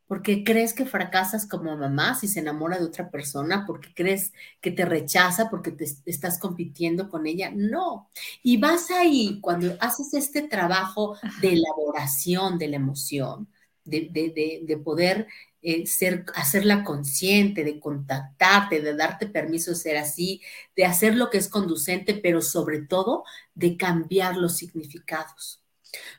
Porque 0.07 0.43
crees 0.43 0.73
que 0.73 0.85
fracasas 0.85 1.45
como 1.47 1.75
mamá 1.77 2.15
si 2.15 2.27
se 2.27 2.39
enamora 2.39 2.79
de 2.79 2.85
otra 2.85 3.11
persona, 3.11 3.65
porque 3.67 3.93
crees 3.93 4.33
que 4.61 4.71
te 4.71 4.85
rechaza, 4.85 5.49
porque 5.49 5.71
te 5.71 5.85
estás 6.05 6.39
compitiendo 6.39 7.09
con 7.09 7.27
ella. 7.27 7.51
No. 7.53 8.09
Y 8.41 8.57
vas 8.57 8.89
ahí 8.89 9.39
cuando 9.41 9.75
haces 9.79 10.13
este 10.13 10.41
trabajo 10.43 11.17
de 11.41 11.53
elaboración 11.53 12.57
de 12.57 12.69
la 12.69 12.77
emoción, 12.77 13.49
de, 13.87 14.81
poder 14.83 15.27
eh, 15.61 15.87
ser, 15.87 16.25
hacerla 16.35 16.83
consciente, 16.83 17.63
de 17.63 17.79
contactarte, 17.79 18.81
de 18.81 18.95
darte 18.95 19.27
permiso 19.27 19.71
de 19.71 19.77
ser 19.77 19.97
así, 19.97 20.41
de 20.75 20.85
hacer 20.85 21.15
lo 21.15 21.29
que 21.29 21.37
es 21.37 21.47
conducente, 21.49 22.13
pero 22.13 22.41
sobre 22.41 22.79
todo 22.79 23.23
de 23.55 23.77
cambiar 23.77 24.37
los 24.37 24.57
significados. 24.57 25.63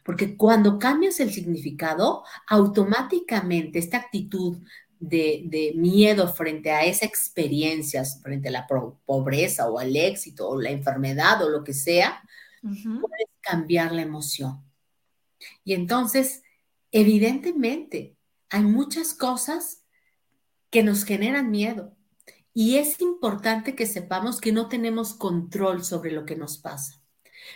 Porque 0.03 0.37
cuando 0.37 0.79
cambias 0.79 1.21
el 1.21 1.33
significado, 1.33 2.25
automáticamente 2.47 3.79
esta 3.79 3.99
actitud 3.99 4.59
de, 4.99 5.73
miedo 5.77 6.33
frente 6.33 6.71
a 6.71 6.85
esa 6.85 7.07
experiencia, 7.07 8.05
frente 8.05 8.49
a 8.49 8.53
la 8.53 8.67
pobreza 8.67 9.69
o 9.69 9.79
al 9.79 9.95
éxito 9.95 10.49
o 10.49 10.61
la 10.61 10.71
enfermedad 10.71 11.43
o 11.45 11.51
lo 11.51 11.63
que 11.63 11.75
sea, 11.75 12.23
puedes 12.63 13.29
cambiar 13.41 13.93
la 13.93 14.03
emoción. 14.03 14.65
Y 15.65 15.75
entonces 15.75 16.43
Evidentemente, 16.93 18.17
hay 18.51 18.63
muchas 18.63 19.15
cosas 19.15 19.85
que 20.71 20.83
nos 20.83 21.05
generan 21.05 21.51
miedo 21.51 21.95
y 22.55 22.79
es 22.79 23.01
importante 23.01 23.75
que 23.75 23.87
sepamos 23.87 24.41
que 24.41 24.53
no 24.53 24.69
tenemos 24.69 25.15
control 25.15 25.85
sobre 25.85 26.13
lo 26.13 26.25
que 26.25 26.37
nos 26.37 26.59
pasa, 26.59 27.01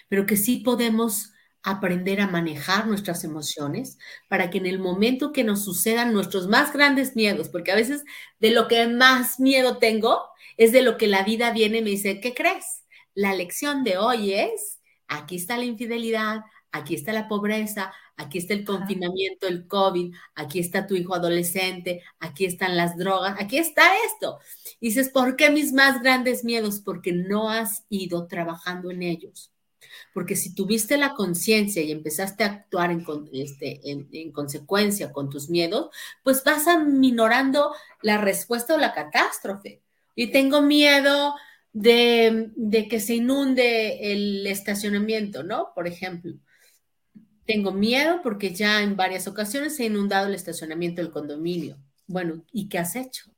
pero 0.09 0.27
que 0.27 0.37
sí 0.37 0.59
podemos 0.59 1.33
aprender 1.63 2.21
a 2.21 2.27
manejar 2.27 2.87
nuestras 2.87 3.25
emociones 3.25 3.99
para 4.29 4.51
que 4.51 4.59
en 4.59 4.67
el 4.67 4.79
momento 4.79 5.33
que 5.33 5.45
nos 5.45 5.65
sucedan 5.65 6.13
nuestros 6.13 6.49
más 6.49 6.73
grandes 6.73 7.15
miedos, 7.15 7.49
porque 7.49 7.73
a 7.73 7.77
veces 7.77 8.05
de 8.41 8.51
lo 8.51 8.69
que 8.69 8.87
más 8.89 9.39
miedo 9.39 9.79
tengo 9.79 10.23
es 10.57 10.73
de 10.73 10.83
lo 10.83 10.97
que 10.97 11.07
la 11.07 11.23
vida 11.23 11.53
viene 11.53 11.79
y 11.79 11.83
me 11.83 11.91
dice, 11.91 12.21
¿qué 12.21 12.35
crees? 12.35 12.85
La 13.15 13.35
lección 13.35 13.85
de 13.85 13.97
hoy 13.97 14.35
es, 14.35 14.81
aquí 15.07 15.37
está 15.37 15.57
la 15.57 15.65
infidelidad, 15.65 16.45
aquí 16.73 16.95
está 16.95 17.13
la 17.13 17.29
pobreza, 17.29 17.93
aquí 18.17 18.39
está 18.39 18.55
el 18.55 18.65
confinamiento, 18.65 19.47
el 19.47 19.67
COVID, 19.67 20.15
aquí 20.35 20.59
está 20.59 20.87
tu 20.87 20.95
hijo 20.95 21.15
adolescente, 21.15 22.03
aquí 22.21 22.45
están 22.45 22.77
las 22.77 22.97
drogas, 22.97 23.37
aquí 23.39 23.59
está 23.59 23.83
esto. 24.07 24.39
Y 24.81 24.89
dices, 24.89 25.09
¿por 25.09 25.37
qué 25.37 25.51
mis 25.51 25.73
más 25.73 26.03
grandes 26.03 26.45
miedos? 26.45 26.81
Porque 26.81 27.13
no 27.13 27.51
has 27.51 27.85
ido 27.89 28.27
trabajando 28.27 28.91
en 28.91 29.03
ellos. 29.03 29.53
Porque 30.15 30.37
si 30.37 30.55
tuviste 30.55 30.97
la 30.97 31.15
conciencia 31.15 31.83
y 31.83 31.91
empezaste 31.91 32.45
a 32.45 32.49
actuar 32.49 32.91
en, 32.91 33.05
este, 33.33 33.81
en, 33.91 34.33
consecuencia 34.33 35.13
con 35.13 35.31
tus 35.31 35.49
miedos, 35.49 35.91
pues 36.23 36.43
vas 36.45 36.67
aminorando 36.69 37.75
la 38.03 38.19
respuesta 38.19 38.75
o 38.75 38.79
la 38.79 38.93
catástrofe. 38.93 39.83
Y 40.15 40.29
tengo 40.31 40.61
miedo 40.61 41.35
de, 41.73 42.51
de 42.55 42.89
que 42.89 43.01
se 43.01 43.15
inunde 43.15 44.13
el 44.13 44.47
estacionamiento, 44.47 45.43
¿no? 45.43 45.73
Por 45.75 45.87
ejemplo 45.87 46.35
tengo 47.47 47.73
miedo 47.73 48.21
porque 48.23 48.55
ya 48.55 48.83
en 48.83 48.97
varias 48.97 49.27
ocasiones 49.27 49.77
se 49.77 49.85
ha 49.85 49.87
inundado 49.87 50.29
el 50.29 50.35
estacionamiento 50.35 51.03
del 51.03 51.11
condominio. 51.11 51.77
Bueno, 52.07 52.45
¿y 52.53 52.69
qué 52.69 52.79
has 52.79 52.97
hecho? 52.97 53.31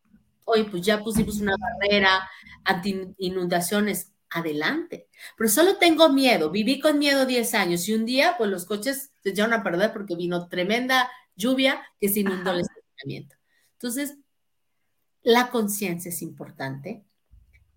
Hoy 0.44 0.64
pues 0.64 0.84
ya 0.84 1.00
pusimos 1.00 1.40
una 1.40 1.56
barrera 1.56 2.28
anti 2.64 3.14
inundaciones. 3.18 4.10
Adelante. 4.30 5.06
Pero 5.38 5.48
solo 5.48 5.76
tengo 5.76 6.08
miedo. 6.08 6.50
Viví 6.50 6.80
con 6.80 6.98
miedo 6.98 7.24
10 7.24 7.54
años 7.54 7.88
y 7.88 7.94
un 7.94 8.04
día 8.04 8.34
pues 8.36 8.50
los 8.50 8.64
coches 8.64 9.12
se 9.22 9.30
echaron 9.30 9.52
a 9.52 9.62
perder 9.62 9.92
porque 9.92 10.16
vino 10.16 10.48
tremenda 10.48 11.08
lluvia 11.36 11.82
que 12.00 12.08
se 12.08 12.20
inundó 12.20 12.50
el 12.50 12.62
estacionamiento. 12.62 13.36
Entonces, 13.74 14.18
la 15.22 15.50
conciencia 15.50 16.08
es 16.08 16.20
importante, 16.20 17.04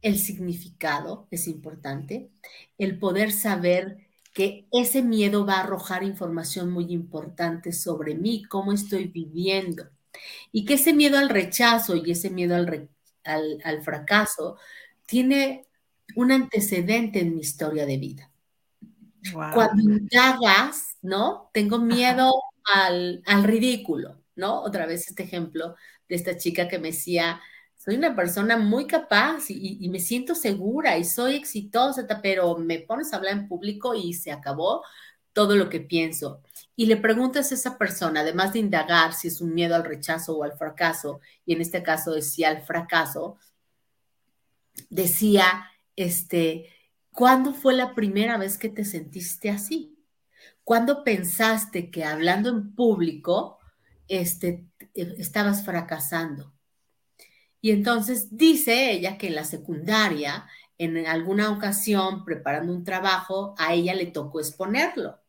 el 0.01 0.17
significado 0.17 1.27
es 1.31 1.47
importante, 1.47 2.31
el 2.77 2.97
poder 2.97 3.31
saber 3.31 4.06
que 4.37 4.67
ese 4.71 5.01
miedo 5.01 5.47
va 5.47 5.55
a 5.55 5.61
arrojar 5.61 6.03
información 6.03 6.69
muy 6.69 6.93
importante 6.93 7.71
sobre 7.71 8.13
mí, 8.13 8.43
cómo 8.43 8.71
estoy 8.71 9.07
viviendo. 9.07 9.89
Y 10.51 10.63
que 10.63 10.75
ese 10.75 10.93
miedo 10.93 11.17
al 11.17 11.29
rechazo 11.29 11.95
y 11.95 12.11
ese 12.11 12.29
miedo 12.29 12.55
al, 12.55 12.87
al, 13.23 13.81
fracaso 13.81 14.59
tiene 15.07 15.65
un 16.15 16.31
antecedente 16.31 17.19
en 17.19 17.33
mi 17.33 17.41
historia 17.41 17.87
de 17.87 17.97
vida. 17.97 18.31
Cuando 19.33 19.81
indagas, 19.81 20.97
¿no? 21.01 21.49
Tengo 21.51 21.79
miedo 21.79 22.31
al, 22.75 23.23
al, 23.25 23.43
ridículo, 23.43 24.21
¿no? 24.35 24.61
Otra 24.61 24.85
vez 24.85 25.07
este 25.07 25.23
ejemplo 25.23 25.73
de 26.07 26.15
esta 26.15 26.37
chica 26.37 26.67
que 26.67 26.77
me 26.77 26.89
decía, 26.89 27.41
soy 27.87 27.95
una 27.95 28.17
persona 28.17 28.57
muy 28.57 28.85
capaz 28.85 29.49
y, 29.49 29.87
me 29.87 30.01
siento 30.01 30.35
segura 30.35 30.97
y 30.97 31.05
soy 31.05 31.35
exitosa, 31.35 32.05
pero 32.21 32.57
me 32.57 32.79
pones 32.79 33.13
a 33.13 33.15
hablar 33.15 33.31
en 33.31 33.47
público 33.47 33.95
y 33.95 34.13
se 34.13 34.29
acabó 34.29 34.83
todo 35.31 35.55
lo 35.55 35.69
que 35.69 35.79
pienso. 35.79 36.41
Y 36.75 36.87
le 36.87 36.97
preguntas 36.97 37.49
a 37.49 37.55
esa 37.55 37.77
persona, 37.77 38.19
además 38.19 38.51
de 38.51 38.59
indagar 38.59 39.13
si 39.13 39.29
es 39.29 39.39
un 39.39 39.53
miedo 39.53 39.73
al 39.73 39.85
rechazo 39.85 40.35
o 40.35 40.43
al 40.43 40.57
fracaso, 40.57 41.21
y 41.45 41.53
en 41.53 41.61
este 41.61 41.81
caso 41.81 42.11
decía 42.11 42.49
al 42.49 42.61
fracaso, 42.61 43.37
decía, 44.89 45.71
este, 45.95 46.67
¿cuándo 47.13 47.53
fue 47.53 47.73
la 47.73 47.95
primera 47.95 48.37
vez 48.37 48.57
que 48.57 48.67
te 48.67 48.83
sentiste 48.83 49.49
así? 49.49 49.97
¿Cuándo 50.65 51.05
pensaste 51.05 51.89
que 51.89 52.03
hablando 52.03 52.49
en 52.49 52.75
público, 52.75 53.59
este, 54.09 54.65
estabas 54.93 55.63
fracasando? 55.63 56.56
Y 57.61 57.71
entonces 57.71 58.35
dice 58.35 58.91
ella 58.91 59.17
que 59.17 59.27
en 59.27 59.35
la 59.35 59.43
secundaria, 59.43 60.47
en 60.77 61.05
alguna 61.07 61.49
ocasión, 61.51 62.23
preparando 62.23 62.73
un 62.73 62.83
trabajo, 62.83 63.55
a 63.57 63.73
ella 63.73 63.93
le 63.95 64.07
tocó 64.07 64.39
exponerlo. 64.39 65.19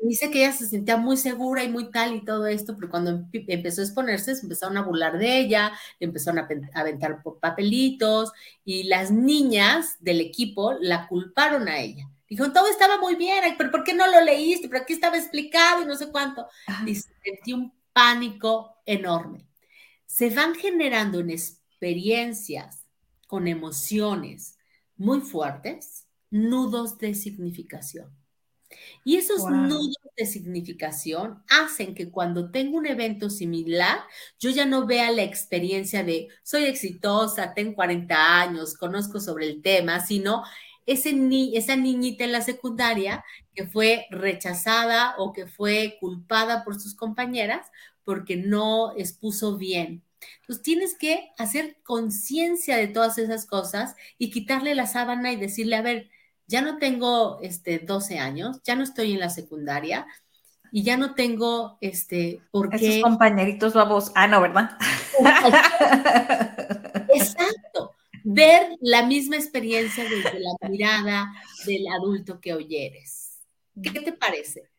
Dice 0.00 0.30
que 0.30 0.44
ella 0.44 0.52
se 0.52 0.66
sentía 0.66 0.96
muy 0.96 1.16
segura 1.16 1.62
y 1.62 1.68
muy 1.68 1.90
tal 1.90 2.14
y 2.14 2.24
todo 2.24 2.46
esto, 2.46 2.74
pero 2.76 2.90
cuando 2.90 3.28
empezó 3.32 3.80
a 3.80 3.84
exponerse, 3.84 4.34
se 4.34 4.42
empezaron 4.42 4.76
a 4.76 4.82
burlar 4.82 5.16
de 5.16 5.38
ella, 5.38 5.72
le 6.00 6.06
empezaron 6.06 6.40
a 6.40 6.48
aventar 6.74 7.22
papelitos 7.40 8.32
y 8.64 8.84
las 8.84 9.12
niñas 9.12 9.96
del 10.00 10.20
equipo 10.20 10.72
la 10.80 11.06
culparon 11.06 11.68
a 11.68 11.78
ella. 11.78 12.08
Dijo, 12.28 12.50
todo 12.52 12.66
estaba 12.68 12.98
muy 12.98 13.14
bien, 13.14 13.42
pero 13.58 13.70
¿por 13.70 13.84
qué 13.84 13.94
no 13.94 14.06
lo 14.08 14.20
leíste? 14.22 14.68
Pero 14.68 14.82
aquí 14.82 14.94
estaba 14.94 15.18
explicado 15.18 15.82
y 15.82 15.86
no 15.86 15.94
sé 15.94 16.10
cuánto. 16.10 16.48
Y 16.86 16.94
sentí 16.94 17.52
un 17.52 17.72
pánico 17.92 18.82
enorme 18.86 19.46
se 20.12 20.28
van 20.28 20.54
generando 20.54 21.20
en 21.20 21.30
experiencias 21.30 22.84
con 23.26 23.48
emociones 23.48 24.58
muy 24.98 25.22
fuertes, 25.22 26.06
nudos 26.28 26.98
de 26.98 27.14
significación. 27.14 28.14
Y 29.04 29.16
esos 29.16 29.48
nudos 29.48 29.96
de 30.14 30.26
significación 30.26 31.42
hacen 31.48 31.94
que 31.94 32.10
cuando 32.10 32.50
tengo 32.50 32.76
un 32.76 32.84
evento 32.84 33.30
similar, 33.30 34.00
yo 34.38 34.50
ya 34.50 34.66
no 34.66 34.86
vea 34.86 35.10
la 35.12 35.22
experiencia 35.22 36.04
de 36.04 36.28
soy 36.42 36.64
exitosa, 36.64 37.54
tengo 37.54 37.74
40 37.74 38.40
años, 38.42 38.76
conozco 38.76 39.18
sobre 39.18 39.46
el 39.46 39.62
tema, 39.62 40.00
sino 40.00 40.42
ese 40.84 41.14
ni 41.14 41.56
esa 41.56 41.76
niñita 41.76 42.24
en 42.24 42.32
la 42.32 42.42
secundaria 42.42 43.24
que 43.54 43.66
fue 43.66 44.06
rechazada 44.10 45.14
o 45.16 45.32
que 45.32 45.46
fue 45.46 45.96
culpada 46.00 46.64
por 46.64 46.78
sus 46.78 46.94
compañeras 46.94 47.66
porque 48.04 48.36
no 48.36 48.92
expuso 48.96 49.56
bien. 49.56 50.02
Entonces 50.40 50.62
tienes 50.62 50.96
que 50.96 51.30
hacer 51.38 51.78
conciencia 51.82 52.76
de 52.76 52.88
todas 52.88 53.18
esas 53.18 53.46
cosas 53.46 53.96
y 54.18 54.30
quitarle 54.30 54.74
la 54.74 54.86
sábana 54.86 55.32
y 55.32 55.36
decirle, 55.36 55.76
a 55.76 55.82
ver, 55.82 56.10
ya 56.46 56.62
no 56.62 56.78
tengo 56.78 57.38
este, 57.42 57.78
12 57.78 58.18
años, 58.18 58.60
ya 58.64 58.76
no 58.76 58.82
estoy 58.82 59.12
en 59.12 59.20
la 59.20 59.30
secundaria, 59.30 60.06
y 60.72 60.82
ya 60.82 60.96
no 60.96 61.14
tengo 61.14 61.76
este 61.82 62.40
por 62.50 62.70
qué. 62.70 62.98
Esos 62.98 63.02
compañeritos 63.02 63.74
babos. 63.74 64.10
Ah, 64.14 64.26
no, 64.26 64.40
¿verdad? 64.40 64.70
Exacto. 67.14 67.94
Ver 68.24 68.78
la 68.80 69.04
misma 69.06 69.36
experiencia 69.36 70.04
desde 70.04 70.40
la 70.40 70.68
mirada 70.68 71.30
del 71.66 71.86
adulto 71.88 72.40
que 72.40 72.54
hoy 72.54 72.74
eres. 72.74 73.38
¿Qué 73.82 74.00
te 74.00 74.12
parece? 74.12 74.71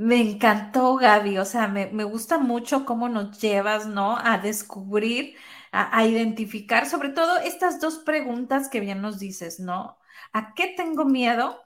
Me 0.00 0.18
encantó, 0.18 0.96
Gaby. 0.96 1.36
O 1.38 1.44
sea, 1.44 1.68
me, 1.68 2.04
gusta 2.04 2.38
mucho 2.38 2.86
cómo 2.86 3.10
nos 3.10 3.38
llevas, 3.38 3.86
¿no? 3.86 4.16
A 4.16 4.38
descubrir, 4.38 5.36
a, 5.72 6.06
identificar, 6.06 6.86
sobre 6.88 7.10
todo 7.10 7.36
estas 7.38 7.80
dos 7.80 7.98
preguntas 7.98 8.70
que 8.70 8.80
bien 8.80 9.02
nos 9.02 9.18
dices, 9.18 9.60
¿no? 9.60 9.98
¿A 10.32 10.54
qué 10.54 10.72
tengo 10.74 11.04
miedo? 11.04 11.60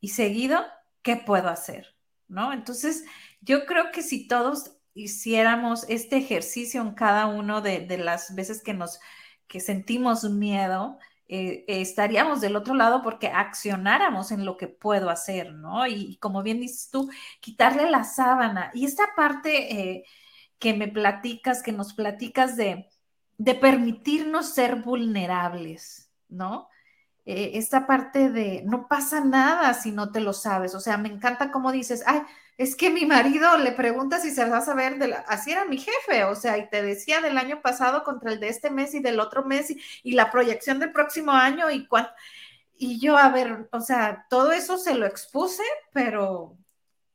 Y 0.00 0.08
seguido, 0.08 0.60
¿qué 1.02 1.14
puedo 1.16 1.48
hacer? 1.48 1.94
¿No? 2.26 2.52
Entonces, 2.52 3.04
yo 3.40 3.64
creo 3.64 3.92
que 3.92 4.02
si 4.02 4.26
todos 4.26 4.76
hiciéramos 4.94 5.84
este 5.88 6.16
ejercicio 6.16 6.82
en 6.82 6.94
cada 6.94 7.26
uno 7.26 7.60
de, 7.60 7.86
de 7.86 7.98
las 7.98 8.34
veces 8.34 8.60
que 8.60 8.74
nos 8.74 8.98
que 9.46 9.60
sentimos 9.60 10.24
miedo, 10.24 10.98
eh, 11.34 11.64
estaríamos 11.66 12.42
del 12.42 12.56
otro 12.56 12.74
lado 12.74 13.00
porque 13.02 13.28
accionáramos 13.28 14.32
en 14.32 14.44
lo 14.44 14.58
que 14.58 14.68
puedo 14.68 15.08
hacer, 15.08 15.54
¿no? 15.54 15.86
Y, 15.86 16.18
como 16.18 16.42
bien 16.42 16.60
dices 16.60 16.90
tú, 16.90 17.10
quitarle 17.40 17.90
la 17.90 18.04
sábana. 18.04 18.70
Y 18.74 18.84
esta 18.84 19.14
parte 19.16 19.80
eh, 19.80 20.04
que 20.58 20.74
me 20.74 20.88
platicas, 20.88 21.62
que 21.62 21.72
nos 21.72 21.94
platicas 21.94 22.54
de, 22.56 22.86
de 23.38 23.54
permitirnos 23.54 24.50
ser 24.50 24.76
vulnerables, 24.82 26.12
¿no? 26.28 26.68
Eh, 27.24 27.52
esta 27.54 27.86
parte 27.86 28.28
de 28.28 28.62
no 28.66 28.86
pasa 28.86 29.24
nada 29.24 29.72
si 29.72 29.90
no 29.90 30.12
te 30.12 30.20
lo 30.20 30.34
sabes. 30.34 30.74
O 30.74 30.80
sea, 30.80 30.98
me 30.98 31.08
encanta 31.08 31.50
cómo 31.50 31.72
dices, 31.72 32.02
ay, 32.06 32.20
es 32.58 32.76
que 32.76 32.90
mi 32.90 33.06
marido 33.06 33.56
le 33.58 33.72
pregunta 33.72 34.20
si 34.20 34.30
se 34.30 34.44
va 34.48 34.58
a 34.58 34.64
saber, 34.64 34.98
de 34.98 35.08
la, 35.08 35.18
así 35.20 35.52
era 35.52 35.64
mi 35.64 35.78
jefe, 35.78 36.24
o 36.24 36.34
sea, 36.34 36.58
y 36.58 36.68
te 36.68 36.82
decía 36.82 37.20
del 37.20 37.38
año 37.38 37.60
pasado 37.62 38.04
contra 38.04 38.32
el 38.32 38.40
de 38.40 38.48
este 38.48 38.70
mes 38.70 38.94
y 38.94 39.00
del 39.00 39.20
otro 39.20 39.44
mes 39.44 39.74
y, 40.02 40.12
la 40.12 40.30
proyección 40.30 40.78
del 40.78 40.92
próximo 40.92 41.32
año 41.32 41.70
y 41.70 41.88
Y 42.76 43.00
yo, 43.00 43.16
a 43.16 43.30
ver, 43.30 43.68
o 43.72 43.80
sea, 43.80 44.26
todo 44.28 44.52
eso 44.52 44.78
se 44.78 44.94
lo 44.94 45.06
expuse, 45.06 45.62
pero 45.92 46.56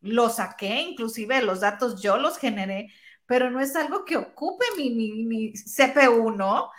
lo 0.01 0.29
saqué, 0.29 0.81
inclusive 0.81 1.41
los 1.41 1.61
datos 1.61 2.01
yo 2.01 2.17
los 2.17 2.37
generé, 2.37 2.89
pero 3.27 3.51
no 3.51 3.59
es 3.59 3.75
algo 3.75 4.05
que 4.05 4.15
ocupe 4.15 4.65
mi, 4.77 4.89
mi, 4.89 5.25
mi 5.25 5.53
CPU, 5.53 6.31
¿no? 6.31 6.71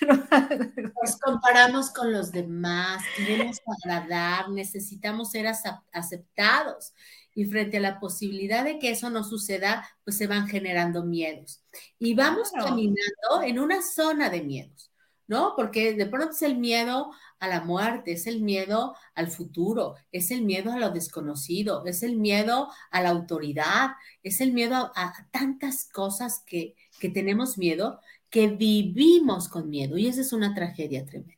Nos 0.00 1.18
comparamos 1.20 1.90
con 1.90 2.12
los 2.12 2.30
demás, 2.30 3.02
queremos 3.16 3.60
agradar, 3.84 4.48
necesitamos 4.50 5.32
ser 5.32 5.46
aceptados 5.92 6.94
y 7.34 7.44
frente 7.44 7.76
a 7.76 7.80
la 7.80 8.00
posibilidad 8.00 8.64
de 8.64 8.78
que 8.78 8.90
eso 8.90 9.10
no 9.10 9.24
suceda, 9.24 9.86
pues 10.04 10.16
se 10.16 10.28
van 10.28 10.46
generando 10.46 11.04
miedos. 11.04 11.60
Y 11.98 12.14
vamos 12.14 12.50
caminando 12.52 13.42
en 13.44 13.58
una 13.58 13.82
zona 13.82 14.30
de 14.30 14.42
miedos, 14.42 14.90
¿no? 15.26 15.54
Porque 15.56 15.94
de 15.94 16.06
pronto 16.06 16.30
es 16.30 16.42
el 16.42 16.58
miedo 16.58 17.12
a 17.38 17.48
la 17.48 17.60
muerte, 17.60 18.12
es 18.12 18.26
el 18.26 18.40
miedo 18.40 18.94
al 19.14 19.28
futuro, 19.28 19.94
es 20.12 20.30
el 20.30 20.42
miedo 20.42 20.72
a 20.72 20.78
lo 20.78 20.90
desconocido, 20.90 21.84
es 21.86 22.02
el 22.02 22.16
miedo 22.16 22.70
a 22.90 23.02
la 23.02 23.10
autoridad, 23.10 23.90
es 24.22 24.40
el 24.40 24.52
miedo 24.52 24.92
a, 24.94 25.12
tantas 25.30 25.88
cosas 25.90 26.42
que, 26.46 26.74
que 27.00 27.08
tenemos 27.08 27.58
miedo, 27.58 28.00
que 28.30 28.48
vivimos 28.48 29.48
con 29.48 29.68
miedo. 29.68 29.98
Y 29.98 30.06
esa 30.06 30.20
es 30.20 30.32
una 30.32 30.54
tragedia 30.54 31.04
tremenda. 31.04 31.36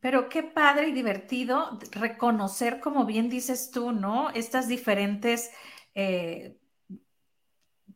Pero 0.00 0.28
qué 0.28 0.44
padre 0.44 0.88
y 0.88 0.92
divertido 0.92 1.80
reconocer, 1.90 2.78
como 2.78 3.06
bien 3.06 3.28
dices 3.28 3.70
tú, 3.72 3.90
¿no? 3.90 4.30
Estas 4.30 4.68
diferentes, 4.68 5.50
eh, 5.94 6.56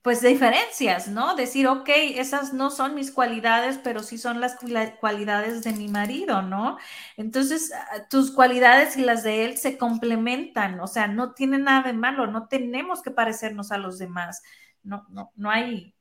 pues 0.03 0.23
diferencias, 0.23 1.09
¿no? 1.09 1.35
Decir, 1.37 1.67
ok, 1.67 1.89
esas 2.15 2.55
no 2.55 2.71
son 2.71 2.95
mis 2.95 3.11
cualidades, 3.11 3.79
pero 3.83 4.03
sí 4.03 4.17
son 4.17 4.41
las 4.41 4.57
cualidades 4.99 5.63
de 5.63 5.73
mi 5.73 5.89
marido, 5.89 6.41
¿no? 6.41 6.79
Entonces, 7.19 7.71
ah, 7.75 8.09
tus 8.09 8.31
cualidades 8.31 8.97
y 8.97 9.03
las 9.03 9.23
de 9.23 9.45
él 9.45 9.59
se 9.59 9.77
complementan, 9.77 10.81
o 10.81 10.87
sea, 10.87 11.07
no 11.07 11.35
tiene 11.35 11.59
nada 11.59 11.83
de 11.83 11.93
malo, 11.93 12.27
no 12.27 12.49
tenemos 12.49 13.03
que 13.03 13.11
parecernos 13.11 13.73
a 13.73 13.79
los 13.79 13.99
demás, 13.99 14.43
no, 14.83 15.07
no, 15.11 15.33
no 15.37 15.51
hay, 15.51 15.95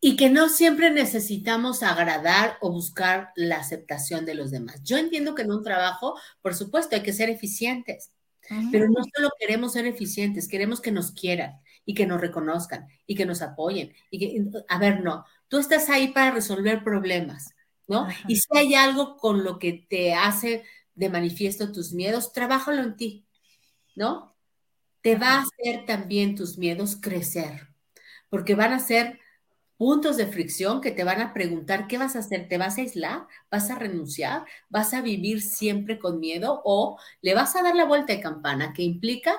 y 0.00 0.16
que 0.16 0.28
no 0.28 0.48
siempre 0.48 0.90
necesitamos 0.90 1.82
agradar 1.82 2.58
o 2.60 2.70
buscar 2.70 3.30
la 3.34 3.56
aceptación 3.56 4.26
de 4.26 4.34
los 4.34 4.50
demás. 4.50 4.82
Yo 4.82 4.98
entiendo 4.98 5.34
que 5.34 5.42
en 5.42 5.52
un 5.52 5.64
trabajo, 5.64 6.18
por 6.42 6.54
supuesto, 6.54 6.96
hay 6.96 7.02
que 7.02 7.12
ser 7.12 7.30
eficientes, 7.30 8.12
pero 8.70 8.88
no 8.88 9.02
solo 9.16 9.30
queremos 9.40 9.72
ser 9.72 9.86
eficientes, 9.86 10.48
queremos 10.48 10.80
que 10.80 10.92
nos 10.92 11.12
quieran 11.12 11.60
y 11.86 11.94
que 11.94 12.04
nos 12.04 12.20
reconozcan 12.20 12.88
y 13.06 13.14
que 13.14 13.24
nos 13.24 13.40
apoyen. 13.40 13.94
Y 14.10 14.18
que, 14.18 14.44
a 14.68 14.78
ver, 14.78 15.02
no, 15.02 15.24
tú 15.48 15.58
estás 15.58 15.88
ahí 15.88 16.08
para 16.08 16.32
resolver 16.32 16.84
problemas, 16.84 17.54
¿no? 17.86 18.08
Y 18.26 18.36
si 18.36 18.48
hay 18.54 18.74
algo 18.74 19.16
con 19.16 19.44
lo 19.44 19.58
que 19.58 19.86
te 19.88 20.12
hace 20.12 20.64
de 20.94 21.08
manifiesto 21.08 21.72
tus 21.72 21.92
miedos, 21.92 22.32
trabájalo 22.32 22.82
en 22.82 22.96
ti, 22.96 23.26
¿no? 23.94 24.36
Te 25.00 25.16
va 25.16 25.34
a 25.34 25.42
hacer 25.42 25.86
también 25.86 26.34
tus 26.34 26.58
miedos 26.58 26.98
crecer, 27.00 27.68
porque 28.28 28.56
van 28.56 28.72
a 28.72 28.80
ser 28.80 29.20
puntos 29.76 30.16
de 30.16 30.26
fricción 30.26 30.80
que 30.80 30.90
te 30.90 31.04
van 31.04 31.20
a 31.20 31.32
preguntar 31.34 31.86
qué 31.86 31.98
vas 31.98 32.16
a 32.16 32.20
hacer, 32.20 32.48
te 32.48 32.58
vas 32.58 32.78
a 32.78 32.80
aislar, 32.80 33.26
vas 33.50 33.70
a 33.70 33.78
renunciar, 33.78 34.44
vas 34.68 34.94
a 34.94 35.02
vivir 35.02 35.42
siempre 35.42 35.98
con 35.98 36.18
miedo 36.18 36.62
o 36.64 36.98
le 37.20 37.34
vas 37.34 37.54
a 37.56 37.62
dar 37.62 37.76
la 37.76 37.84
vuelta 37.84 38.14
de 38.14 38.20
campana 38.20 38.72
que 38.72 38.82
implica, 38.82 39.38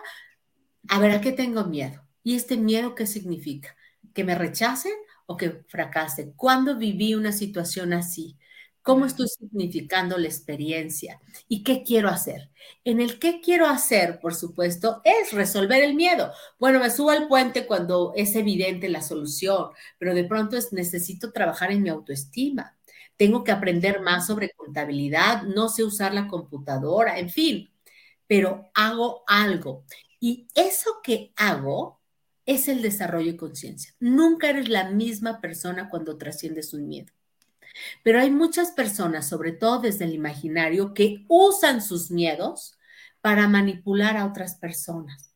a 0.90 1.00
ver, 1.00 1.12
¿a 1.12 1.22
qué 1.22 1.32
tengo 1.34 1.66
miedo? 1.66 2.07
¿Y 2.28 2.36
este 2.36 2.58
miedo 2.58 2.94
qué 2.94 3.08
significa? 3.08 3.74
¿Que 4.14 4.26
me 4.26 4.36
rechacen 4.36 4.92
o 5.28 5.38
que 5.38 5.64
fracase? 5.70 6.34
¿Cuándo 6.36 6.76
viví 6.78 7.16
una 7.16 7.32
situación 7.32 7.94
así? 7.94 8.38
cómo 8.82 9.06
estoy 9.06 9.28
significando 9.28 10.18
la 10.18 10.28
experiencia 10.28 11.22
y 11.48 11.64
qué 11.64 11.84
quiero 11.84 12.10
hacer. 12.10 12.52
En 12.86 13.02
el 13.02 13.18
qué 13.20 13.40
quiero 13.42 13.66
hacer, 13.68 14.20
por 14.22 14.34
supuesto, 14.34 15.02
es 15.06 15.32
resolver 15.34 15.84
el 15.84 15.94
miedo. 15.94 16.32
Bueno, 16.58 16.80
me 16.80 16.90
subo 16.90 17.12
al 17.12 17.28
puente 17.30 17.66
cuando 17.66 18.14
es 18.16 18.36
evidente 18.36 18.90
la 18.90 19.02
solución, 19.02 19.72
pero 19.98 20.14
de 20.14 20.24
pronto 20.26 20.56
es 20.58 20.72
necesito 20.74 21.32
trabajar 21.34 21.72
en 21.72 21.84
mi 21.84 21.90
autoestima. 21.90 22.78
Tengo 23.18 23.44
que 23.44 23.52
aprender 23.52 24.02
más 24.02 24.28
sobre 24.28 24.52
contabilidad, 24.52 25.44
no 25.44 25.68
sé 25.70 25.84
usar 25.84 26.14
la 26.14 26.28
computadora, 26.28 27.20
en 27.20 27.30
fin, 27.30 27.70
pero 28.26 28.70
hago 28.74 29.24
algo. 29.28 29.86
Y 30.20 30.48
eso 30.56 31.00
que 31.04 31.34
hago 31.36 31.98
es 32.48 32.70
el 32.70 32.82
desarrollo 32.82 33.34
de 33.34 33.38
conciencia. 33.38 33.94
Nunca 34.00 34.50
eres 34.50 34.70
la 34.70 34.90
misma 34.90 35.42
persona 35.42 35.90
cuando 35.90 36.18
trasciendes 36.18 36.74
un 36.74 36.88
miedo. 36.88 37.14
Pero 38.04 38.20
hay 38.20 38.32
muchas 38.32 38.72
personas, 38.72 39.28
sobre 39.28 39.52
todo 39.52 39.80
desde 39.80 40.06
el 40.06 40.14
imaginario, 40.14 40.94
que 40.94 41.26
usan 41.28 41.82
sus 41.82 42.10
miedos 42.10 42.78
para 43.22 43.48
manipular 43.48 44.18
a 44.18 44.26
otras 44.26 44.56
personas. 44.56 45.36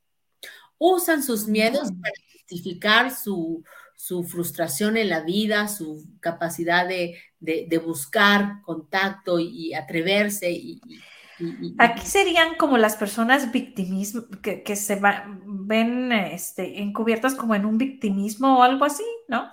Usan 0.77 1.21
sus 1.21 1.47
miedos 1.47 1.89
para 2.01 2.13
justificar 2.31 3.11
su, 3.13 3.63
frustración 4.27 4.97
en 4.97 5.09
la 5.09 5.21
vida, 5.21 5.67
su 5.67 6.07
capacidad 6.21 6.87
de, 6.87 7.19
buscar 7.85 8.61
contacto 8.63 9.37
y, 9.37 9.73
atreverse. 9.73 10.49
Y, 10.49 10.81
Aquí 11.77 12.05
serían 12.05 12.55
como 12.55 12.77
las 12.77 12.95
personas 12.95 13.51
victimismo, 13.51 14.23
que, 14.41 14.75
se 14.75 14.99
ven 15.45 16.11
este, 16.11 16.81
encubiertas 16.81 17.35
como 17.35 17.55
en 17.55 17.65
un 17.65 17.77
victimismo 17.77 18.59
o 18.59 18.63
algo 18.63 18.85
así, 18.85 19.05
¿no? 19.27 19.49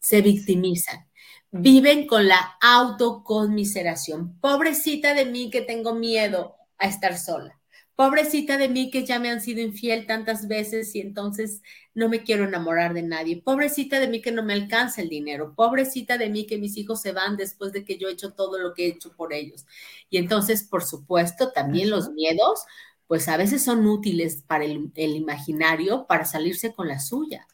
se 0.00 0.20
victimizan 0.20 1.06
viven 1.52 2.06
con 2.06 2.26
la 2.26 2.56
autoconmiseración. 2.60 4.38
Pobrecita 4.40 5.14
de 5.14 5.26
mí 5.26 5.50
que 5.50 5.60
tengo 5.60 5.94
miedo 5.94 6.56
a 6.78 6.86
estar 6.86 7.16
sola. 7.16 7.60
Pobrecita 8.02 8.58
de 8.58 8.68
mí 8.68 8.90
que 8.90 9.06
ya 9.06 9.20
me 9.20 9.30
han 9.30 9.40
sido 9.40 9.60
infiel 9.60 10.06
tantas 10.06 10.48
veces 10.48 10.92
y 10.96 11.00
entonces 11.00 11.62
no 11.94 12.08
me 12.08 12.24
quiero 12.24 12.46
enamorar 12.46 12.94
de 12.94 13.02
nadie. 13.02 13.40
Pobrecita 13.40 14.00
de 14.00 14.08
mí 14.08 14.20
que 14.20 14.32
no 14.32 14.42
me 14.42 14.54
alcanza 14.54 15.02
el 15.02 15.08
dinero. 15.08 15.54
Pobrecita 15.54 16.18
de 16.18 16.28
mí 16.28 16.44
que 16.44 16.58
mis 16.58 16.76
hijos 16.76 17.00
se 17.00 17.12
van 17.12 17.36
después 17.36 17.70
de 17.70 17.84
que 17.84 17.98
yo 17.98 18.08
he 18.08 18.12
hecho 18.14 18.32
todo 18.32 18.58
lo 18.58 18.74
que 18.74 18.86
he 18.86 18.88
hecho 18.88 19.12
por 19.12 19.32
ellos. 19.32 19.66
Y 20.10 20.16
entonces, 20.16 20.64
por 20.64 20.82
supuesto, 20.82 21.52
también 21.52 21.90
los 21.90 22.10
miedos, 22.10 22.64
pues 23.06 23.28
a 23.28 23.36
veces 23.36 23.62
son 23.62 23.86
útiles 23.86 24.42
para 24.48 24.64
el, 24.64 24.90
imaginario 24.96 26.04
para 26.08 26.24
salirse 26.24 26.74
con 26.74 26.88
la 26.88 26.98
suya. 26.98 27.46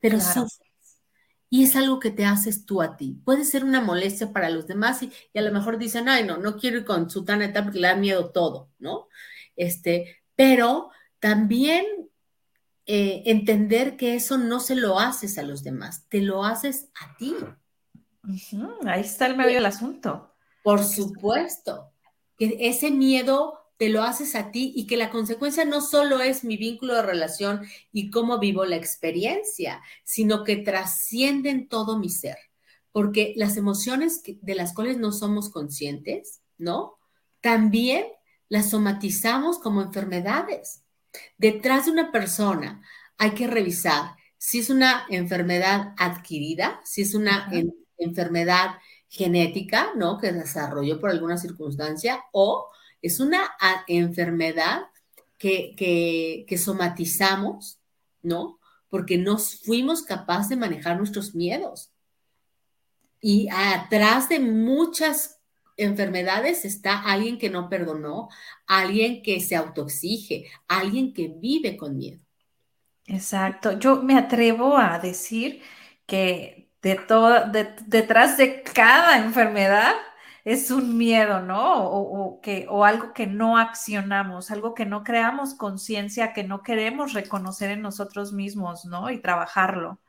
Pero 0.00 0.20
son 0.20 0.46
y 1.48 1.62
es 1.62 1.76
algo 1.76 1.98
que 1.98 2.10
te 2.10 2.26
haces 2.26 2.66
tú 2.66 2.82
a 2.82 2.98
ti. 2.98 3.16
Puede 3.24 3.46
ser 3.46 3.64
una 3.64 3.80
molestia 3.80 4.34
para 4.34 4.50
los 4.50 4.66
demás 4.66 5.02
y, 5.02 5.10
a 5.34 5.40
lo 5.40 5.50
mejor 5.50 5.78
dicen, 5.78 6.10
ay, 6.10 6.24
no, 6.24 6.36
no 6.36 6.58
quiero 6.58 6.78
ir 6.78 6.84
con 6.84 7.08
su 7.08 7.24
taneta 7.24 7.62
porque 7.62 7.78
le 7.78 7.88
da 7.88 7.96
miedo 7.96 8.32
todo, 8.32 8.68
¿no? 8.78 9.08
Este, 9.56 10.22
pero 10.36 10.90
también 11.18 11.84
eh, 12.86 13.22
entender 13.26 13.96
que 13.96 14.14
eso 14.14 14.36
no 14.36 14.60
se 14.60 14.76
lo 14.76 15.00
haces 15.00 15.38
a 15.38 15.42
los 15.42 15.62
demás, 15.62 16.06
te 16.08 16.20
lo 16.20 16.44
haces 16.44 16.90
a 17.00 17.16
ti. 17.16 17.34
Ahí 18.86 19.00
está 19.00 19.26
el 19.26 19.36
medio 19.36 19.54
del 19.54 19.66
asunto. 19.66 20.34
Por 20.62 20.84
supuesto, 20.84 21.92
que 22.36 22.56
ese 22.60 22.90
miedo 22.90 23.64
te 23.76 23.88
lo 23.88 24.02
haces 24.02 24.34
a 24.34 24.50
ti 24.50 24.72
y 24.76 24.86
que 24.86 24.96
la 24.96 25.10
consecuencia 25.10 25.64
no 25.64 25.80
solo 25.80 26.20
es 26.20 26.44
mi 26.44 26.56
vínculo 26.56 26.94
de 26.94 27.02
relación 27.02 27.66
y 27.92 28.10
cómo 28.10 28.38
vivo 28.38 28.64
la 28.64 28.76
experiencia, 28.76 29.82
sino 30.04 30.44
que 30.44 30.56
trascienden 30.56 31.68
todo 31.68 31.98
mi 31.98 32.08
ser. 32.08 32.36
Porque 32.92 33.32
las 33.36 33.56
emociones 33.56 34.22
de 34.24 34.54
las 34.54 34.72
cuales 34.72 34.98
no 34.98 35.10
somos 35.10 35.50
conscientes, 35.50 36.40
¿no? 36.56 36.98
También 37.40 38.06
las 38.54 38.70
somatizamos 38.70 39.58
como 39.58 39.82
enfermedades. 39.82 40.84
Detrás 41.38 41.86
de 41.86 41.90
una 41.90 42.12
persona 42.12 42.82
hay 43.18 43.32
que 43.32 43.48
revisar 43.48 44.14
si 44.38 44.60
es 44.60 44.70
una 44.70 45.06
enfermedad 45.10 45.92
adquirida, 45.98 46.80
si 46.84 47.02
es 47.02 47.16
una 47.16 47.50
enfermedad 47.98 48.76
genética, 49.08 49.90
¿no? 49.96 50.18
Que 50.18 50.30
desarrolló 50.30 51.00
por 51.00 51.10
alguna 51.10 51.36
circunstancia 51.36 52.22
o 52.32 52.68
es 53.02 53.18
una 53.18 53.42
enfermedad 53.88 54.82
que, 55.36 55.74
que, 56.46 56.56
somatizamos, 56.56 57.80
¿no? 58.22 58.60
Porque 58.88 59.18
no 59.18 59.38
fuimos 59.38 60.02
capaces 60.02 60.50
de 60.50 60.56
manejar 60.56 60.96
nuestros 60.96 61.34
miedos. 61.34 61.90
Y 63.20 63.48
atrás 63.50 64.28
de 64.28 64.38
muchas 64.38 65.33
enfermedades 65.76 66.64
está 66.64 67.00
alguien 67.02 67.38
que 67.38 67.50
no 67.50 67.68
perdonó, 67.68 68.28
alguien 68.66 69.22
que 69.22 69.40
se 69.40 69.56
autoexige, 69.56 70.50
alguien 70.68 71.12
que 71.12 71.28
vive 71.28 71.76
con 71.76 71.96
miedo. 71.96 72.20
Exacto. 73.06 73.78
Yo 73.78 74.02
me 74.02 74.16
atrevo 74.16 74.76
a 74.78 74.98
decir 74.98 75.62
que 76.06 76.70
de 76.82 76.96
todo, 76.96 77.50
detrás 77.86 78.36
de 78.36 78.62
cada 78.62 79.18
enfermedad 79.18 79.94
es 80.44 80.70
un 80.70 80.96
miedo, 80.98 81.40
¿no? 81.40 81.84
O, 81.86 82.40
que, 82.42 82.66
o 82.68 82.84
algo 82.84 83.14
que 83.14 83.26
no 83.26 83.56
accionamos, 83.58 84.50
algo 84.50 84.74
que 84.74 84.84
no 84.86 85.02
creamos 85.02 85.54
conciencia, 85.54 86.32
que 86.34 86.44
no 86.44 86.62
queremos 86.62 87.14
reconocer 87.14 87.70
en 87.70 87.82
nosotros 87.82 88.32
mismos, 88.32 88.84
¿no? 88.84 89.10
Y 89.10 89.20
trabajarlo. 89.20 90.00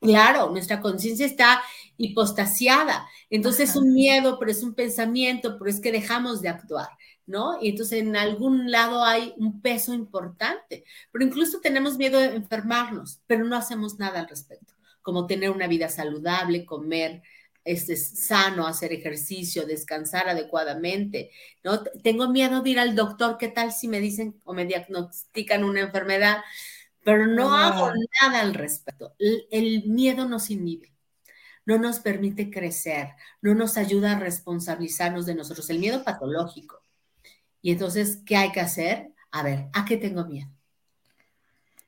Claro, 0.00 0.48
nuestra 0.50 0.80
conciencia 0.80 1.26
está 1.26 1.62
hipostasiada. 1.98 3.06
Entonces 3.28 3.70
es 3.70 3.76
un 3.76 3.92
miedo, 3.92 4.38
pero 4.38 4.50
es 4.50 4.62
un 4.62 4.74
pensamiento, 4.74 5.58
pero 5.58 5.70
es 5.70 5.78
que 5.80 5.92
dejamos 5.92 6.40
de 6.40 6.48
actuar, 6.48 6.88
¿no? 7.26 7.58
Y 7.60 7.68
entonces 7.68 8.00
en 8.00 8.16
algún 8.16 8.70
lado 8.70 9.04
hay 9.04 9.34
un 9.36 9.60
peso 9.60 9.92
importante. 9.92 10.84
Pero 11.12 11.24
incluso 11.26 11.60
tenemos 11.60 11.98
miedo 11.98 12.18
de 12.18 12.34
enfermarnos, 12.34 13.20
pero 13.26 13.44
no 13.44 13.56
hacemos 13.56 13.98
nada 13.98 14.20
al 14.20 14.28
respecto, 14.28 14.72
como 15.02 15.26
tener 15.26 15.50
una 15.50 15.66
vida 15.66 15.90
saludable, 15.90 16.64
comer, 16.64 17.22
este, 17.64 17.94
sano, 17.96 18.66
hacer 18.66 18.94
ejercicio, 18.94 19.66
descansar 19.66 20.30
adecuadamente, 20.30 21.30
¿no? 21.62 21.82
Tengo 22.02 22.30
miedo 22.30 22.62
de 22.62 22.70
ir 22.70 22.78
al 22.80 22.96
doctor, 22.96 23.36
¿qué 23.36 23.48
tal 23.48 23.70
si 23.72 23.86
me 23.86 24.00
dicen 24.00 24.40
o 24.44 24.54
me 24.54 24.64
diagnostican 24.64 25.62
una 25.64 25.80
enfermedad? 25.80 26.38
Pero 27.04 27.26
no 27.26 27.54
hago 27.54 27.90
nada 28.20 28.40
al 28.40 28.54
respecto. 28.54 29.14
El, 29.18 29.84
miedo 29.86 30.28
nos 30.28 30.50
inhibe, 30.50 30.92
no 31.64 31.78
nos 31.78 32.00
permite 32.00 32.50
crecer, 32.50 33.10
no 33.40 33.54
nos 33.54 33.76
ayuda 33.76 34.12
a 34.12 34.18
responsabilizarnos 34.20 35.26
de 35.26 35.34
nosotros, 35.34 35.70
el 35.70 35.78
miedo 35.78 36.04
patológico. 36.04 36.82
Y 37.62 37.72
entonces, 37.72 38.22
¿qué 38.24 38.36
hay 38.36 38.52
que 38.52 38.60
hacer? 38.60 39.12
A 39.30 39.42
ver, 39.42 39.68
¿a 39.72 39.84
qué 39.84 39.96
tengo 39.96 40.24
miedo? 40.26 40.50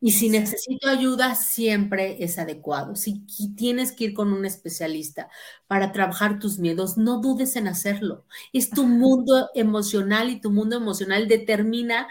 Y 0.05 0.11
si 0.11 0.31
necesito 0.31 0.89
ayuda, 0.89 1.37
siempre 1.37 2.25
es 2.25 2.37
adecuado. 2.37 2.97
Si 2.97 3.25
tienes 3.55 3.93
que 3.93 4.07
ir 4.07 4.15
con 4.15 4.33
un 4.33 4.45
especialista 4.45 5.29
para 5.69 5.93
trabajar 5.93 6.41
tus 6.41 6.59
miedos, 6.59 6.99
no 6.99 7.21
dudes 7.21 7.55
en 7.55 7.69
hacerlo. 7.69 8.27
Es 8.53 8.71
tu 8.71 8.85
mundo 8.85 9.51
emocional 9.55 10.29
y 10.29 10.41
tu 10.41 10.51
mundo 10.51 10.77
emocional 10.77 11.29
determina 11.29 12.09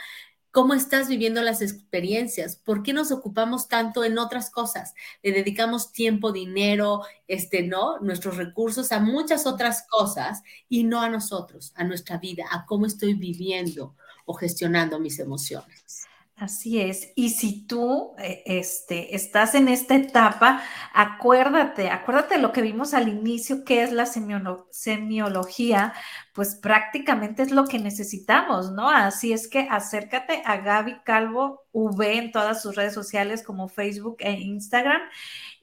cómo 0.51 0.73
estás 0.73 1.07
viviendo 1.07 1.41
las 1.41 1.61
experiencias, 1.61 2.57
por 2.57 2.83
qué 2.83 2.93
nos 2.93 3.11
ocupamos 3.11 3.67
tanto 3.67 4.03
en 4.03 4.17
otras 4.17 4.49
cosas, 4.49 4.93
le 5.23 5.31
dedicamos 5.31 5.93
tiempo, 5.93 6.31
dinero, 6.31 7.01
este, 7.27 7.63
¿no? 7.63 7.99
Nuestros 7.99 8.37
recursos 8.37 8.91
a 8.91 8.99
muchas 8.99 9.47
otras 9.47 9.85
cosas 9.89 10.43
y 10.67 10.83
no 10.83 11.01
a 11.01 11.09
nosotros, 11.09 11.71
a 11.75 11.83
nuestra 11.83 12.17
vida, 12.17 12.45
a 12.51 12.65
cómo 12.65 12.85
estoy 12.85 13.13
viviendo 13.13 13.95
o 14.25 14.33
gestionando 14.33 14.99
mis 14.99 15.19
emociones. 15.19 16.10
Así 16.41 16.81
es. 16.81 17.13
Y 17.15 17.29
si 17.29 17.67
tú 17.67 18.15
eh, 18.17 18.41
este, 18.47 19.15
estás 19.15 19.53
en 19.53 19.67
esta 19.67 19.93
etapa, 19.93 20.63
acuérdate, 20.91 21.91
acuérdate 21.91 22.35
de 22.37 22.41
lo 22.41 22.51
que 22.51 22.63
vimos 22.63 22.95
al 22.95 23.09
inicio, 23.09 23.63
que 23.63 23.83
es 23.83 23.91
la 23.91 24.07
semiología, 24.07 25.93
pues 26.33 26.55
prácticamente 26.55 27.43
es 27.43 27.51
lo 27.51 27.67
que 27.67 27.77
necesitamos, 27.77 28.71
¿no? 28.71 28.89
Así 28.89 29.33
es 29.33 29.47
que 29.47 29.67
acércate 29.69 30.41
a 30.43 30.57
Gaby 30.57 31.01
Calvo 31.03 31.61
V 31.73 32.17
en 32.17 32.31
todas 32.31 32.59
sus 32.63 32.75
redes 32.75 32.95
sociales 32.95 33.43
como 33.43 33.69
Facebook 33.69 34.17
e 34.21 34.31
Instagram 34.31 35.01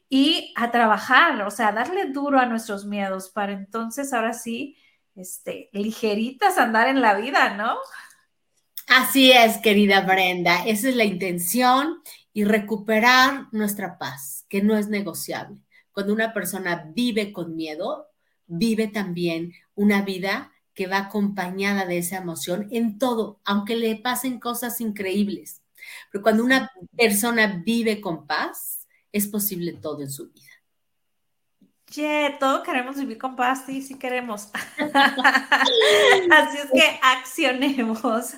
y 0.09 0.55
a 0.57 0.71
trabajar, 0.71 1.43
o 1.43 1.51
sea, 1.51 1.73
darle 1.73 2.13
duro 2.13 2.39
a 2.39 2.47
nuestros 2.47 2.87
miedos 2.87 3.31
para 3.31 3.51
entonces 3.53 4.13
ahora 4.13 4.33
sí, 4.33 4.77
este, 5.17 5.71
ligeritas 5.73 6.57
andar 6.57 6.87
en 6.87 7.01
la 7.01 7.15
vida, 7.15 7.57
¿no? 7.57 7.79
Así 8.89 9.31
es, 9.33 9.59
querida 9.59 10.01
Brenda, 10.01 10.65
esa 10.67 10.89
es 10.89 10.97
la 10.97 11.05
intención 11.05 12.03
y 12.33 12.45
recuperar 12.45 13.47
nuestra 13.53 13.99
paz, 13.99 14.47
que 14.49 14.63
no 14.63 14.77
es 14.77 14.89
negociable. 14.89 15.61
Cuando 15.93 16.13
una 16.15 16.33
persona 16.33 16.91
vive 16.95 17.33
con 17.33 17.55
miedo, 17.55 18.09
vive 18.47 18.89
también 18.89 19.53
una 19.75 20.03
vida 20.03 20.53
que 20.75 20.87
va 20.87 20.99
acompañada 20.99 21.85
de 21.85 21.99
esa 21.99 22.17
emoción 22.17 22.69
en 22.71 22.99
todo, 22.99 23.41
aunque 23.45 23.77
le 23.77 23.97
pasen 23.97 24.41
cosas 24.41 24.81
increíbles. 24.81 25.61
Pero 26.11 26.23
cuando 26.23 26.45
una 26.45 26.71
persona 26.97 27.63
vive 27.65 28.01
con 28.01 28.27
paz, 28.27 28.87
es 29.13 29.27
posible 29.27 29.75
todo 29.75 30.01
en 30.03 30.11
su 30.11 30.31
vida. 30.31 30.48
Yeah, 31.95 32.39
todos 32.39 32.65
queremos 32.65 32.97
vivir 32.97 33.17
con 33.17 33.35
paz, 33.35 33.63
sí, 33.65 33.81
sí 33.81 33.99
queremos. 33.99 34.51
así 34.79 36.59
es 36.59 36.71
que 36.71 37.01
accionemos. 37.03 38.35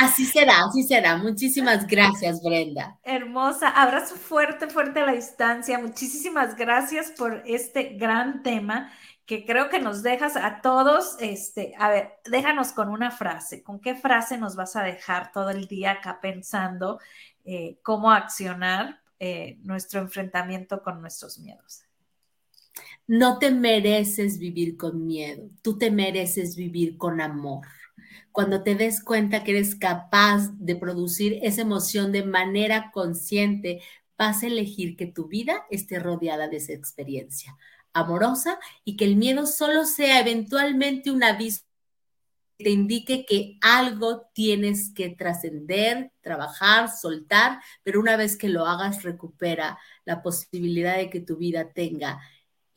así 0.00 0.24
será, 0.24 0.64
así 0.64 0.84
será. 0.84 1.16
Muchísimas 1.16 1.86
gracias, 1.88 2.40
Brenda. 2.40 2.96
Hermosa, 3.02 3.68
abrazo 3.68 4.14
fuerte, 4.14 4.68
fuerte 4.68 5.00
a 5.00 5.06
la 5.06 5.12
distancia. 5.12 5.78
Muchísimas 5.80 6.54
gracias 6.54 7.10
por 7.10 7.42
este 7.46 7.94
gran 7.94 8.44
tema 8.44 8.92
que 9.26 9.44
creo 9.44 9.70
que 9.70 9.80
nos 9.80 10.04
dejas 10.04 10.36
a 10.36 10.60
todos. 10.60 11.16
Este, 11.18 11.74
a 11.78 11.88
ver, 11.88 12.12
déjanos 12.30 12.70
con 12.70 12.90
una 12.90 13.10
frase. 13.10 13.64
¿Con 13.64 13.80
qué 13.80 13.96
frase 13.96 14.38
nos 14.38 14.54
vas 14.54 14.76
a 14.76 14.84
dejar 14.84 15.32
todo 15.32 15.50
el 15.50 15.66
día 15.66 15.92
acá 15.92 16.20
pensando 16.20 17.00
eh, 17.44 17.80
cómo 17.82 18.12
accionar 18.12 19.00
eh, 19.18 19.58
nuestro 19.62 20.00
enfrentamiento 20.00 20.80
con 20.80 21.00
nuestros 21.00 21.40
miedos? 21.40 21.87
No 23.08 23.38
te 23.38 23.50
mereces 23.50 24.38
vivir 24.38 24.76
con 24.76 25.06
miedo, 25.06 25.48
tú 25.62 25.78
te 25.78 25.90
mereces 25.90 26.56
vivir 26.56 26.98
con 26.98 27.22
amor. 27.22 27.66
Cuando 28.32 28.62
te 28.62 28.74
des 28.74 29.02
cuenta 29.02 29.44
que 29.44 29.52
eres 29.52 29.74
capaz 29.74 30.50
de 30.58 30.76
producir 30.76 31.38
esa 31.42 31.62
emoción 31.62 32.12
de 32.12 32.22
manera 32.22 32.90
consciente, 32.92 33.80
vas 34.18 34.42
a 34.42 34.48
elegir 34.48 34.94
que 34.94 35.06
tu 35.06 35.26
vida 35.26 35.64
esté 35.70 35.98
rodeada 35.98 36.48
de 36.48 36.58
esa 36.58 36.74
experiencia 36.74 37.56
amorosa 37.94 38.58
y 38.84 38.98
que 38.98 39.06
el 39.06 39.16
miedo 39.16 39.46
solo 39.46 39.86
sea 39.86 40.20
eventualmente 40.20 41.10
un 41.10 41.24
aviso 41.24 41.62
que 42.58 42.64
te 42.64 42.70
indique 42.70 43.24
que 43.24 43.56
algo 43.62 44.28
tienes 44.34 44.92
que 44.92 45.08
trascender, 45.08 46.12
trabajar, 46.20 46.90
soltar, 46.90 47.62
pero 47.82 48.00
una 48.00 48.18
vez 48.18 48.36
que 48.36 48.50
lo 48.50 48.66
hagas 48.66 49.02
recupera 49.02 49.78
la 50.04 50.20
posibilidad 50.22 50.98
de 50.98 51.08
que 51.08 51.20
tu 51.20 51.38
vida 51.38 51.72
tenga 51.72 52.20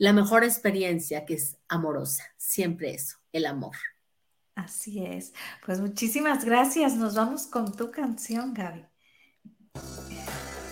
la 0.02 0.12
mejor 0.12 0.42
experiencia 0.42 1.24
que 1.24 1.34
es 1.34 1.58
amorosa, 1.68 2.24
siempre 2.36 2.92
eso, 2.92 3.18
el 3.30 3.46
amor. 3.46 3.76
Así 4.56 5.06
es. 5.06 5.32
Pues 5.64 5.80
muchísimas 5.80 6.44
gracias. 6.44 6.96
Nos 6.96 7.14
vamos 7.14 7.46
con 7.46 7.76
tu 7.76 7.92
canción, 7.92 8.52
Gaby. 8.52 8.84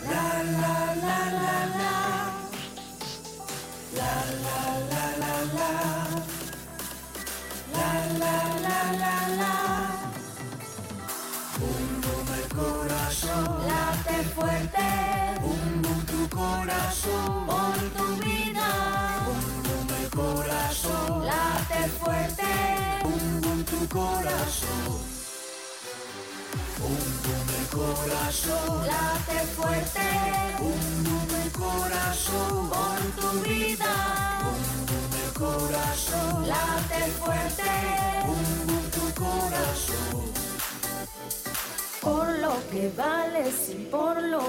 La, 0.03 0.43
la, 0.43 0.97
la, 0.97 1.18
la, 1.31 1.66
la. 1.78 1.93
La, 3.95 4.14
la, 4.43 4.61
la, 4.91 5.05
la, 5.22 5.35
la. 5.55 5.70
La, 7.72 7.91
la, 8.18 8.35
la, 8.64 8.78
la, 8.99 9.14
la. 9.37 9.55
Un 11.61 12.01
boom 12.01 12.28
el 12.35 12.49
corazón. 12.57 13.68
Late 13.68 14.24
fuerte. 14.35 14.87
Un 15.45 15.83
boom 15.83 16.01
tu 16.07 16.37
corazón. 16.37 17.39
Fuerte, 22.03 22.51
un 23.05 23.40
boom 23.42 23.64
tu 23.64 23.80
corazón. 23.88 25.01
Un 26.90 27.03
boom 27.24 27.48
el 27.61 27.66
corazón 27.78 28.86
late 28.86 29.38
fuerte, 29.57 30.07
un 30.70 31.05
boom 31.05 31.30
el 31.44 31.51
corazón 31.53 32.70
por 32.74 33.01
tu 33.20 33.30
vida. 33.48 33.94
Un 34.53 34.86
boom 34.88 35.12
el 35.24 35.32
corazón 35.44 36.48
late 36.48 37.03
fuerte, 37.20 37.70
un 38.26 38.66
boom 38.66 38.86
tu 38.90 39.07
corazón. 39.22 40.40
que 42.70 42.90
vales 42.96 43.68
y 43.70 43.84
por 43.86 44.22
lo 44.22 44.38